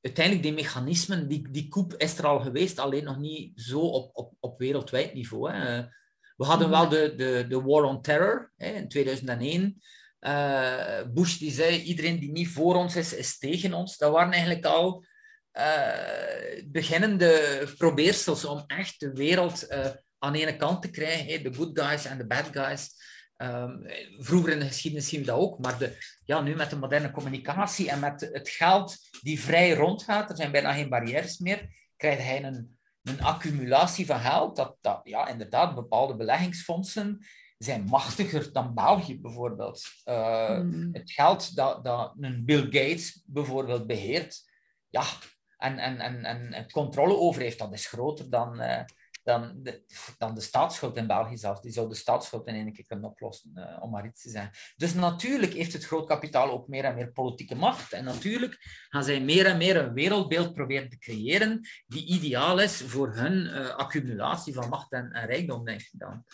[0.00, 4.16] uiteindelijk, die mechanismen, die, die koep is er al geweest, alleen nog niet zo op,
[4.16, 5.52] op, op wereldwijd niveau.
[5.52, 5.82] Hè.
[6.36, 9.82] We hadden wel de, de, de War on Terror hè, in 2001.
[10.26, 13.96] Uh, Bush die zei, iedereen die niet voor ons is, is tegen ons.
[13.96, 15.04] Dat waren eigenlijk al
[15.52, 19.86] uh, beginnende probeersels om echt de wereld uh,
[20.18, 21.42] aan de ene kant te krijgen.
[21.42, 22.90] De good guys en de bad guys.
[23.36, 23.86] Um,
[24.18, 27.10] vroeger in de geschiedenis zien we dat ook, maar de, ja, nu met de moderne
[27.10, 32.22] communicatie en met het geld die vrij rondgaat, er zijn bijna geen barrières meer, krijgt
[32.22, 37.26] hij een, een accumulatie van geld dat, dat ja, inderdaad bepaalde beleggingsfondsen
[37.64, 39.82] zijn machtiger dan België bijvoorbeeld.
[40.04, 40.60] Uh,
[40.92, 44.52] Het geld dat, dat een Bill Gates bijvoorbeeld beheert,
[44.88, 45.04] ja,
[45.56, 48.80] en, en, en, en het controle over heeft, dat is groter dan, uh,
[49.22, 49.84] dan, de,
[50.18, 51.60] dan de staatsschuld in België zelf.
[51.60, 54.52] Die zou de staatsschuld in één keer kunnen oplossen, uh, om maar iets te zeggen.
[54.76, 57.92] Dus natuurlijk heeft het grootkapitaal ook meer en meer politieke macht.
[57.92, 62.82] En natuurlijk gaan zij meer en meer een wereldbeeld proberen te creëren die ideaal is
[62.82, 66.24] voor hun accumulatie van macht en, en rijkdom, denk ik dan.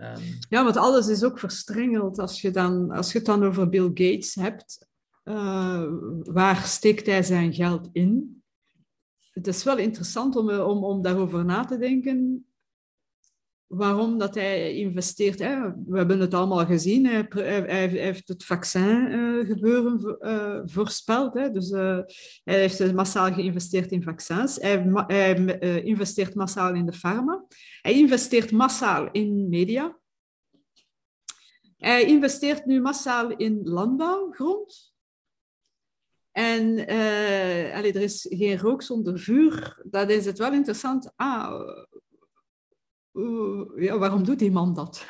[0.00, 2.18] Ehm, ja, want alles is ook verstrengeld.
[2.18, 4.86] Als je, dan, als je het dan over Bill Gates hebt,
[5.24, 5.84] uh,
[6.22, 8.42] waar steekt hij zijn geld in?
[9.30, 12.46] Het is wel interessant om, om, om daarover na te denken.
[13.70, 15.38] Waarom dat hij investeert.
[15.38, 15.72] Hè.
[15.86, 17.06] We hebben het allemaal gezien.
[17.06, 17.26] Hij,
[17.66, 21.34] hij heeft het vaccingebeuren uh, uh, voorspeld.
[21.34, 21.50] Hè.
[21.50, 21.98] Dus uh,
[22.44, 24.56] hij heeft massaal geïnvesteerd in vaccins.
[24.56, 25.34] Hij,
[25.84, 27.44] investeert massaal in de farma.
[27.82, 29.98] Hij investeert massaal in media.
[31.76, 34.94] Hij investeert nu massaal in landbouwgrond.
[36.32, 39.82] En er is geen rook zonder vuur.
[39.90, 41.12] Dat is het wel interessant.
[41.16, 41.86] Ah,
[43.12, 45.06] uh, ja, waarom doet die man dat?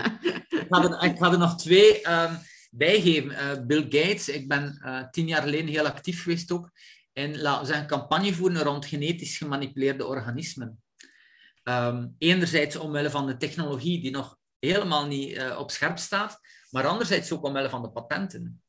[0.48, 2.38] ik, ga er, ik, nog twee um,
[2.70, 3.30] bijgeven.
[3.30, 4.78] Uh, Bill Gates, ik ben
[5.10, 6.70] tien jaar geleden heel actief geweest ook.
[7.12, 10.82] En laten we zeggen, campagne voeren rond genetisch gemanipuleerde organismen.
[11.64, 16.40] Um, enerzijds omwille van de technologie die nog helemaal niet uh, op scherp staat,
[16.70, 18.62] maar anderzijds ook omwille van de patenten.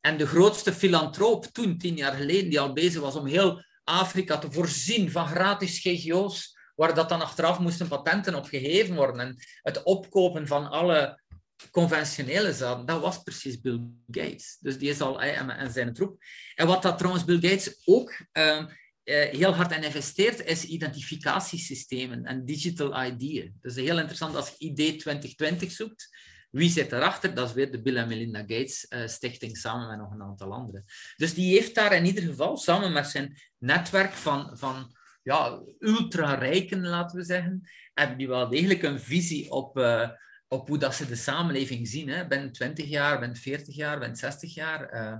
[0.00, 4.38] En de grootste filantroop toen, tien jaar geleden, die al bezig was om heel Afrika
[4.38, 9.20] te voorzien van gratis GGO's, waar dat dan achteraf moesten patenten op gegeven worden.
[9.20, 11.22] En het opkopen van alle
[11.70, 13.80] conventionele zaden, dat was precies Bill
[14.10, 14.56] Gates.
[14.60, 16.22] Dus die is al en zijn troep.
[16.54, 18.64] En wat dat trouwens Bill Gates ook uh,
[19.04, 23.50] heel hard in investeert, is identificatiesystemen en digital ID.
[23.60, 26.08] Dus heel interessant als je ID 2020 zoekt.
[26.50, 27.34] Wie zit erachter?
[27.34, 30.52] Dat is weer de Bill en Melinda Gates uh, Stichting samen met nog een aantal
[30.52, 30.84] anderen.
[31.16, 34.93] Dus die heeft daar in ieder geval samen met zijn netwerk van, van
[35.24, 40.08] ja, ultra-rijken, laten we zeggen, hebben die wel degelijk een visie op, uh,
[40.48, 42.08] op hoe dat ze de samenleving zien.
[42.08, 42.26] Hè.
[42.26, 44.94] Ben 20 jaar, ben 40 jaar, ben 60 jaar.
[44.94, 45.16] Uh,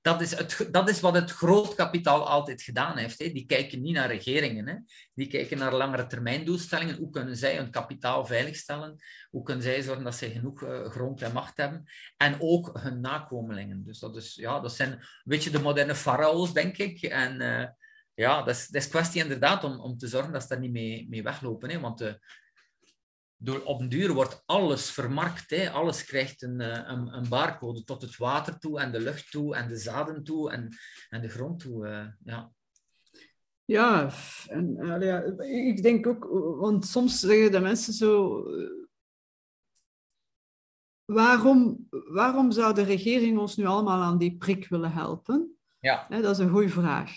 [0.00, 3.18] dat is, het, dat is wat het grootkapitaal altijd gedaan heeft.
[3.18, 3.30] Hè.
[3.32, 4.68] Die kijken niet naar regeringen.
[4.68, 4.74] Hè.
[5.14, 6.96] Die kijken naar langere termijn doelstellingen.
[6.96, 8.96] Hoe kunnen zij hun kapitaal veiligstellen?
[9.30, 11.84] Hoe kunnen zij zorgen dat zij genoeg uh, grond en macht hebben?
[12.16, 13.84] En ook hun nakomelingen.
[13.84, 17.02] Dus dat, is, ja, dat zijn een beetje de moderne farao's, denk ik.
[17.02, 17.40] En
[18.14, 20.72] ja, dat is, dat is kwestie inderdaad om, om te zorgen dat ze daar niet
[20.72, 21.70] mee, mee weglopen.
[21.70, 21.80] Hè.
[21.80, 22.20] Want de,
[23.36, 25.50] door, op een duur wordt alles vermarkt.
[25.50, 25.70] Hè.
[25.70, 29.54] Alles krijgt een, eh, een, een, barcode tot het water toe en de lucht toe
[29.54, 30.76] en de zaden toe en,
[31.08, 31.86] en de grond toe.
[31.86, 32.52] Uh, ja.
[33.64, 34.10] Ja,
[34.48, 36.24] en, uh, ja, ik denk ook,
[36.60, 38.42] want soms zeggen de mensen zo.
[41.04, 45.56] Waarom, waarom zou de regering ons nu allemaal aan die prik willen helpen?
[45.80, 46.06] Ja.
[46.08, 47.10] dat is een goede vraag.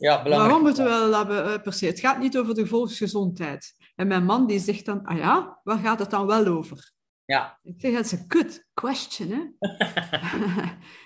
[0.00, 1.86] Ja, Waarom moeten we dat uh, per se?
[1.86, 3.74] Het gaat niet over de volksgezondheid.
[3.94, 6.92] En mijn man die zegt dan, ah ja, waar gaat het dan wel over?
[7.24, 7.58] Ja.
[7.62, 9.68] Ik zeg, dat is een good question, hè?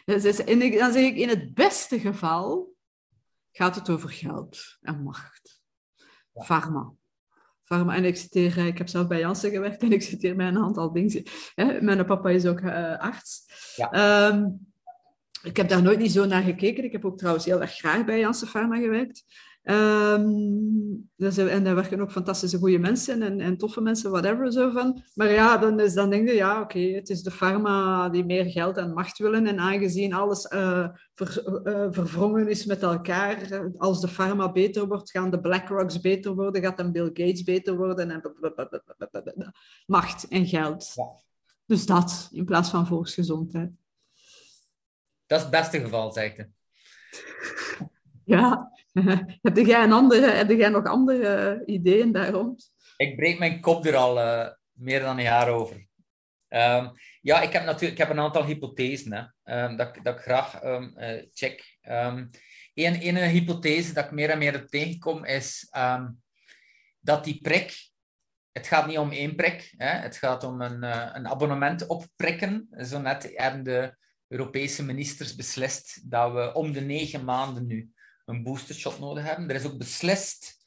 [0.44, 2.74] en dan zeg ik, in het beste geval
[3.52, 5.62] gaat het over geld en macht.
[6.32, 6.42] Ja.
[6.42, 6.92] Pharma.
[7.62, 7.94] Pharma.
[7.94, 11.22] En ik citeer, ik heb zelf bij Janssen gewerkt en ik citeer mijn aantal dingen.
[11.80, 13.46] Mijn papa is ook uh, arts.
[13.76, 14.28] Ja.
[14.28, 14.72] Um,
[15.44, 16.84] ik heb daar nooit niet zo naar gekeken.
[16.84, 19.24] Ik heb ook trouwens heel erg graag bij Janssen Pharma gewerkt.
[19.66, 24.70] Um, dus, en daar werken ook fantastische goede mensen en, en toffe mensen, whatever, zo
[24.70, 25.02] van.
[25.14, 28.24] Maar ja, dan, is, dan denk je, ja, oké, okay, het is de pharma die
[28.24, 29.46] meer geld en macht willen.
[29.46, 35.10] En aangezien alles uh, ver, uh, verwrongen is met elkaar, als de pharma beter wordt,
[35.10, 38.10] gaan de BlackRocks beter worden, gaat dan Bill Gates beter worden.
[38.10, 38.22] En
[39.86, 40.92] macht en geld.
[40.94, 41.04] Ja.
[41.66, 43.83] Dus dat, in plaats van volksgezondheid.
[45.26, 46.50] Dat is het beste geval, zegt hij.
[48.24, 48.72] Ja.
[49.42, 52.72] heb, jij een andere, heb jij nog andere ideeën daar rond?
[52.96, 55.86] Ik breek mijn kop er al uh, meer dan een jaar over.
[56.48, 56.90] Um,
[57.20, 60.64] ja, ik heb natuurlijk ik heb een aantal hypothesen hè, um, dat, dat ik graag
[60.64, 61.78] um, uh, check.
[62.74, 65.68] Eén een hypothese dat ik meer en meer tegenkom is
[67.00, 67.90] dat die prik,
[68.52, 72.68] het gaat niet om één prik, hè, het gaat om een, uh, een abonnement opprikken.
[72.84, 73.96] Zo net hebben de
[74.34, 77.92] Europese ministers beslist dat we om de negen maanden nu
[78.24, 79.48] een boostershot nodig hebben.
[79.48, 80.64] Er is ook beslist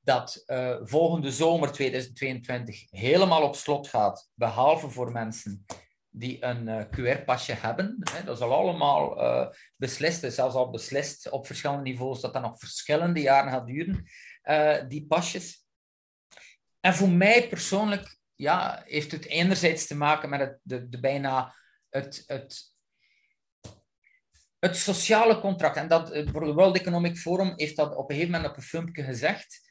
[0.00, 5.64] dat uh, volgende zomer 2022 helemaal op slot gaat, behalve voor mensen
[6.08, 7.96] die een uh, QR-pasje hebben.
[8.12, 8.24] Hè.
[8.24, 12.42] Dat is al allemaal uh, beslist, is zelfs al beslist op verschillende niveaus dat dat
[12.42, 14.04] nog verschillende jaren gaat duren,
[14.88, 15.66] die pasjes.
[16.80, 21.54] En voor mij persoonlijk ja, heeft het enerzijds te maken met het, de bijna
[21.88, 22.76] het, het
[24.58, 28.50] het sociale contract, en dat, het World Economic Forum heeft dat op een gegeven moment
[28.50, 29.66] op een filmpje gezegd,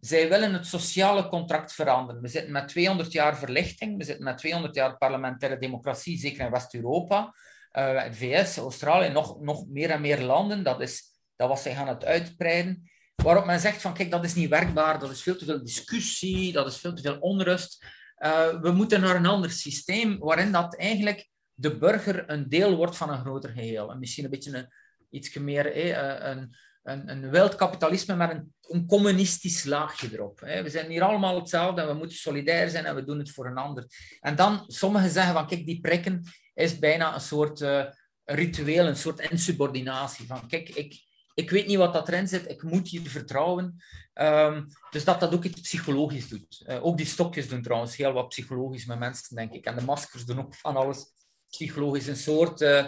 [0.00, 2.22] zij willen het sociale contract veranderen.
[2.22, 6.50] We zitten met 200 jaar verlichting, we zitten met 200 jaar parlementaire democratie, zeker in
[6.50, 7.34] West-Europa,
[7.72, 10.62] uh, VS, Australië, nog, nog meer en meer landen.
[10.64, 12.90] Dat is dat was zij gaan het uitbreiden.
[13.14, 16.52] Waarop men zegt van, kijk, dat is niet werkbaar, dat is veel te veel discussie,
[16.52, 17.84] dat is veel te veel onrust.
[18.18, 22.96] Uh, we moeten naar een ander systeem waarin dat eigenlijk de burger een deel wordt
[22.96, 23.90] van een groter geheel.
[23.90, 24.68] En misschien een beetje een,
[25.10, 30.40] iets meer eh, een, een, een wild kapitalisme met een, een communistisch laagje erop.
[30.40, 33.46] We zijn hier allemaal hetzelfde en we moeten solidair zijn en we doen het voor
[33.46, 33.86] een ander.
[34.20, 36.22] En dan, sommigen zeggen van, kijk, die prikken
[36.54, 37.84] is bijna een soort uh,
[38.24, 40.26] ritueel, een soort insubordinatie.
[40.26, 41.04] Van, kijk, ik,
[41.34, 43.76] ik weet niet wat dat erin zit, ik moet hier vertrouwen.
[44.14, 46.64] Um, dus dat dat ook iets psychologisch doet.
[46.66, 49.64] Uh, ook die stokjes doen trouwens heel wat psychologisch met mensen, denk ik.
[49.64, 51.12] En de maskers doen ook van alles
[51.50, 52.06] psychologisch.
[52.06, 52.86] Een soort, uh,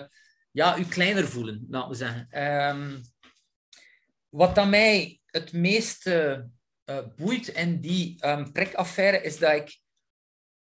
[0.50, 2.42] ja, u kleiner voelen, laten we zeggen.
[2.44, 3.00] Um,
[4.28, 6.38] wat dan mij het meest uh,
[7.16, 9.78] boeit in die um, prekaffaire is dat ik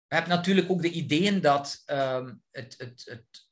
[0.07, 3.47] heb natuurlijk ook de ideeën dat um, het, het, het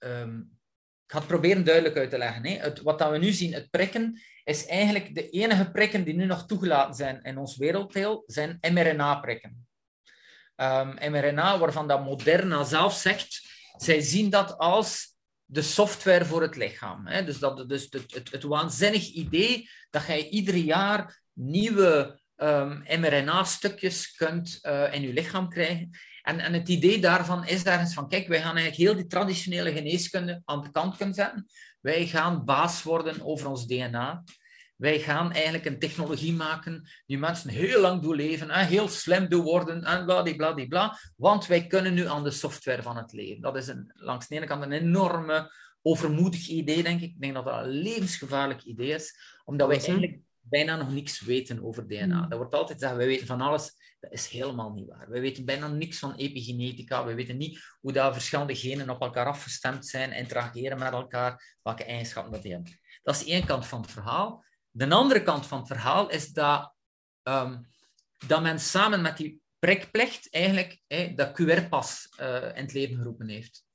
[1.07, 2.45] ik ga het proberen duidelijk uit te leggen.
[2.45, 2.57] Hè.
[2.57, 6.26] Het, wat dat we nu zien, het prikken, is eigenlijk de enige prikken die nu
[6.26, 9.68] nog toegelaten zijn in ons werelddeel, zijn mRNA-prikken.
[11.09, 13.47] mRNA, waarvan dat Moderna zelf zegt,
[13.78, 17.08] zij zien dat als de software voor het lichaam.
[17.08, 17.24] Hè?
[17.24, 22.20] Dus, dat, dus het, het, waanzinnig idee dat jij ieder jaar nieuwe
[22.99, 25.90] mRNA-stukjes kunt uh, in je lichaam krijgen.
[26.22, 29.08] En, en het idee daarvan is daar eens van, kijk, wij gaan eigenlijk heel die
[29.08, 31.48] traditionele geneeskunde aan de kant kunnen zetten.
[31.82, 34.24] Wij gaan baas worden over ons DNA.
[34.78, 39.30] Wij gaan eigenlijk een technologie maken die mensen heel lang doen leven, en heel slim
[39.30, 43.41] doen worden en bladibladibla, want wij kunnen nu aan de software van het leven.
[43.41, 45.52] Dat is een, langs de ene kant een enorme
[45.82, 47.10] overmoedig idee, denk ik.
[47.10, 51.64] Ik denk dat dat een levensgevaarlijk idee is, omdat wij eigenlijk bijna nog niks weten
[51.64, 52.20] over DNA.
[52.20, 52.30] Hmm.
[52.30, 53.95] Dat wordt altijd gezegd, wij weten van alles.
[53.99, 55.10] Dat is helemaal niet waar.
[55.10, 57.06] We weten bijna niks van epigenetica.
[57.06, 61.84] We weten niet hoe dat verschillende genen op elkaar afgestemd zijn, interageren met elkaar, welke
[61.84, 62.80] eigenschappen dat die hebben.
[63.04, 64.45] Dat is één kant van het verhaal.
[64.78, 66.74] De andere kant van het verhaal is dat,
[67.24, 67.68] um,
[68.28, 70.80] dat men samen met die prikplicht eigenlijk
[71.16, 73.66] dat QR-pas uh, in het leven geroepen heeft.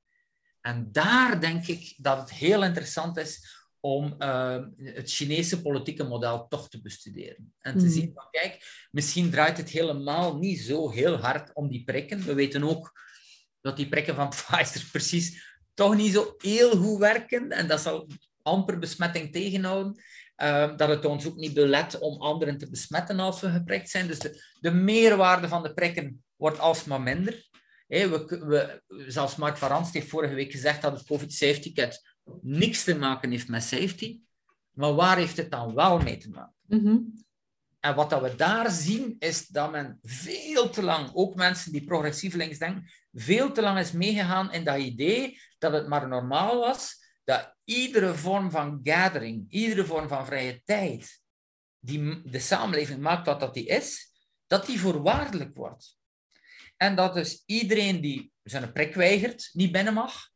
[0.61, 6.49] En daar denk ik dat het heel interessant is om uh, het Chinese politieke model
[6.49, 7.55] toch te bestuderen.
[7.59, 7.91] En te mm.
[7.91, 12.25] zien van, kijk, misschien draait het helemaal niet zo heel hard om die prikken.
[12.25, 13.01] We weten ook
[13.61, 17.51] dat die prikken van Pfizer precies toch niet zo heel goed werken.
[17.51, 18.09] En dat zal
[18.43, 20.03] amper besmetting tegenhouden.
[20.37, 24.07] Uh, dat het ons ook niet belet om anderen te besmetten als we geprikt zijn.
[24.07, 27.49] Dus de, de meerwaarde van de prikken wordt alsmaar minder.
[27.87, 32.03] Hey, we, we, zelfs Mark van Rans heeft vorige week gezegd dat het COVID-safety-cat
[32.41, 34.21] niks te maken heeft met safety.
[34.73, 36.55] Maar waar heeft het dan wel mee te maken?
[36.67, 37.25] Mm-hmm.
[37.81, 41.85] En wat dat we daar zien, is dat men veel te lang, ook mensen die
[41.85, 46.59] progressief links denken, veel te lang is meegegaan in dat idee dat het maar normaal
[46.59, 47.02] was
[47.33, 51.21] dat iedere vorm van gathering, iedere vorm van vrije tijd,
[51.79, 54.13] die de samenleving maakt wat dat die is,
[54.47, 55.97] dat die voorwaardelijk wordt.
[56.77, 60.31] En dat dus iedereen die zijn prik weigert, niet binnen mag.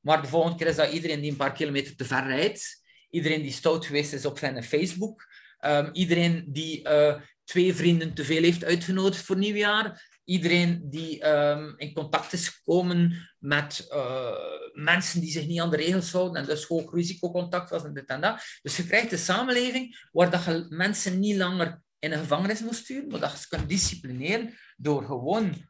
[0.00, 2.86] Maar de volgende keer is dat iedereen die een paar kilometer te ver rijdt.
[3.10, 5.26] Iedereen die stout geweest is op zijn Facebook.
[5.60, 10.17] Um, iedereen die uh, twee vrienden te veel heeft uitgenodigd voor nieuwjaar.
[10.28, 14.30] Iedereen die um, in contact is gekomen met uh,
[14.72, 18.08] mensen die zich niet aan de regels houden en dus hoog risicocontact was en dit
[18.08, 18.42] en dat.
[18.62, 22.74] Dus je krijgt een samenleving waar dat je mensen niet langer in een gevangenis moet
[22.74, 25.66] sturen, maar dat je ze kunt disciplineren door gewoon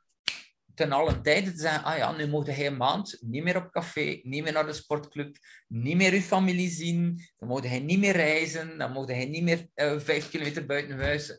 [0.74, 3.70] ten allen tijde te zeggen, ah ja, nu mocht hij een maand niet meer op
[3.70, 5.36] café, niet meer naar de sportclub,
[5.68, 9.43] niet meer uw familie zien, dan mocht hij niet meer reizen, dan mocht hij niet
[9.43, 11.39] meer uh, vijf kilometer buiten huis.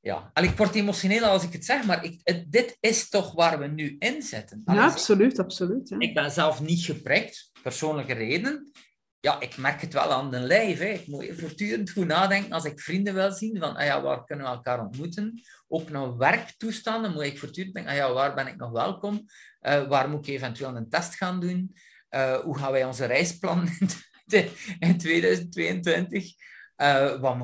[0.00, 3.58] Ja, en ik word emotioneel als ik het zeg, maar ik, dit is toch waar
[3.58, 4.62] we nu in zitten.
[4.64, 5.88] Ja, absoluut, absoluut.
[5.88, 5.96] Ja.
[5.98, 8.72] Ik ben zelf niet geprikt, persoonlijke redenen
[9.20, 10.78] ja, ik merk het wel aan de lijf.
[10.78, 10.86] Hè.
[10.88, 14.46] Ik moet voortdurend goed nadenken als ik vrienden wil zien, van ah ja, waar kunnen
[14.46, 15.42] we elkaar ontmoeten?
[15.68, 19.24] Ook naar werktoestanden moet ik voortdurend denken, ah ja, waar ben ik nog welkom?
[19.62, 21.76] Uh, waar moet ik eventueel een test gaan doen?
[22.10, 23.78] Uh, hoe gaan wij onze reis plannen
[24.78, 26.32] in 2022?
[26.78, 27.36] Eh, wat,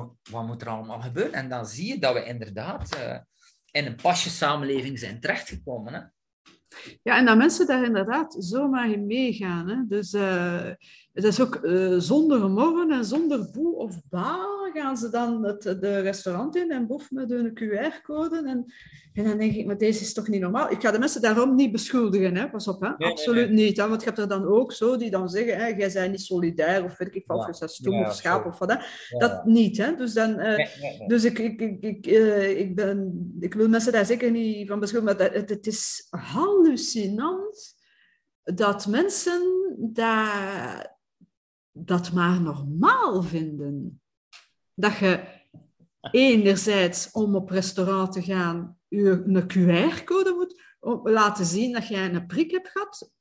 [0.45, 1.33] moet, er allemaal gebeuren?
[1.33, 2.97] En dan zie je dat we inderdaad
[3.71, 5.93] in een pasje samenleving zijn terechtgekomen.
[5.93, 5.99] Hè?
[7.03, 9.69] Ja, en dat mensen daar inderdaad zomaar in meegaan.
[9.69, 9.85] Hè?
[9.87, 10.13] Dus
[11.15, 14.37] het is ook uh, zonder morgen en zonder boe of ba
[14.73, 18.37] gaan ze dan het de restaurant in en bof met hun QR-code.
[18.37, 18.73] En,
[19.13, 20.71] en dan denk ik, maar deze is toch niet normaal?
[20.71, 22.49] Ik ga de mensen daarom niet beschuldigen, hè?
[22.49, 22.87] pas op, hè?
[22.87, 23.77] absoluut niet.
[23.77, 23.87] Hè?
[23.87, 26.83] Want je hebt er dan ook zo die dan zeggen, hè, jij bent niet solidair
[26.83, 27.65] of weet ik wat, ja.
[27.65, 28.71] je stoem of schaap of wat.
[28.71, 28.77] Hè?
[29.17, 29.77] Dat niet.
[29.77, 29.95] Hè?
[29.95, 30.67] Dus, dan, uh,
[31.07, 34.79] dus ik, ik, ik, ik, uh, ik, ben, ik wil mensen daar zeker niet van
[34.79, 37.75] beschuldigen, maar het, het is hallucinant
[38.43, 39.41] dat mensen
[39.77, 40.94] daar
[41.77, 44.01] dat maar normaal vinden.
[44.73, 45.23] Dat je
[46.11, 50.61] enerzijds om op restaurant te gaan je een QR-code moet
[51.03, 53.11] laten zien dat jij een prik hebt gehad.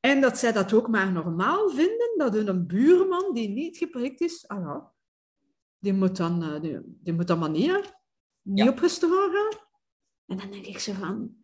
[0.00, 4.20] En dat zij dat ook maar normaal vinden, dat hun een buurman die niet geprikt
[4.20, 4.92] is, ah ja,
[5.78, 7.94] die moet dan, uh, die, die, moet dan maar niet,
[8.42, 8.68] niet ja.
[8.68, 9.64] op restaurant gaan.
[10.26, 11.36] En dan denk ik zo van,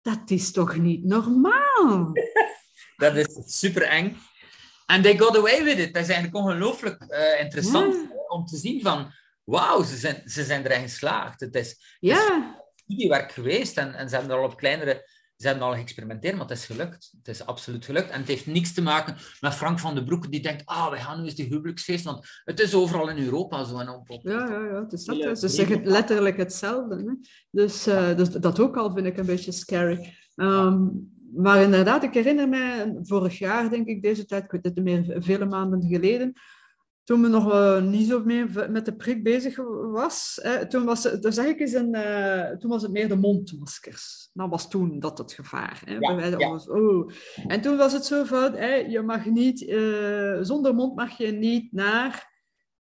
[0.00, 2.12] dat is toch niet normaal?
[2.96, 4.16] dat is super eng.
[4.86, 5.94] En they got away with it.
[5.94, 8.16] Dat is eigenlijk ongelooflijk uh, interessant ja.
[8.28, 9.12] om te zien van,
[9.44, 11.40] wauw, ze zijn, ze zijn erin geslaagd.
[11.40, 12.14] Het is, ja.
[12.14, 15.04] het is studiewerk geweest en, en ze hebben er al op kleinere
[15.36, 17.12] ze hebben al geëxperimenteerd, maar het is gelukt.
[17.16, 18.10] Het is absoluut gelukt.
[18.10, 20.96] En het heeft niks te maken met Frank van den Broek, die denkt, ah, we
[20.96, 23.78] gaan nu eens die huwelijksfeest, want het is overal in Europa zo.
[23.78, 24.22] En op, op.
[24.22, 25.38] Ja, ja, ja, het is dat.
[25.38, 26.96] Ze zeggen letterlijk hetzelfde.
[26.96, 27.12] Hè?
[27.50, 30.14] Dus, uh, dus dat ook al vind ik een beetje scary.
[30.34, 34.84] Um, maar inderdaad, ik herinner mij, vorig jaar denk ik deze tijd, ik weet het
[34.84, 36.32] meer, vele maanden geleden,
[37.04, 39.56] toen we nog uh, niet zo meer met de prik bezig
[39.92, 43.16] was, hè, toen, was, er zeg ik eens een, uh, toen was het meer de
[43.16, 44.30] mondmaskers.
[44.32, 45.82] Dat was toen dat het gevaar.
[45.84, 45.96] Hè.
[45.98, 46.48] Ja, ja.
[46.48, 47.10] Was, oh.
[47.46, 51.32] En toen was het zo van, hè, je mag niet, uh, zonder mond mag je
[51.32, 52.35] niet naar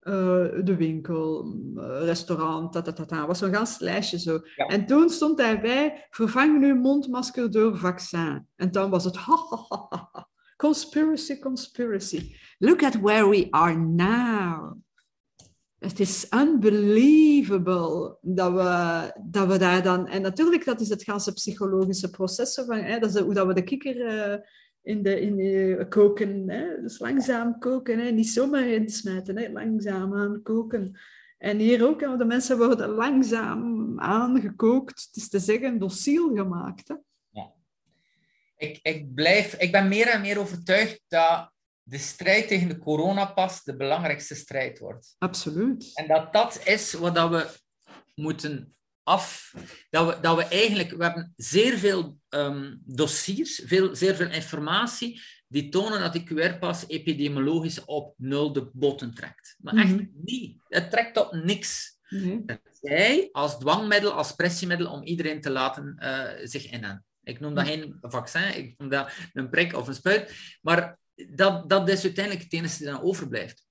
[0.05, 1.56] de winkel,
[2.02, 3.26] restaurant, dat, dat, dat, dat.
[3.26, 4.40] was zo'n gans lijstje zo.
[4.56, 4.66] Ja.
[4.66, 8.47] En toen stond daarbij, vervang nu mondmasker door vaccin.
[8.56, 10.28] En dan was het, ha, ha, ha, ha.
[10.56, 12.35] Conspiracy, conspiracy.
[12.59, 14.76] Look at where we are now.
[15.78, 20.06] Het is unbelievable dat we, dat we daar dan...
[20.06, 22.55] En natuurlijk, dat is het ganse psychologische proces.
[22.55, 24.36] Van, hè, dat is hoe dat we de kikker uh,
[24.85, 26.48] in de, in de, koken.
[26.48, 29.39] Hè, dus langzaam koken, hè, niet zomaar insmijten.
[29.39, 30.98] Hè, langzaam aan koken.
[31.39, 35.05] En hier ook, de mensen worden langzaam aangekookt.
[35.06, 36.89] Het is te zeggen, dociel gemaakt.
[36.89, 36.94] Hè
[38.56, 41.52] ik, ik, blijf, ik ben meer en meer overtuigd dat
[41.82, 45.15] de strijd tegen de coronapas de belangrijkste strijd wordt.
[45.19, 45.90] Absoluut.
[45.94, 47.51] En dat dat is wat dat we
[48.15, 49.55] moeten af...
[49.90, 50.90] Dat we, dat we eigenlijk...
[50.90, 56.85] We hebben zeer veel um, dossiers, veel, zeer veel informatie die tonen dat die QR-pas
[56.89, 59.56] epidemiologisch op nul de botten trekt.
[59.59, 60.56] Maar echt mm niet.
[60.69, 61.98] Het trekt op niks.
[62.09, 62.44] Nee.
[62.81, 67.05] Zij als dwangmiddel, als pressiemiddel om iedereen te laten uh, zich innen.
[67.23, 67.70] Ik noem dat hm.
[67.70, 70.35] geen vaccin, ik noem dat een prik of een spuit.
[70.62, 73.66] Maar dat, dat is uiteindelijk het enige die dan overblijft.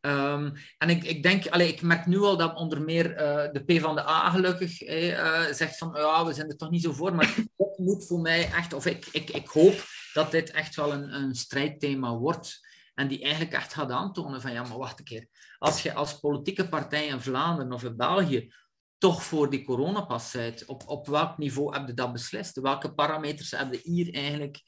[0.00, 3.64] Um, en ik, ik denk, allez, ik merk nu al dat onder meer uh, de
[3.64, 6.92] P van de A gelukkig uh, zegt van ja, we zijn er toch niet zo
[6.92, 7.14] voor.
[7.14, 10.92] Maar dat moet voor mij echt, of ik, ik, ik hoop dat dit echt wel
[10.92, 12.70] een, een strijdthema wordt.
[12.94, 15.28] En die eigenlijk echt gaat aantonen van ja, maar wacht een keer.
[15.58, 18.52] Als je als politieke partij in Vlaanderen of in België
[18.98, 20.64] toch voor die coronapas bent.
[20.64, 22.60] Op, op welk niveau heb je dat beslist?
[22.60, 24.62] Welke parameters heb je hier eigenlijk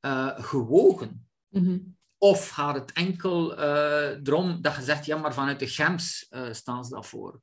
[0.00, 1.28] uh, gewogen?
[1.48, 6.26] Mm Of gaat het enkel uh, erom dat je zegt, ja, maar vanuit de GEMS
[6.30, 7.40] uh, staan ze daarvoor?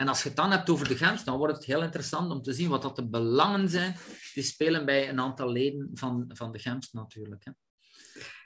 [0.00, 2.42] En als je het dan hebt over de GEMS, dan wordt het heel interessant om
[2.42, 3.96] te zien wat dat de belangen zijn
[4.34, 7.44] die spelen bij een aantal leden van, van de GEMS natuurlijk.
[7.44, 7.50] Hè.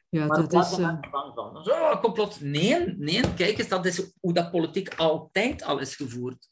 [0.08, 0.78] Ja, maar dat is...
[0.78, 0.96] Uh...
[1.10, 1.64] van.
[1.64, 2.40] Zo, complot.
[2.40, 6.48] Nee, nee, kijk eens, dat is hoe dat politiek altijd al is gevoerd.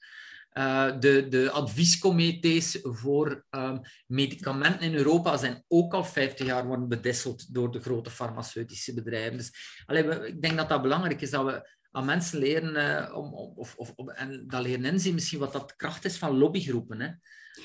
[0.53, 6.89] Uh, de, de adviescomité's voor um, medicamenten in Europa zijn ook al 50 jaar worden
[6.89, 9.37] bedisseld door de grote farmaceutische bedrijven.
[9.37, 13.17] Dus allee, we, ik denk dat dat belangrijk is dat we aan mensen leren uh,
[13.17, 17.01] om, of, of, en dat leren inzien misschien wat dat kracht is van lobbygroepen.
[17.01, 17.09] Hè.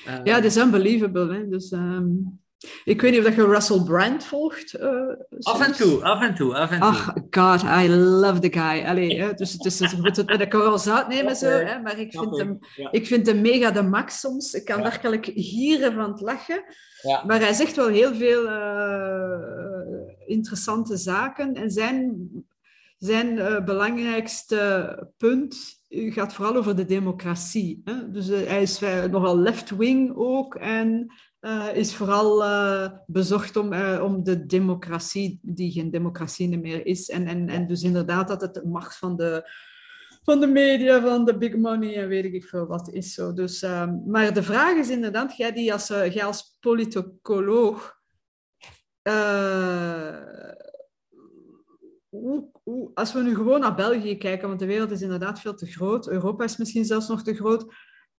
[0.06, 1.34] Uh, ja, het is unbelievable.
[1.34, 1.48] Hè.
[1.48, 2.40] Dus, um,
[2.84, 4.80] ik weet niet of je Russell Brand volgt.
[4.80, 4.90] Uh,
[5.40, 6.88] af en toe, af en toe, af en toe.
[6.88, 8.84] Ach, god, I love the guy.
[8.84, 12.12] Allee, hè, dus het is het met een korrel zout nemen, zo, hè, maar ik
[12.12, 12.92] vind, hem, ja.
[12.92, 14.54] ik vind hem mega de max soms.
[14.54, 14.82] Ik kan ja.
[14.82, 16.64] werkelijk gieren van het lachen.
[17.02, 17.24] Ja.
[17.24, 18.48] Maar hij zegt wel heel veel
[20.26, 21.54] interessante zaken.
[21.54, 22.28] En zijn,
[22.98, 27.80] zijn uh, belangrijkste punt gaat vooral over de democratie.
[27.84, 28.10] Hè?
[28.10, 28.80] Dus hij is
[29.10, 30.54] nogal left-wing ook.
[30.54, 31.12] En
[31.74, 37.08] is vooral uh, bezocht om, om de democratie, die geen democratie meer is.
[37.08, 39.50] En, en, en dus inderdaad dat het de macht van de,
[40.22, 43.32] van de media, van de big money en weet ik veel wat is zo.
[43.32, 43.66] Dus,
[44.06, 47.96] maar de vraag is inderdaad, jij, die als, jij als politicoloog,
[52.94, 56.08] als we nu gewoon naar België kijken, want de wereld is inderdaad veel te groot,
[56.08, 57.66] Europa is misschien zelfs nog te groot,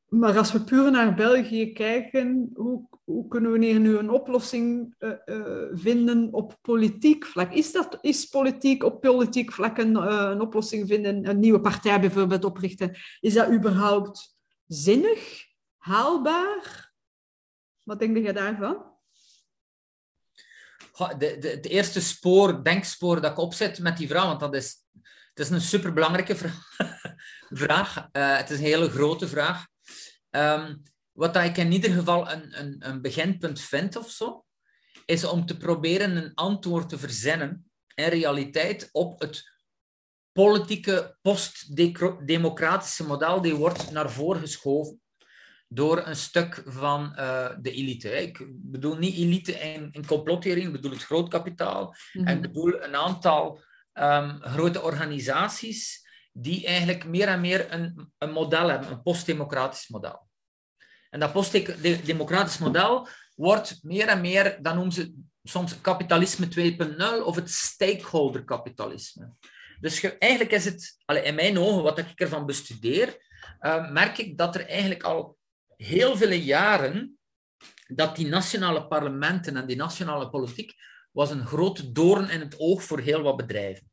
[0.09, 4.95] maar als we puur naar België kijken, hoe, hoe kunnen we hier nu een oplossing
[4.99, 7.53] uh, uh, vinden op politiek vlak?
[7.53, 12.01] Is, dat, is politiek op politiek vlak een, uh, een oplossing vinden, een nieuwe partij
[12.01, 12.97] bijvoorbeeld oprichten?
[13.21, 15.45] Is dat überhaupt zinnig,
[15.77, 16.93] haalbaar?
[17.83, 18.98] Wat denk je daarvan?
[20.99, 24.77] De, het eerste spoor, denkspoor dat ik opzet met die vraag, want dat is,
[25.35, 26.75] het is een superbelangrijke vraag.
[27.49, 28.09] vraag.
[28.13, 29.67] het is een hele grote vraag.
[30.31, 34.45] Um, wat ik in ieder geval een, een, een beginpunt vind of zo,
[35.05, 39.57] is om te proberen een antwoord te verzinnen in realiteit op het
[40.33, 45.01] politieke post-democratische model die wordt naar voren geschoven
[45.69, 48.11] door een stuk van uh, de elite.
[48.11, 51.95] Ik bedoel niet elite in, in complottheorie, ik bedoel het grootkapitaal.
[52.13, 53.63] Mm En ik bedoel een aantal
[53.93, 60.29] um, grote organisaties die eigenlijk meer en meer een, een model hebben, een postdemocratisch model.
[61.11, 66.49] En dat postdemocratisch model wordt meer en meer, dan noemen ze soms kapitalisme
[67.21, 69.33] 2.0 of het stakeholder kapitalisme.
[69.81, 73.17] Dus eigenlijk is het, in mijn ogen, wat ik ervan bestudeer,
[73.61, 75.38] uh, merk ik dat er eigenlijk al
[75.79, 77.19] heel vele jaren
[77.87, 80.73] dat die nationale parlementen en die nationale politiek
[81.13, 83.91] was een grote doorn in het oog voor heel wat bedrijven.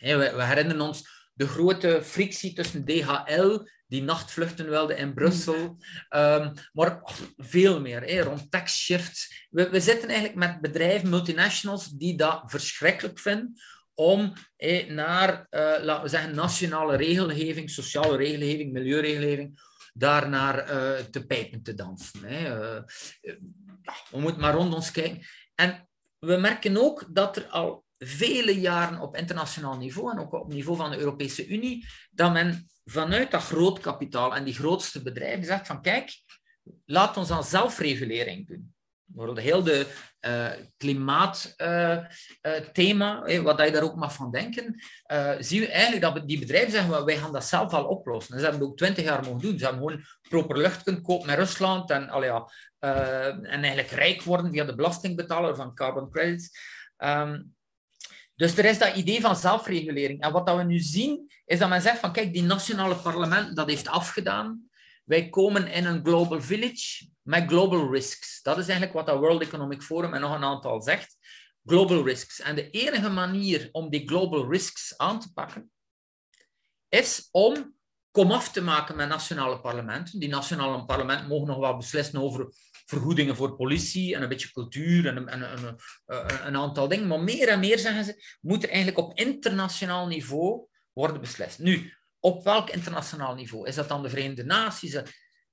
[0.00, 5.78] We, herinneren ons de grote frictie tussen DHL, die nachtvluchten wilde in Brussel,
[6.10, 7.00] um, maar
[7.36, 9.46] veel meer, rond tax shifts.
[9.50, 13.60] We, zitten eigenlijk met bedrijven, multinationals, die dat verschrikkelijk vinden,
[13.94, 14.32] om
[14.88, 19.60] naar, uh, laten we zeggen, nationale regelgeving, sociale regelgeving, milieuregelgeving,
[19.96, 22.24] daarnaar uh, te pijpen te dansen.
[22.24, 22.74] Hè.
[22.76, 22.82] Uh,
[24.10, 25.26] we moeten maar rond ons kijken.
[25.54, 30.52] En we merken ook dat er al vele jaren op internationaal niveau en ook op
[30.52, 35.44] niveau van de Europese Unie, dat men vanuit dat groot kapitaal en die grootste bedrijven
[35.44, 36.20] zegt van kijk,
[36.84, 38.74] laat ons dan zelfregulering doen.
[39.04, 39.86] Bijvoorbeeld heel de
[40.76, 42.08] klimaatthema,
[43.28, 44.82] uh, uh, wat je daar ook mag van denken,
[45.38, 48.34] zien we eigenlijk dat die bedrijven zeggen, wij gaan dat zelf al oplossen.
[48.34, 49.58] En ze hebben het ook twintig jaar mogen doen.
[49.58, 54.64] Ze hebben gewoon proper lucht kunnen kopen met Rusland en, en eigenlijk rijk worden via
[54.64, 56.50] de belastingbetaler van carbon credits.
[56.98, 57.54] Um,
[58.36, 60.20] dus er is dat idee van zelfregulering.
[60.22, 63.56] En wat dat we nu zien, is dat men zegt van kijk, die nationale parlement
[63.56, 64.68] dat heeft afgedaan.
[65.06, 68.42] Wij komen in een global village met global risks.
[68.42, 71.16] Dat is eigenlijk wat dat World Economic Forum en nog een aantal zegt.
[71.64, 72.40] Global risks.
[72.40, 75.70] En de enige manier om die global risks aan te pakken,
[76.88, 77.74] is om
[78.10, 80.20] komaf te maken met nationale parlementen.
[80.20, 82.48] Die nationale parlementen mogen nog wel beslissen over
[82.84, 85.76] vergoedingen voor politie en een beetje cultuur en, en, en,
[86.46, 87.06] een aantal dingen.
[87.06, 91.58] Maar meer en meer, zeggen ze, moet er eigenlijk op internationaal niveau worden beslist.
[91.58, 91.95] Nu,
[92.26, 93.68] op welk internationaal niveau?
[93.68, 94.92] Is dat dan de Verenigde Naties?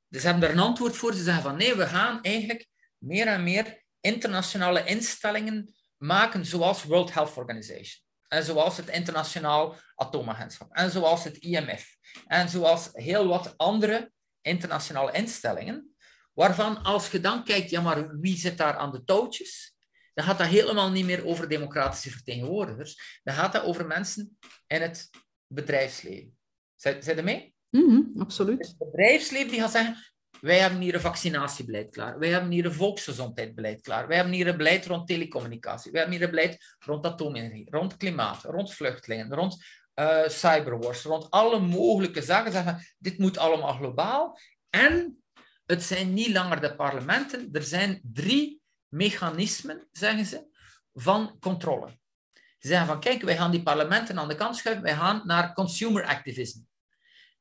[0.08, 1.14] Dus ze hebben daar een antwoord voor.
[1.14, 2.68] Ze zeggen van nee, we gaan eigenlijk
[2.98, 8.02] meer en meer internationale instellingen maken, zoals World Health Organization.
[8.28, 10.72] En zoals het Internationaal Atoomagentschap.
[10.72, 11.96] En zoals het IMF.
[12.28, 15.96] En zoals heel wat andere internationale instellingen.
[16.34, 19.76] Waarvan als je dan kijkt, ja maar wie zit daar aan de touwtjes?
[20.14, 23.20] Dan gaat dat helemaal niet meer over democratische vertegenwoordigers.
[23.24, 24.38] Dan gaat dat over mensen
[24.68, 25.10] in het
[25.48, 26.42] bedrijfsleven.
[26.84, 27.54] Zijn je mee?
[27.70, 28.68] Mm absoluut.
[28.68, 29.98] Het bedrijfsleven die gaat zeggen,
[30.42, 32.20] wij hebben hier een vaccinatiebeleid klaar.
[32.20, 34.08] Wij hebben hier een volksgezondheidsbeleid klaar.
[34.08, 35.92] Wij hebben hier een beleid rond telecommunicatie.
[35.92, 39.66] Wij hebben hier een beleid rond atoomenergie, rond klimaat, rond vluchtelingen, rond
[39.96, 42.52] uh, cyberwars, rond alle mogelijke zaken.
[42.52, 44.40] Zeggen, dit moet allemaal globaal.
[44.70, 45.24] En
[45.66, 47.50] het zijn niet langer de parlementen.
[47.52, 50.48] Er zijn drie mechanismen, zeggen ze,
[50.94, 51.88] van controle.
[52.34, 54.84] Ze zeggen van, kijk, wij gaan die parlementen aan de kant schuiven.
[54.84, 56.60] Wij gaan naar consumer activism.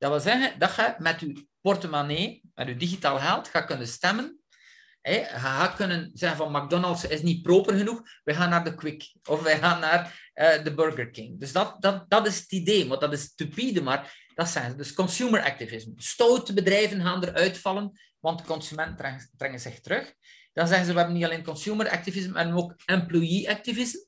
[0.03, 4.41] Dat wil zeggen dat je met je portemonnee, met je digitaal geld, gaat kunnen stemmen.
[5.03, 9.15] je gaat kunnen zeggen van McDonald's is niet proper genoeg, we gaan naar de Quick
[9.29, 11.41] of wij gaan naar uh, de Burger King.
[11.41, 14.77] Dus dat, dat, dat is het idee, maar dat is stupide, maar dat zijn ze.
[14.77, 15.91] Dus consumer activism.
[15.97, 18.97] Stoute bedrijven gaan eruit vallen, want de consument
[19.37, 20.15] trekken zich terug.
[20.53, 23.99] Dan zeggen ze, we hebben niet alleen consumer activism, maar ook employee activism.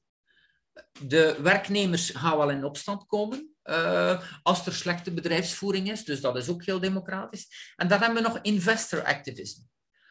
[1.00, 3.53] De werknemers gaan wel in opstand komen.
[3.64, 6.04] Uh, als er slechte bedrijfsvoering is.
[6.04, 7.72] Dus dat is ook heel democratisch.
[7.76, 9.60] En dan hebben we nog investor activism.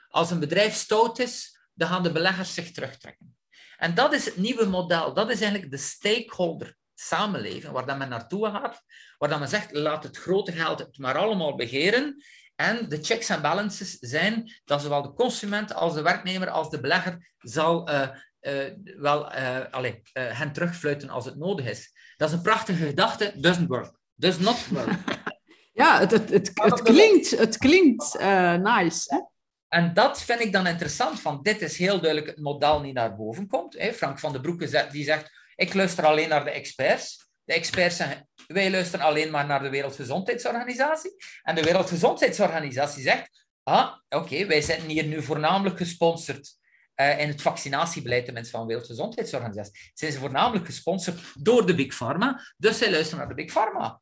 [0.07, 3.37] Als een bedrijf stout is, dan gaan de beleggers zich terugtrekken.
[3.77, 5.13] En dat is het nieuwe model.
[5.13, 8.83] Dat is eigenlijk de stakeholder samenleving, waar dat men naartoe gaat,
[9.17, 12.23] waar dat men zegt, laat het grote geld het maar allemaal begeren.
[12.55, 16.79] En de checks en balances zijn dat zowel de consument als de werknemer als de
[16.79, 18.09] belegger zal uh,
[18.41, 21.91] uh, wel uh, allez, hen terugfluiten als het nodig is.
[22.23, 23.33] Dat is een prachtige gedachte.
[23.35, 23.99] Doesn't work.
[24.15, 24.89] Does not work.
[25.81, 28.19] ja, het, het, het, het klinkt, het klinkt
[28.59, 29.13] nice.
[29.13, 29.19] Hè?
[29.67, 33.15] En dat vind ik dan interessant, van dit is heel duidelijk het model die naar
[33.15, 33.77] boven komt.
[33.93, 37.29] Frank van den Broeke die zegt, ik luister alleen naar de experts.
[37.43, 41.15] De experts zeggen, wij luisteren alleen maar naar de Wereldgezondheidsorganisatie.
[41.41, 46.61] En de Wereldgezondheidsorganisatie zegt, ah, oké, wij zijn hier nu voornamelijk gesponsord
[46.95, 49.91] uh, in het vaccinatiebeleid, de mensen van de Wereldgezondheidsorganisatie.
[49.93, 54.01] Zijn ze voornamelijk gesponsord door de Big Pharma, dus zij luisteren naar de Big Pharma.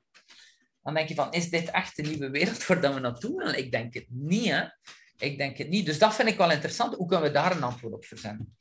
[0.81, 3.55] Dan denk je van, is dit echt de nieuwe wereld waar we naartoe gaan?
[3.55, 4.63] Ik denk het niet, hè.
[5.17, 5.85] Ik denk het niet.
[5.85, 6.95] Dus dat vind ik wel interessant.
[6.95, 8.57] Hoe kunnen we daar een antwoord op verzenden?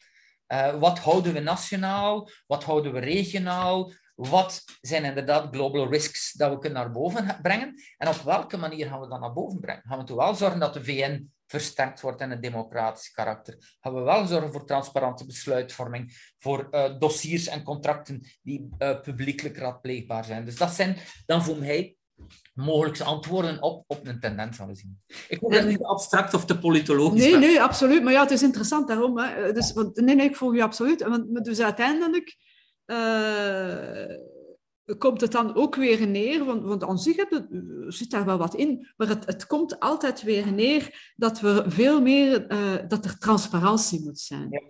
[0.49, 2.31] Uh, wat houden we nationaal?
[2.47, 3.93] Wat houden we regionaal?
[4.21, 8.87] wat zijn inderdaad global risks dat we kunnen naar boven brengen en op welke manier
[8.87, 9.83] gaan we dat naar boven brengen?
[9.87, 13.77] Gaan we toch wel zorgen dat de VN versterkt wordt in het democratisch karakter?
[13.81, 19.57] Gaan we wel zorgen voor transparante besluitvorming, voor uh, dossiers en contracten die uh, publiekelijk
[19.57, 20.45] raadpleegbaar zijn?
[20.45, 20.97] Dus dat zijn
[21.27, 21.95] dan voor mij
[22.55, 25.01] mogelijke antwoorden op, op een tendens gaan we zien.
[25.29, 28.03] Ik hoop dat niet abstract of te politologisch Nee, nee, absoluut.
[28.03, 29.19] Maar ja, het is interessant daarom.
[29.19, 29.53] Hè.
[29.53, 31.03] Dus, want, nee, nee, ik volg je absoluut.
[31.03, 32.37] Want, dus uiteindelijk
[32.87, 34.17] uh,
[34.99, 37.47] komt het dan ook weer neer, want, want aan zich het,
[37.87, 42.01] zit daar wel wat in, maar het, het komt altijd weer neer dat, we veel
[42.01, 44.49] meer, uh, dat er transparantie moet zijn.
[44.51, 44.63] Ja.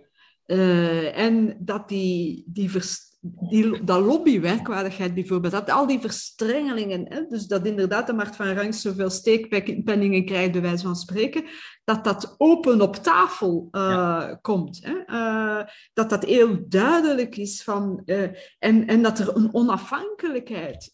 [0.45, 7.25] Uh, en dat die, die vers, die, dat lobbywerkwaardigheid bijvoorbeeld, dat al die verstrengelingen, hè,
[7.27, 11.45] dus dat inderdaad de markt van rangs zoveel steekpenningen krijgt, bij wijze van spreken,
[11.83, 14.39] dat dat open op tafel uh, ja.
[14.41, 14.79] komt.
[14.83, 14.93] Hè?
[15.07, 18.29] Uh, dat dat heel duidelijk is van, uh,
[18.59, 20.93] en, en dat er een onafhankelijkheid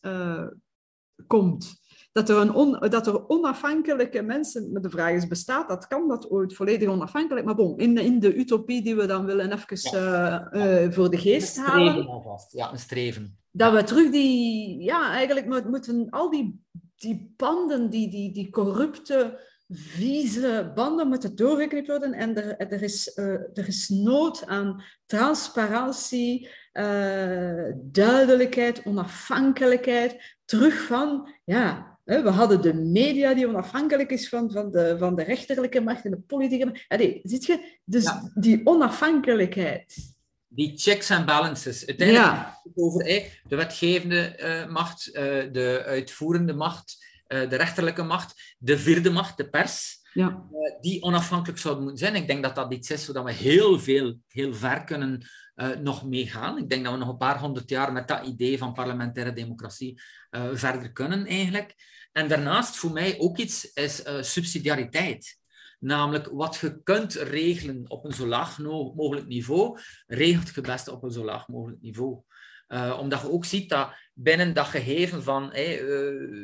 [1.28, 1.86] komt.
[2.18, 5.88] Dat er, een on, dat er onafhankelijke mensen, maar de vraag is, bestaat dat?
[5.88, 7.45] Kan dat ooit volledig onafhankelijk?
[7.45, 10.53] Maar bon, in de, in de utopie die we dan willen even ja.
[10.53, 12.07] uh, uh, voor de geest een halen.
[12.07, 12.53] Alvast.
[12.53, 13.38] Ja, een streven.
[13.52, 16.64] Dat we terug die, ja, eigenlijk moeten al die,
[16.95, 19.39] die banden, die, die, die corrupte,
[19.69, 22.14] vieze banden moeten doorgeknipt worden.
[22.14, 26.49] En er, er, is, uh, er is nood aan transparantie,
[27.76, 30.35] duidelijkheid, onafhankelijkheid.
[30.45, 35.24] Terug van, ja, we hadden de media die onafhankelijk is van, van, de, van de
[35.24, 36.86] rechterlijke macht en de politieke macht.
[36.88, 37.80] Allee, ziet je?
[37.84, 38.32] Dus ja.
[38.34, 40.16] die onafhankelijkheid.
[40.48, 41.88] Die checks en balances.
[41.88, 42.62] Uiteindelijk ja.
[42.76, 43.04] over
[43.48, 45.14] de wetgevende uh, macht, uh,
[45.52, 50.06] de uitvoerende macht, uh, de rechterlijke macht, de vierde macht, de pers.
[50.14, 50.44] Ja.
[50.82, 52.22] die onafhankelijk zouden moeten zijn.
[52.22, 55.28] Ik denk dat dat iets is zodat we heel veel, heel ver kunnen
[55.82, 56.58] nog meegaan.
[56.58, 60.02] Ik denk dat we nog een paar honderd jaar met dat idee van parlementaire democratie
[60.54, 61.76] verder kunnen eigenlijk.
[62.12, 65.40] En daarnaast voor mij ook iets is uh, subsidiariteit.
[65.80, 71.04] Namelijk wat je kunt regelen op een zo laag mogelijk niveau, regelt je best op
[71.04, 72.22] een zo laag mogelijk niveau.
[73.00, 75.50] Omdat je ook ziet dat binnen dat gegeven van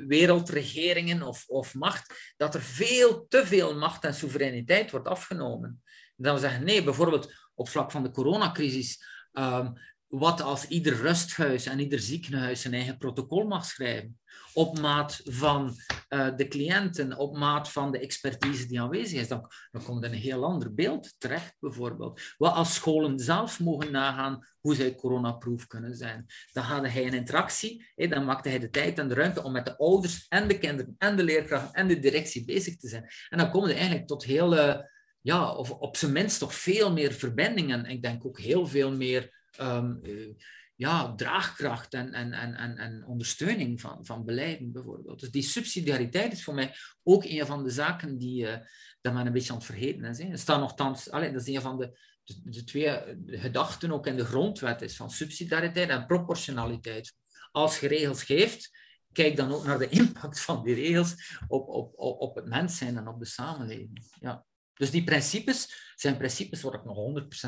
[0.08, 5.82] wereldregeringen of, of macht, dat er veel te veel macht en soevereiniteit wordt afgenomen.
[6.18, 9.04] En dan we zeggen, nee, bijvoorbeeld op vlak van de coronacrisis,
[9.34, 9.74] um,
[10.08, 14.20] wat als ieder rusthuis en ieder ziekenhuis zijn eigen protocol mag schrijven?
[14.54, 15.76] Op maat van
[16.10, 20.12] uh, de cliënten, op maat van de expertise die aanwezig is, dan, dan komt er
[20.12, 22.22] een heel ander beeld terecht, bijvoorbeeld.
[22.38, 26.26] Wat als scholen zelf mogen nagaan hoe zij coronaproof kunnen zijn.
[26.52, 29.66] Dan had hij een interactie, dan maakte hij de tijd en de ruimte om met
[29.66, 33.10] de ouders en de kinderen en de leerkrachten en de directie bezig te zijn.
[33.30, 34.92] En dan komen we eigenlijk tot hele,
[35.24, 37.86] ja, of op zijn minst toch veel meer verbindingen.
[37.86, 40.34] Ik denk ook heel veel meer um, uh,
[40.76, 45.20] ja, draagkracht en, en, en, en, ondersteuning van, van beleiden, bijvoorbeeld.
[45.20, 48.56] Dus die subsidiariteit is voor mij ook een van de zaken die uh,
[49.02, 50.18] dat men een beetje aan het vergeten is.
[50.18, 50.30] Hè.
[50.30, 51.98] Er staat nogthans, allee, dat is een van de,
[52.44, 57.14] de, twee gedachten ook in de grondwet is van subsidiariteit en proportionaliteit.
[57.52, 58.70] Als je regels geeft,
[59.12, 62.78] kijk dan ook naar de impact van die regels op, op, op, op het mens
[62.78, 64.08] zijn en op de samenleving.
[64.20, 64.46] Ja.
[64.74, 66.98] Dus die principes zijn principes waar ik nog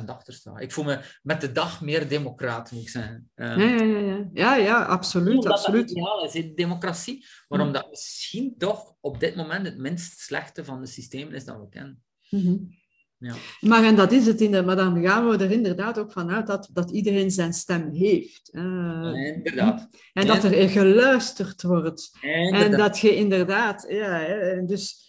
[0.01, 0.57] 100% achter sta.
[0.57, 3.29] Ik voel me met de dag meer democraat, moet ik zeggen.
[3.35, 4.29] Um, ja, ja, ja.
[4.33, 5.35] ja, ja, absoluut.
[5.35, 5.87] Omdat absoluut.
[5.87, 7.65] dat ideaal is, democratie, maar mm.
[7.65, 11.69] omdat misschien toch op dit moment het minst slechte van de systemen is dat we
[11.69, 12.03] kennen.
[12.29, 12.69] Mm -hmm.
[13.17, 13.35] ja.
[13.59, 16.47] Maar en dat is het, in de, maar dan gaan we er inderdaad ook vanuit
[16.47, 18.49] dat, dat iedereen zijn stem heeft.
[18.51, 19.89] Uh, ja, inderdaad.
[20.13, 22.17] En dat er geluisterd wordt.
[22.21, 25.03] En dat je inderdaad, ja, dus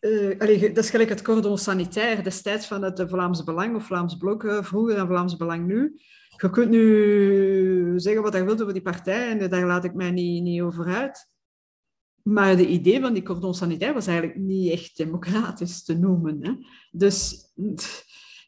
[0.00, 4.16] uh, allee, dat is gelijk het cordon sanitair destijds van het Vlaams Belang of Vlaams
[4.16, 5.96] Blok, uh, vroeger en Vlaams Belang nu.
[6.36, 10.10] Je kunt nu zeggen wat je wilt over die partij en daar laat ik mij
[10.10, 11.30] niet, niet over uit.
[12.22, 16.44] Maar de idee van die cordon sanitair was eigenlijk niet echt democratisch te noemen.
[16.44, 16.52] Hè?
[16.90, 17.34] Dus,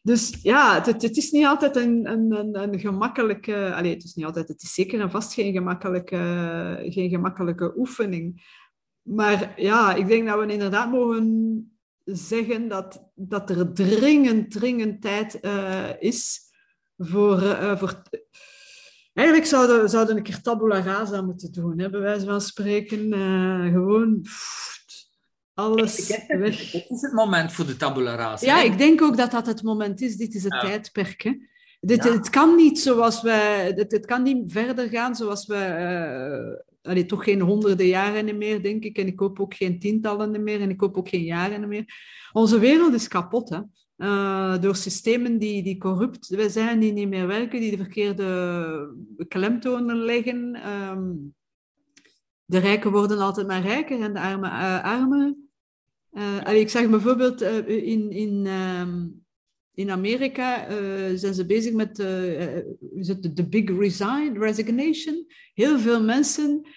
[0.03, 3.73] dus ja, het, het, is niet altijd een, een, een, een gemakkelijke...
[3.75, 8.43] Allee, het is niet altijd, het is zeker en vast geen gemakkelijke, geen gemakkelijke oefening.
[9.05, 15.37] Maar ja, ik denk dat we inderdaad mogen zeggen dat, dat er dringend, dringend tijd
[15.41, 16.39] uh, is
[16.97, 18.01] voor, uh, voor...
[19.13, 23.13] Eigenlijk zouden, zouden een keer tabula rasa moeten doen, hè, bij wijze van spreken.
[23.13, 25.07] Uh, gewoon pff,
[25.53, 26.71] alles ik, weg.
[26.71, 28.45] Dit is het moment voor de tabula rasa.
[28.45, 30.15] Ja, ik denk ook dat dat het moment is.
[30.15, 30.59] Dit is het ja.
[30.59, 31.21] tijdperk.
[31.21, 31.33] Hè.
[31.79, 32.11] Dit, ja.
[32.11, 33.65] Het kan niet zoals wij...
[33.65, 38.83] Het, het kan niet verder gaan zoals we allee, toch geen honderden jaren meer, denk
[38.83, 38.97] ik.
[38.97, 40.61] En ik hoop ook geen tientallen meer.
[40.61, 41.85] En ik hoop ook geen jaren meer.
[42.31, 43.59] Onze wereld is kapot, hè.
[43.97, 48.95] uh, door systemen die, die corrupt zijn, die niet meer werken, die de verkeerde
[49.27, 50.69] klemtonen leggen.
[50.69, 51.33] Um,
[52.45, 55.35] de rijken worden altijd maar rijker en de armen uh, armer.
[56.11, 59.24] Uh, ik zeg bijvoorbeeld in, in, um,
[59.75, 60.67] in Amerika
[61.17, 65.25] zijn ze bezig met de, de big resign, resignation.
[65.53, 66.67] Heel veel mensen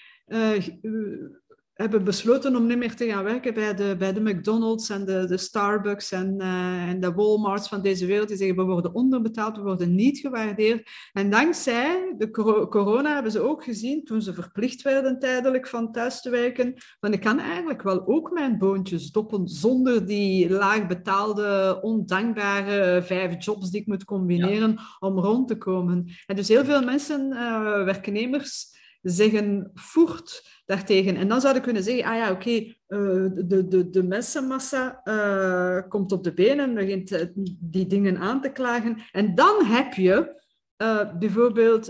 [1.79, 5.27] hebben besloten om niet meer te gaan werken bij de, bij de McDonald's en de,
[5.27, 8.29] de Starbucks en, uh, en de Walmarts van deze wereld.
[8.29, 10.91] Die zeggen, we worden onderbetaald, we worden niet gewaardeerd.
[11.13, 12.31] En dankzij de
[12.71, 17.13] corona hebben ze ook gezien, toen ze verplicht werden tijdelijk van thuis te werken, van
[17.13, 23.71] ik kan eigenlijk wel ook mijn boontjes doppen zonder die laag betaalde, ondankbare vijf jobs
[23.71, 26.09] die ik moet combineren om rond te komen.
[26.27, 31.17] En dus heel veel mensen, uh, werknemers, zeggen voert daartegen.
[31.17, 35.89] En dan zou je kunnen zeggen, ah ja, oké, eh, de, de, de mensenmassa uh,
[35.89, 37.21] komt op de benen en begint uh,
[37.61, 39.03] die dingen aan te klagen.
[39.13, 40.37] En dan heb je
[41.19, 41.85] bijvoorbeeld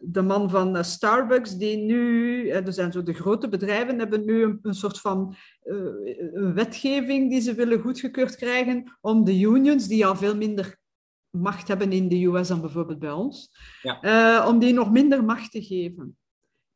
[0.00, 4.58] de man van Starbucks, die nu, er zijn zo de grote bedrijven, hebben nu een,
[4.62, 10.16] een soort van een wetgeving die ze willen goedgekeurd krijgen om de unions, die al
[10.16, 10.78] veel minder
[11.30, 13.50] macht hebben in de US dan bijvoorbeeld bij ons,
[13.82, 14.48] ja.
[14.48, 16.16] om die nog minder macht te geven.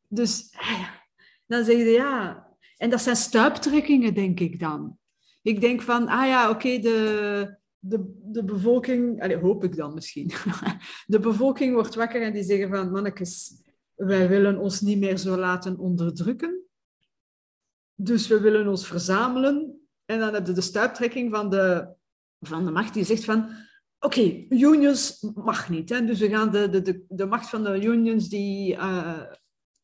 [0.07, 1.01] Dus ah
[1.45, 2.47] dan zeg je ja.
[2.77, 4.97] En dat zijn stuiptrekkingen, denk ik dan.
[5.41, 10.31] Ik denk van, ah ja, oké, de, de, de bevolking, allez, hoop ik dan misschien,
[11.05, 13.61] de bevolking wordt wakker en die zeggen van, mannetjes,
[13.95, 16.61] wij willen ons niet meer zo laten onderdrukken.
[17.95, 19.87] Dus we willen ons verzamelen.
[20.05, 21.93] En dan heb je de stuiptrekking van de,
[22.39, 23.49] van de macht die zegt van,
[24.03, 25.89] oké, unions mag niet.
[25.89, 26.05] Hè?
[26.05, 29.21] Dus we gaan de, de, de, de macht van de unions die uh,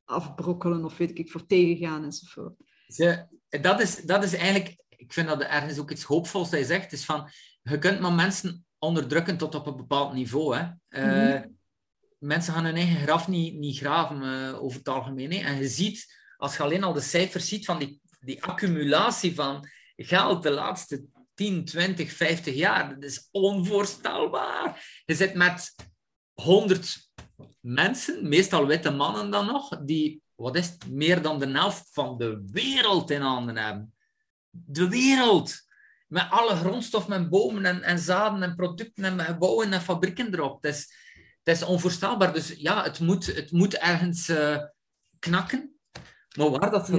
[0.06, 2.54] afbrokkelen of weet ik, voor tegengaan enzovoort.
[2.88, 3.28] Ze,
[3.62, 6.92] dat, is, dat is eigenlijk, ik vind dat ergens ook iets hoopvols dat je zegt,
[6.92, 7.30] is van,
[7.62, 10.58] je kunt maar mensen onderdrukken tot op een bepaald niveau.
[10.58, 10.68] Hè.
[11.36, 11.42] Uh,
[12.20, 15.32] Mensen gaan hun eigen graf niet, niet graven uh, over het algemeen.
[15.32, 15.38] Hè.
[15.38, 19.68] En je ziet, als je alleen al de cijfers ziet van die, die accumulatie van
[19.96, 21.06] geld de laatste
[21.40, 25.02] 10, 20, 50 jaar, dat is onvoorstelbaar.
[25.06, 25.76] Je zit met
[26.34, 27.10] 100
[27.60, 32.44] mensen, meestal witte mannen dan nog, die, wat is meer dan de helft van de
[32.52, 33.94] wereld in handen hebben.
[34.50, 35.68] De wereld!
[36.08, 40.64] Met alle grondstof, met bomen en, en zaden en producten en gebouwen en fabrieken erop.
[40.64, 40.94] Het is,
[41.44, 42.34] het is onvoorstelbaar.
[42.34, 44.58] Dus ja, het moet, het moet ergens uh,
[45.20, 45.79] knakken.
[46.38, 46.96] Maar waar dat ja.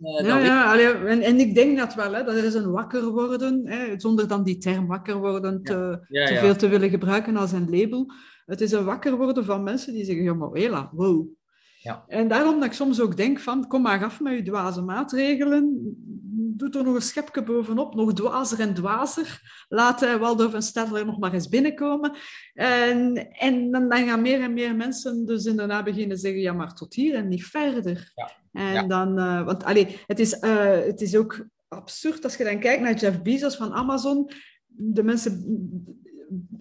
[0.00, 0.76] Uh, ja, ja
[1.06, 4.44] en, en, ik denk dat wel, hè, dat is een wakker worden, hè, zonder dan
[4.44, 6.26] die term wakker worden te, ja.
[6.26, 8.12] te veel te willen gebruiken als een label.
[8.46, 11.26] Het is een wakker worden van mensen die zeggen, ja maar hela, wow.
[11.82, 12.04] Ja.
[12.06, 15.78] En daarom dat ik soms ook denk van, kom maar af met je dwaze maatregelen.
[16.56, 19.40] Doe er nog een schepje bovenop, nog dwazer en dwazer.
[19.68, 22.16] Laat uh, Waldorf en Stadler nog maar eens binnenkomen.
[22.54, 26.74] En, en dan, dan, gaan meer en meer mensen dus inderdaad beginnen zeggen, ja maar
[26.74, 28.12] tot hier en niet verder.
[28.14, 28.39] Ja.
[28.52, 32.58] En dan, uh, want allee, het, is, uh, het is ook absurd als je dan
[32.58, 34.30] kijkt naar Jeff Bezos van Amazon.
[34.66, 35.44] De mensen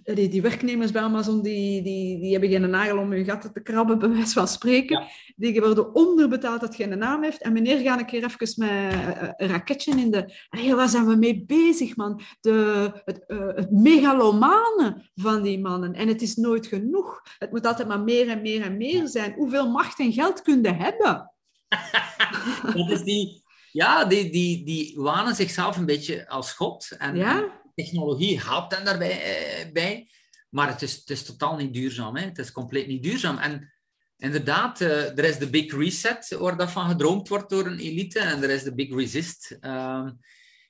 [0.03, 3.61] die, die werknemers bij Amazon, die, die, die hebben geen nagel om hun gaten te
[3.61, 5.03] krabben, bij wijze van spreken.
[5.35, 7.41] Die worden onderbetaald dat geen naam heeft.
[7.41, 10.33] En meneer, ga een keer even met eh, een raketje in de...
[10.49, 12.21] Hey, waar zijn we mee bezig, man?
[12.41, 13.23] De, het,
[13.55, 15.93] het megalomane van die mannen.
[15.93, 17.21] En het is nooit genoeg.
[17.37, 19.33] Het moet altijd maar meer en meer en meer zijn.
[19.33, 21.33] Hoeveel macht en geld kun je hebben?
[22.75, 23.47] dat is die...
[23.71, 26.91] Ja, die, die, die wanen zichzelf een beetje als God.
[26.97, 27.61] En, ja?
[27.75, 30.07] technologie helpt hen daarbij, eh, bij,
[30.49, 32.15] maar het is, het is totaal niet duurzaam.
[32.15, 32.25] Hè?
[32.25, 33.37] Het is compleet niet duurzaam.
[33.37, 33.73] En
[34.17, 38.19] inderdaad, uh, er is de Big Reset, waar dat van gedroomd wordt door een elite,
[38.19, 39.57] en er is de Big Resist.
[39.61, 40.09] Uh,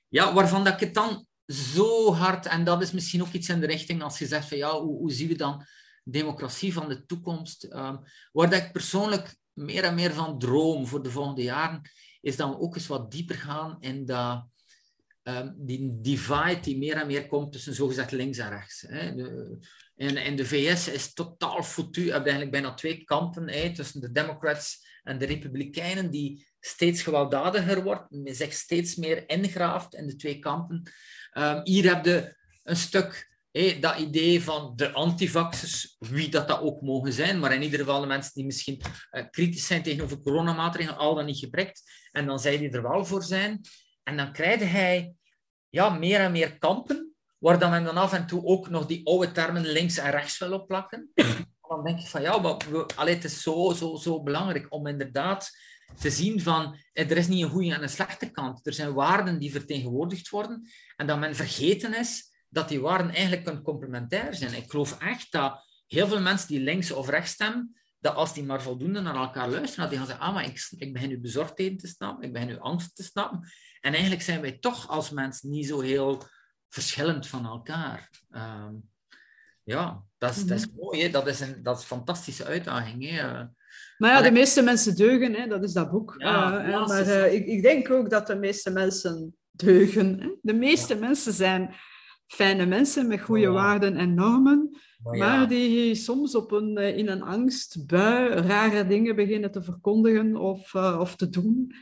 [0.07, 3.59] ja, waarvan dat ik het dan zo hard, en dat is misschien ook iets in
[3.59, 5.65] de richting als je zegt van ja, hoe, hoe zien we dan
[6.03, 7.63] democratie van de toekomst?
[7.63, 7.99] Um,
[8.31, 11.81] waar dat ik persoonlijk meer en meer van droom voor de volgende jaren,
[12.21, 14.47] is dat ook eens wat dieper gaan in dat
[15.23, 18.81] um, die divide die meer en meer komt tussen zogezegd links en rechts.
[18.87, 19.15] Hè.
[19.15, 19.57] De,
[19.95, 22.01] in, in de VS is totaal foutu.
[22.01, 27.83] Hebt eigenlijk bijna twee kampen hè, tussen de Democrats en de Republikeinen, die steeds gewelddadiger
[27.83, 30.91] wordt, zich steeds meer ingraaft in de twee kampen.
[31.33, 36.61] Um, hier heb je een stuk Hey, dat idee van de antivaxers, wie dat, dat
[36.61, 38.81] ook mogen zijn, maar in ieder geval de mensen die misschien
[39.11, 43.05] uh, kritisch zijn tegenover coronamaatregelen, al dan niet geprikt, en dan zij die er wel
[43.05, 43.61] voor zijn.
[44.03, 45.13] En dan krijg hij
[45.69, 49.07] ja, meer en meer kampen, waar dan men dan af en toe ook nog die
[49.07, 51.11] oude termen links en rechts wil opplakken.
[51.69, 54.87] Dan denk ik van ja, maar we, allee, het is zo, zo, zo belangrijk om
[54.87, 55.49] inderdaad
[55.99, 58.67] te zien van eh, er is niet een goede en een slechte kant.
[58.67, 63.63] Er zijn waarden die vertegenwoordigd worden en dat men vergeten is dat die waarden eigenlijk
[63.63, 64.53] complementair zijn.
[64.53, 68.43] Ik geloof echt dat heel veel mensen die links of rechts stemmen, dat als die
[68.43, 71.19] maar voldoende naar elkaar luisteren, dat die gaan zeggen, ah, maar ik, ik begin nu
[71.19, 73.49] bezorgdheden te snappen, ik begin nu angst te snappen.
[73.81, 76.23] En eigenlijk zijn wij toch als mensen niet zo heel
[76.69, 78.09] verschillend van elkaar.
[78.31, 78.73] Ehm,
[79.63, 80.79] ja, dat is, dat is mhm.
[80.79, 81.01] mooi.
[81.01, 81.09] Hè?
[81.09, 83.09] Dat, is een, dat is een fantastische uitdaging.
[83.09, 83.27] Hè?
[83.97, 85.47] Maar ja, de meeste mensen deugen, hè?
[85.47, 86.15] dat is dat boek.
[86.17, 90.19] Ja, uh, maar uh, ik, ik, denk ook dat de meeste mensen deugen.
[90.19, 90.29] Hè?
[90.41, 91.75] De meeste mensen zijn
[92.29, 97.21] fijne mensen met goede waarden en normen, maar, die soms op een, eh, in een
[97.21, 101.73] angstbui rare dingen beginnen te verkondigen of, of te doen.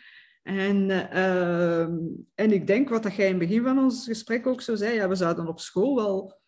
[0.44, 1.98] En, ehm,
[2.36, 4.96] en ik denk wat dat jij in het begin van ons gesprek ook zo zei,
[4.96, 6.40] ja, we zouden op school wel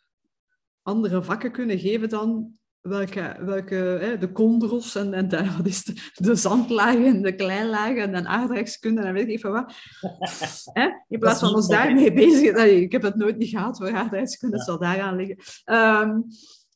[0.81, 5.83] andere vakken kunnen geven dan welke, welke hè, de kondros en, en de, wat is
[5.83, 9.73] de, de zandlagen, de kleinlagen en aardrijkskunde en weet ik van wat.
[10.79, 10.89] hè?
[11.07, 12.55] In plaats van ons daarmee bezig...
[12.55, 15.37] Nee, ik heb het nooit niet gehad voor aardrijkskunde, het zal daaraan liggen.
[15.65, 16.25] Um,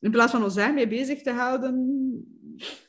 [0.00, 1.74] in plaats van ons daarmee bezig te houden,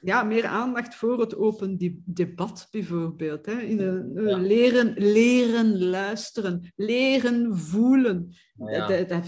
[0.01, 3.45] ja, meer aandacht voor het open debat bijvoorbeeld.
[3.45, 3.59] Hè?
[3.59, 8.35] In de, leren, leren luisteren, leren voelen.
[8.55, 8.87] Ja.
[8.87, 9.25] Dat, dat,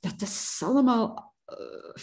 [0.00, 1.94] dat, is allemaal uh,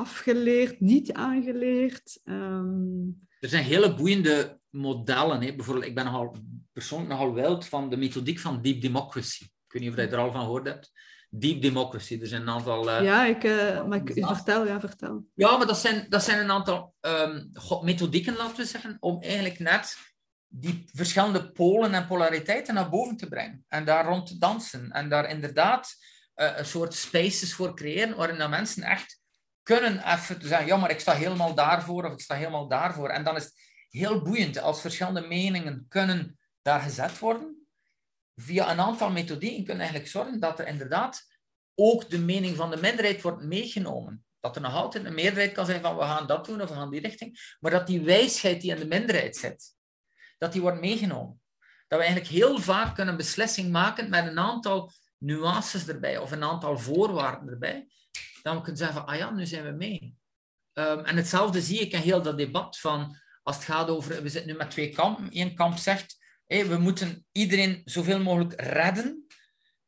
[0.00, 2.20] afgeleerd, niet aangeleerd.
[2.24, 3.28] Um...
[3.40, 5.42] Er zijn hele boeiende modellen.
[5.42, 5.54] Hè?
[5.54, 6.36] Bijvoorbeeld, ik ben nogal,
[6.72, 9.42] persoonlijk nogal wild van de methodiek van deep democracy.
[9.44, 10.90] Ik weet niet of je er al van gehoord hebt.
[11.32, 12.18] Deep Democracy.
[12.20, 12.88] Er zijn een aantal...
[12.88, 15.24] Uh, ja, ik, uh, maar ik, vertel, ja, vertel.
[15.34, 17.50] Ja, maar dat zijn, dat zijn een aantal um,
[17.82, 19.96] methodieken, laten we zeggen, om eigenlijk net
[20.48, 23.64] die verschillende polen en polariteiten naar boven te brengen.
[23.68, 24.90] En daar rond te dansen.
[24.90, 25.96] En daar inderdaad
[26.36, 29.19] uh, een soort spaces voor creëren, waarin dat mensen echt
[29.62, 33.08] kunnen even zeggen, ja, maar ik sta helemaal daarvoor, of ik sta helemaal daarvoor.
[33.08, 33.54] En dan is het
[33.88, 37.68] heel boeiend als verschillende meningen kunnen daar gezet worden
[38.36, 41.26] via een aantal methodieken kunnen eigenlijk zorgen dat er inderdaad
[41.74, 44.24] ook de mening van de minderheid wordt meegenomen.
[44.40, 46.74] Dat er nog altijd een meerderheid kan zijn van we gaan dat doen of we
[46.74, 49.74] gaan die richting, maar dat die wijsheid die in de minderheid zit,
[50.38, 51.40] dat die wordt meegenomen.
[51.88, 56.44] Dat we eigenlijk heel vaak een beslissing maken met een aantal nuances erbij of een
[56.44, 57.88] aantal voorwaarden erbij.
[58.42, 60.18] Dan we kunnen zeggen van, ah ja, nu zijn we mee.
[60.72, 64.28] Um, en hetzelfde zie ik in heel dat debat van, als het gaat over, we
[64.28, 65.28] zitten nu met twee kampen.
[65.30, 69.26] Eén kamp zegt, we moeten iedereen zoveel mogelijk redden.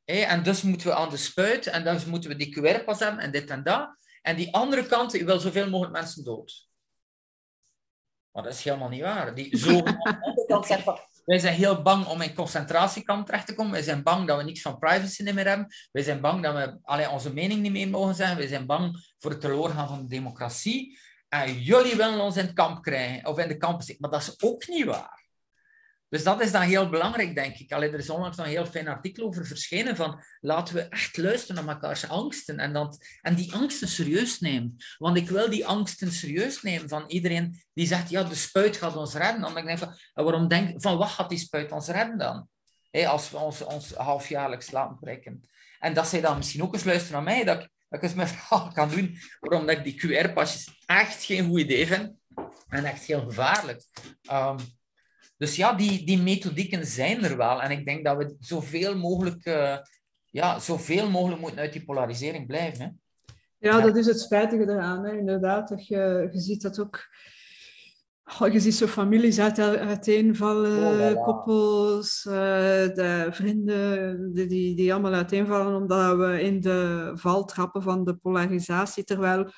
[0.04, 3.30] en dus moeten we aan de spuit en dus moeten we die QR-pas hebben en
[3.30, 3.96] dit en dat.
[4.22, 6.68] En die andere kant, je wil zoveel mogelijk mensen dood.
[8.32, 9.34] Maar dat is helemaal niet waar.
[9.34, 9.82] Die zo
[10.46, 13.72] kant zegt van, wij zijn heel bang om in concentratiekamp terecht te komen.
[13.72, 15.66] Wij zijn bang dat we niks van privacy meer hebben.
[15.92, 18.36] Wij zijn bang dat we alleen onze mening niet meer mogen zeggen.
[18.36, 20.98] Wij zijn bang voor het teloorgaan van de democratie.
[21.28, 24.10] En jullie willen ons in het kamp krijgen, of in de kampen zitten.
[24.10, 25.21] Maar dat is ook niet waar.
[26.12, 27.72] Dus dat is dan heel belangrijk, denk ik.
[27.72, 31.64] Allee, er is onlangs een heel fijn artikel over verschenen van laten we echt luisteren
[31.64, 34.76] naar elkaars angsten en, dat, en die angsten serieus nemen.
[34.98, 38.96] Want ik wil die angsten serieus nemen van iedereen die zegt, ja, de spuit gaat
[38.96, 39.54] ons redden.
[39.54, 39.94] Denk ik van,
[40.24, 42.48] waarom denk van wat gaat die spuit ons redden dan?
[43.06, 45.48] als we ons, ons halfjaarlijks laten prikken.
[45.78, 48.14] En dat zij dan misschien ook eens luisteren naar mij, dat ik, dat ik eens
[48.14, 52.12] mijn verhaal kan doen, waarom dat ik die QR-pasjes echt geen goed idee vind
[52.68, 53.84] en echt heel gevaarlijk.
[54.32, 54.56] Um,
[55.42, 57.62] dus ja, die, die methodieken zijn er wel.
[57.62, 59.76] En ik denk dat we zoveel mogelijk, uh,
[60.30, 62.84] ja, zoveel mogelijk moeten uit die polarisering blijven.
[62.84, 62.90] Hè?
[63.68, 65.04] Ja, dat is het spijtige eraan.
[65.04, 65.16] Hè.
[65.16, 67.08] Inderdaad, dat je, je ziet dat ook...
[68.40, 74.92] Oh, je ziet zo families uit, uiteenvallen, oh, koppels, uh, de vrienden, die, die, die
[74.92, 79.04] allemaal uiteenvallen omdat we in de val trappen van de polarisatie.
[79.04, 79.52] Terwijl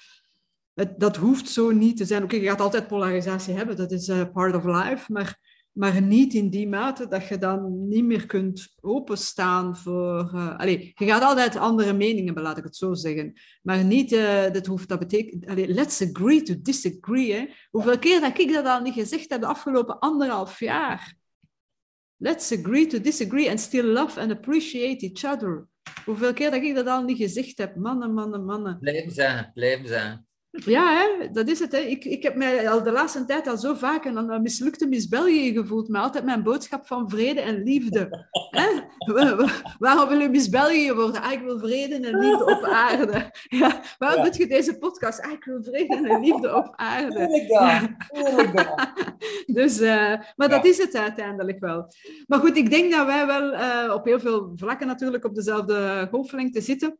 [0.74, 2.22] het, dat hoeft zo niet te zijn.
[2.22, 5.12] Oké, je gaat altijd polarisatie hebben, dat is uh, part of life.
[5.12, 10.30] Maar maar niet in die mate dat je dan niet meer kunt openstaan voor...
[10.34, 13.32] Uh, je gaat altijd andere meningen hebben, laat ik het zo zeggen.
[13.62, 15.68] Maar niet, uh, dat hoeft, dat betekent...
[15.68, 17.32] Let's agree to disagree.
[17.32, 17.46] Hè.
[17.70, 21.14] Hoeveel keer dat ik dat al niet gezegd heb de afgelopen anderhalf jaar?
[22.16, 25.66] Let's agree to disagree and still love and appreciate each other.
[26.04, 27.76] Hoeveel keer dat ik dat al niet gezegd heb?
[27.76, 28.78] Mannen, mannen, mannen.
[28.78, 30.26] Blijven zijn, blijven zijn.
[30.56, 31.30] Ja, hè?
[31.30, 31.72] dat is het.
[31.72, 31.78] Hè.
[31.78, 35.52] Ik, ik heb mij al de laatste tijd al zo vaak een, mislukte Miss België
[35.52, 38.26] gevoeld, maar altijd mijn boodschap van vrede en liefde.
[38.50, 38.66] hè?
[39.78, 41.22] Waarom wil je Miss België worden?
[41.22, 43.30] Ah, ik wil vrede en liefde op aarde.
[43.48, 44.30] Ja, waarom ja.
[44.30, 45.20] doe je deze podcast?
[45.20, 47.28] Ah, ik wil vrede en liefde op aarde.
[49.46, 51.92] dus, uh, maar dat is het uiteindelijk wel.
[52.26, 56.08] Maar goed, ik denk dat wij wel uh, op heel veel vlakken natuurlijk op dezelfde
[56.10, 56.98] golflengte zitten.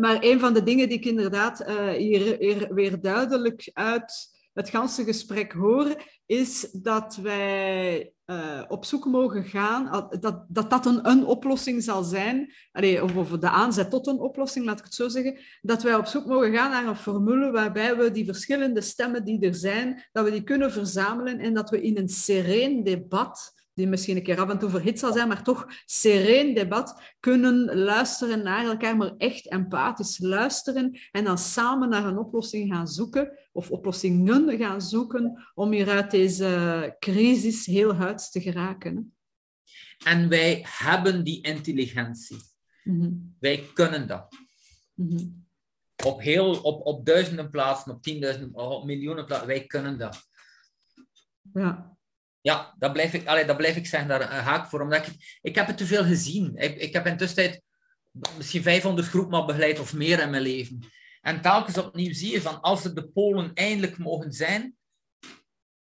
[0.00, 2.36] Maar een van de dingen die ik inderdaad uh, hier,
[2.74, 10.08] weer duidelijk uit het ganse gesprek hoor, is dat wij uh, op zoek mogen gaan,
[10.20, 14.18] dat dat, dat een, een oplossing zal zijn, allee, of, of de aanzet tot een
[14.18, 17.50] oplossing, laat ik het zo zeggen, dat wij op zoek mogen gaan naar een formule
[17.50, 21.70] waarbij we die verschillende stemmen die er zijn, dat we die kunnen verzamelen en dat
[21.70, 25.28] we in een sereen debat die misschien een keer af en toe verhit zal zijn,
[25.28, 31.88] maar toch sereen debat, kunnen luisteren naar elkaar, maar echt empathisch luisteren en dan samen
[31.88, 37.94] naar een oplossing gaan zoeken, of oplossingen gaan zoeken, om hier uit deze crisis heel
[37.94, 39.14] huids te geraken.
[40.04, 42.36] En wij hebben die intelligentie.
[42.84, 43.10] Mhm.
[43.38, 44.36] Wij kunnen dat.
[44.94, 45.26] Mhm.
[46.04, 50.28] Op, heel, op, op duizenden plaatsen, op tienduizenden, op miljoenen plaatsen, wij kunnen dat.
[51.52, 51.93] Ja.
[52.44, 54.80] Ja, dat blijf ik, allee, dat blijf ik zeggen, daar uh, haak voor.
[54.80, 56.56] Omdat ik, ik heb het te veel gezien.
[56.56, 57.62] Ik, ik heb intussen
[58.36, 60.78] misschien 500 groepen begeleid of meer in mijn leven.
[61.20, 64.76] En telkens opnieuw zie je van als er de polen eindelijk mogen zijn,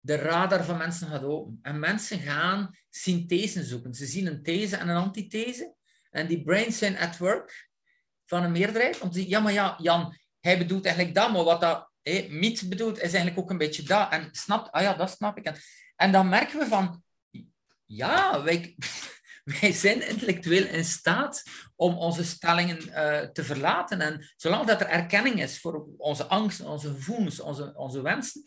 [0.01, 1.59] de radar van mensen gaat open.
[1.63, 3.95] En mensen gaan synthesen zoeken.
[3.95, 5.75] Ze zien een these en een antithese.
[6.11, 7.71] En die brains zijn at work
[8.27, 9.01] van een meerderheid.
[9.01, 12.57] Om te zeggen, ja, maar ja, Jan, hij bedoelt eigenlijk dat, maar wat dat hey,
[12.69, 14.13] bedoelt, is eigenlijk ook een beetje dat.
[14.13, 15.45] En snapt, ah ja, dat snap ik.
[15.45, 15.57] En
[15.97, 17.03] en dan merken we van,
[17.85, 18.77] ja, wij,
[19.61, 21.43] wij zijn intellectueel in staat
[21.77, 24.01] om onze stellingen uh, te verlaten.
[24.01, 28.43] En zolang dat er erkenning is voor onze angsten, onze gevoelens, onze, onze wensen,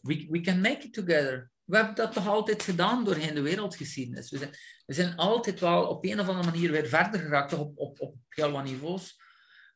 [0.00, 1.50] we, we can make it together.
[1.64, 4.30] We hebben dat toch altijd gedaan doorheen de wereldgeschiedenis.
[4.30, 4.50] We zijn,
[4.86, 8.14] we zijn altijd wel op een of andere manier weer verder geraakt op, op, op
[8.28, 9.20] heel wat niveaus.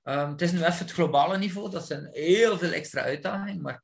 [0.02, 3.82] Um, het is nu even het globale niveau, dat zijn heel veel extra uitdagingen, maar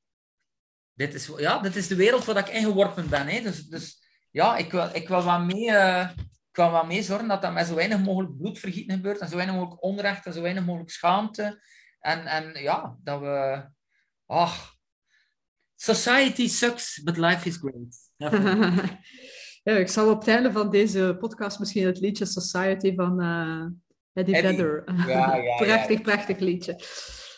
[1.06, 3.26] dit is, ja, dit is de wereld waar ik ingeworpen ben.
[3.26, 3.40] Hè.
[3.40, 5.70] Dus, dus ja, ik wil, ik wil wat mee...
[5.70, 6.08] Uh,
[6.50, 9.36] ik wil wat mee zorgen dat dat met zo weinig mogelijk bloedvergieten gebeurt en zo
[9.36, 11.62] weinig mogelijk onrecht en zo weinig mogelijk schaamte.
[12.00, 13.64] En, en ja, dat we...
[14.26, 14.74] Ach,
[15.76, 18.10] society sucks, but life is great.
[19.62, 23.64] ja, ik zal op het einde van deze podcast misschien het liedje Society van uh,
[24.12, 24.50] Eddie, Eddie.
[24.50, 24.84] Vedder.
[25.06, 26.80] Ja, ja, prachtig, prachtig liedje.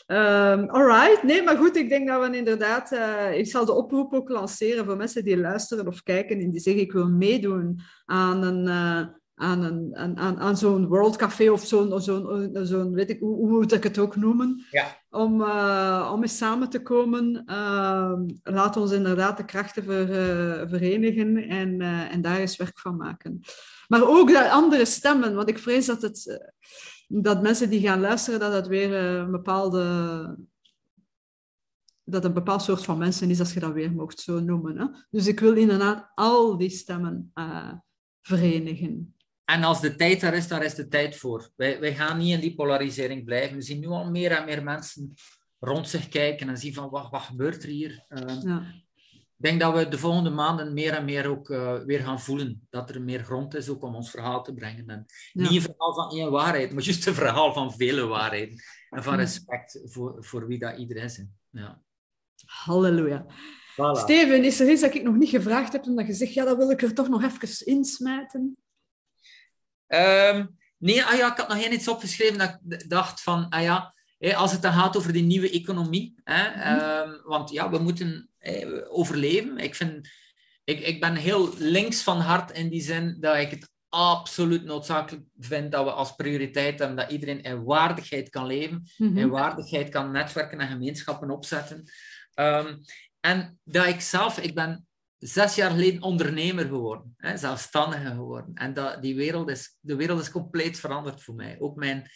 [0.06, 2.93] Um, alright, nee, maar goed, ik denk dat we inderdaad...
[2.93, 6.60] Uh, ik zal de oproep ook lanceren voor mensen die luisteren of kijken en die
[6.60, 8.66] zeggen ik wil meedoen aan een...
[8.66, 9.06] Uh,
[9.36, 13.36] aan, een, aan, aan, aan zo'n World Café of zo'n, zo'n, zo'n weet ik, hoe,
[13.36, 14.86] hoe moet ik het ook noemen, ja.
[15.10, 17.43] om, uh, om eens samen te komen.
[17.47, 18.12] Uh,
[18.43, 20.06] laat ons inderdaad de krachten ver,
[20.68, 23.40] verenigen en, en daar eens werk van maken.
[23.89, 26.51] Maar ook de andere stemmen, want ik vrees dat het
[27.22, 29.82] dat mensen die gaan luisteren, dat het weer eh, een bepaalde
[32.04, 34.78] dat een bepaald soort van mensen is, als je dat weer mocht zo noemen.
[34.78, 34.86] Hè?
[35.10, 37.72] Dus ik wil inderdaad al die stemmen uh,
[38.22, 39.14] verenigen.
[39.44, 41.50] En als de tijd daar is, daar is de tijd voor.
[41.56, 43.56] Wij, wij gaan niet in die polarisering blijven.
[43.56, 45.14] We zien nu al meer en meer mensen
[45.58, 48.04] rond zich kijken en zien van wat, wat gebeurt er hier.
[48.08, 48.84] Uh, ja.
[49.44, 52.66] Ik denk dat we de volgende maanden meer en meer ook uh, weer gaan voelen
[52.70, 54.88] dat er meer grond is ook om ons verhaal te brengen.
[54.88, 58.62] En Niet een verhaal van één waarheid, maar juist een verhaal van vele waarheden.
[58.90, 61.24] En van respect voor, voor wie dat iedereen is.
[61.50, 61.82] Ja.
[62.44, 63.26] Halleluja.
[63.72, 64.00] Voilà.
[64.00, 66.56] Steven, is er iets dat ik nog niet gevraagd heb, omdat je zegt, ja, dat
[66.56, 68.56] wil ik er toch nog even insmijten?
[69.88, 73.62] Um, nee, ah ja, ik had nog één iets opgeschreven dat ik dacht van, ah
[73.62, 73.94] ja,
[74.34, 76.14] als het dan gaat over die nieuwe economie.
[76.24, 78.34] Hè, mm um, want ja, we moeten eh,
[78.88, 79.58] overleven.
[79.58, 80.08] Ik, vind,
[80.64, 85.24] ik, ik ben heel links van hart in die zin dat ik het absoluut noodzakelijk
[85.38, 89.88] vind dat we als prioriteit hebben dat iedereen in waardigheid kan leven, mm in waardigheid
[89.88, 91.84] kan netwerken en gemeenschappen opzetten.
[92.34, 92.80] Um,
[93.20, 94.86] en dat ik zelf, ik ben
[95.18, 98.54] zes jaar geleden ondernemer geworden, hè, zelfstandige geworden.
[98.54, 101.56] En dat, die wereld is, de wereld is compleet veranderd voor mij.
[101.58, 102.10] Ook mijn,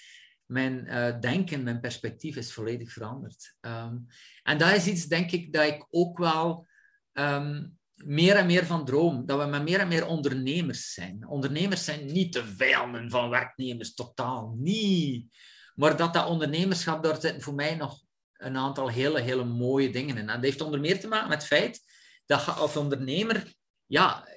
[0.48, 3.56] mijn uh, denken, mijn perspectief is volledig veranderd.
[3.60, 4.06] Um,
[4.42, 6.66] en dat is iets, denk ik, dat ik ook wel
[7.12, 9.26] um, meer en meer van droom.
[9.26, 11.26] Dat we met meer en meer ondernemers zijn.
[11.26, 15.36] Ondernemers zijn niet de vijanden van werknemers, totaal niet.
[15.74, 18.00] Maar dat dat ondernemerschap, daar zitten voor mij nog
[18.32, 20.28] een aantal hele, hele mooie dingen in.
[20.28, 21.80] En dat heeft onder meer te maken met het feit
[22.26, 23.54] dat je als ondernemer
[23.86, 24.28] ja,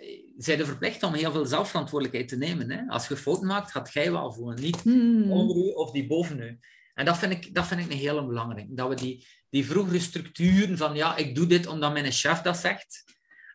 [0.44, 2.72] zijn er verplicht om heel veel zelfverantwoordelijkheid te nemen.
[2.72, 2.88] Hè?
[2.88, 4.62] Als je fouten maakt, gaat jij wel voelen.
[4.62, 5.32] Niet hmm.
[5.32, 6.60] onder u of die boven u.
[6.94, 8.68] En dat vind ik, dat vind ik een hele belangrijk.
[8.70, 12.58] Dat we die, die vroegere structuren van ja, ik doe dit omdat mijn chef dat
[12.58, 13.04] zegt.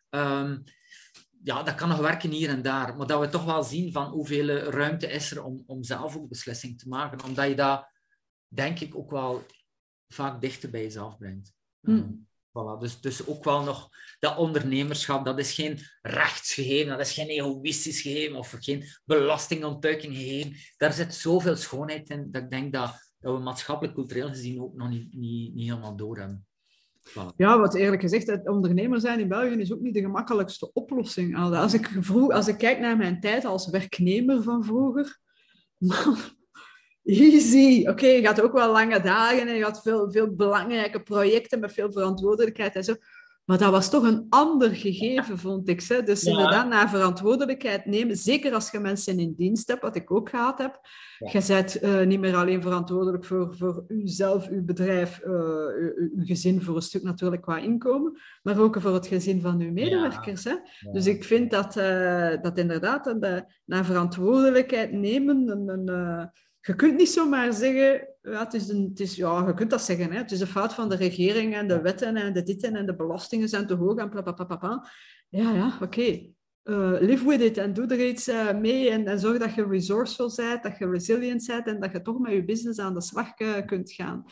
[0.09, 0.63] Um,
[1.43, 2.95] ja, dat kan nog werken hier en daar.
[2.95, 6.29] Maar dat we toch wel zien van hoeveel ruimte is er om, om zelf ook
[6.29, 7.23] beslissing te maken.
[7.23, 7.89] Omdat je dat,
[8.47, 9.45] denk ik, ook wel
[10.07, 11.53] vaak dichter bij jezelf brengt.
[11.81, 12.26] Mm.
[12.57, 13.89] Voilà, dus, dus ook wel nog
[14.19, 20.53] dat ondernemerschap, dat is geen rechtsgeheim, dat is geen egoïstisch geheim of geen belastingontduiking geheim.
[20.77, 24.75] Daar zit zoveel schoonheid in dat ik denk dat, dat we maatschappelijk, cultureel gezien ook
[24.75, 26.45] nog niet, niet, helemaal door hebben.
[27.37, 31.37] Ja, wat eerlijk gezegd, het ondernemer zijn in België is ook niet de gemakkelijkste oplossing.
[31.37, 35.19] Als ik, vroeg, als ik kijk naar mijn tijd als werknemer van vroeger,
[37.07, 37.87] easy.
[37.87, 41.73] Oké, je gaat ook wel lange dagen en je had veel, veel belangrijke projecten met
[41.73, 42.95] veel verantwoordelijkheid en zo.
[43.47, 45.83] Maar dat was toch een ander gegeven, vond ik.
[45.83, 46.03] Hè?
[46.03, 50.29] Dus inderdaad, naar verantwoordelijkheid nemen, zeker als je mensen in dienst hebt, wat ik ook
[50.29, 50.79] gehad heb.
[51.17, 55.31] Je bent uh, niet meer alleen verantwoordelijk voor, voor uzelf, uw bedrijf, uh,
[56.15, 59.71] uw, gezin, voor een stuk natuurlijk qua inkomen, maar ook voor het gezin van uw
[59.71, 60.43] medewerkers.
[60.43, 60.55] Hè?
[60.91, 66.29] Dus ik vind dat, uh, dat inderdaad een, naar verantwoordelijkheid nemen een, een
[66.67, 69.81] je kunt niet zomaar zeggen, ja, het is een, het is, ja, je kunt dat
[69.81, 72.75] zeggen, hè, het is een fout van de regering en de wetten en de ditten
[72.75, 74.87] en de belastingen zijn te hoog en bla
[75.29, 75.83] Ja, ja, oké.
[75.83, 76.31] Okay.
[76.63, 79.67] Uh, live with it en doe er iets uh, mee en, en, zorg dat je
[79.67, 83.01] resourceful bent, dat je resilient bent en dat je toch met je business aan de
[83.01, 84.25] slag uh, kunt gaan.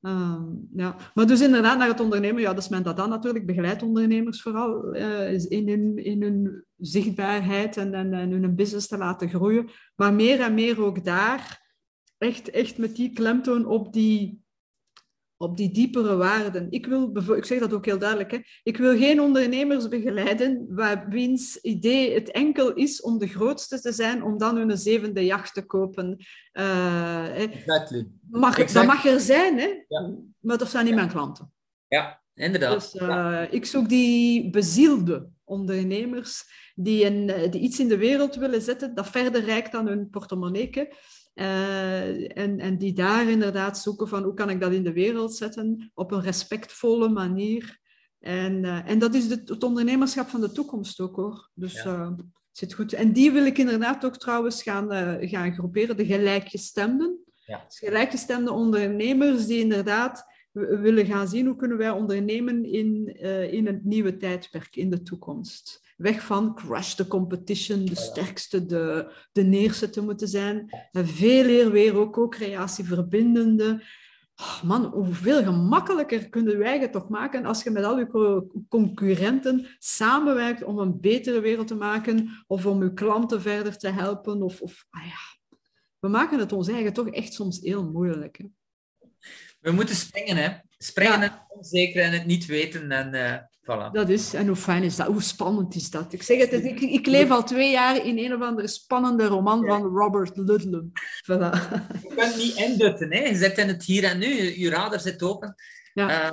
[0.00, 0.96] Um, ja.
[1.14, 4.42] Maar dus inderdaad, naar het ondernemen, ja, dat is men dat dan natuurlijk, begeleidt ondernemers
[4.42, 4.92] vooral
[5.48, 9.68] in, hun, in hun zichtbaarheid en, en, en hun business te laten groeien.
[9.96, 11.61] Maar meer en meer ook daar
[12.22, 14.44] echt, echt met die klemtoon op die,
[15.36, 16.66] op die diepere waarden.
[16.70, 18.38] Ik, wil, ik zeg dat ook heel duidelijk, hè.
[18.62, 23.92] ik wil geen ondernemers begeleiden waar wiens idee het enkel is om de grootste te
[23.92, 26.26] zijn, om dan hun zevende jacht te kopen.
[26.52, 28.08] Uh, exactly.
[28.30, 29.84] mag, Dat mag er zijn, hè?
[29.88, 30.14] Ja.
[30.38, 31.52] maar dat zijn niet mijn klanten.
[31.88, 32.92] Ja, inderdaad.
[32.92, 36.44] Dus, uh, Ik zoek die bezielde ondernemers
[36.74, 40.10] die, een, eh, die iets in de wereld willen zetten dat verder reikt dan hun
[40.10, 40.88] portemonnee.
[41.34, 45.34] Uh, en, en die daar inderdaad zoeken van hoe kan ik dat in de wereld
[45.34, 47.78] zetten op een respectvolle manier.
[48.18, 51.50] En, uh, en dat is het, het, ondernemerschap van de toekomst ook hoor.
[51.54, 51.94] Dus ja.
[51.94, 52.10] uh,
[52.50, 52.92] zit goed.
[52.92, 54.86] En die wil ik inderdaad ook trouwens gaan,
[55.28, 57.18] gaan groeperen, de gelijkgestemden.
[57.44, 57.64] Ja.
[57.66, 63.16] Dus gelijkgestemde ondernemers die inderdaad willen gaan zien hoe kunnen wij ondernemen in,
[63.50, 69.12] in het nieuwe tijdperk, in de toekomst weg van crash the competition, de sterkste, de,
[69.32, 70.88] de neerste te moeten zijn.
[70.90, 73.84] En veel eer weer ook co-creatie verbindende.
[74.36, 79.66] Oh man, hoeveel gemakkelijker kunnen wij het toch maken als je met al je concurrenten
[79.78, 84.42] samenwerkt om een betere wereld te maken of om je klanten verder te helpen.
[84.42, 85.56] Of, of ah ja.
[85.98, 88.36] We maken het ons eigen toch echt soms heel moeilijk.
[88.36, 88.44] Hè?
[89.60, 90.50] We moeten springen, hè?
[90.78, 91.22] Springen ja.
[91.22, 92.90] en het onzeker en het niet weten.
[92.90, 93.90] En, uh, voilà.
[93.92, 95.06] Dat is, en hoe fijn is dat?
[95.06, 96.12] Hoe spannend is dat?
[96.12, 99.66] Ik zeg het, ik, ik leef al twee jaar in een of andere spannende roman
[99.66, 100.92] van Robert Ludlum.
[101.24, 101.50] Voilà.
[102.02, 103.18] Je kunt niet indutten, hè?
[103.18, 105.54] Je zit in het hier en nu, je radar zit open.
[105.94, 106.30] Ja, uh,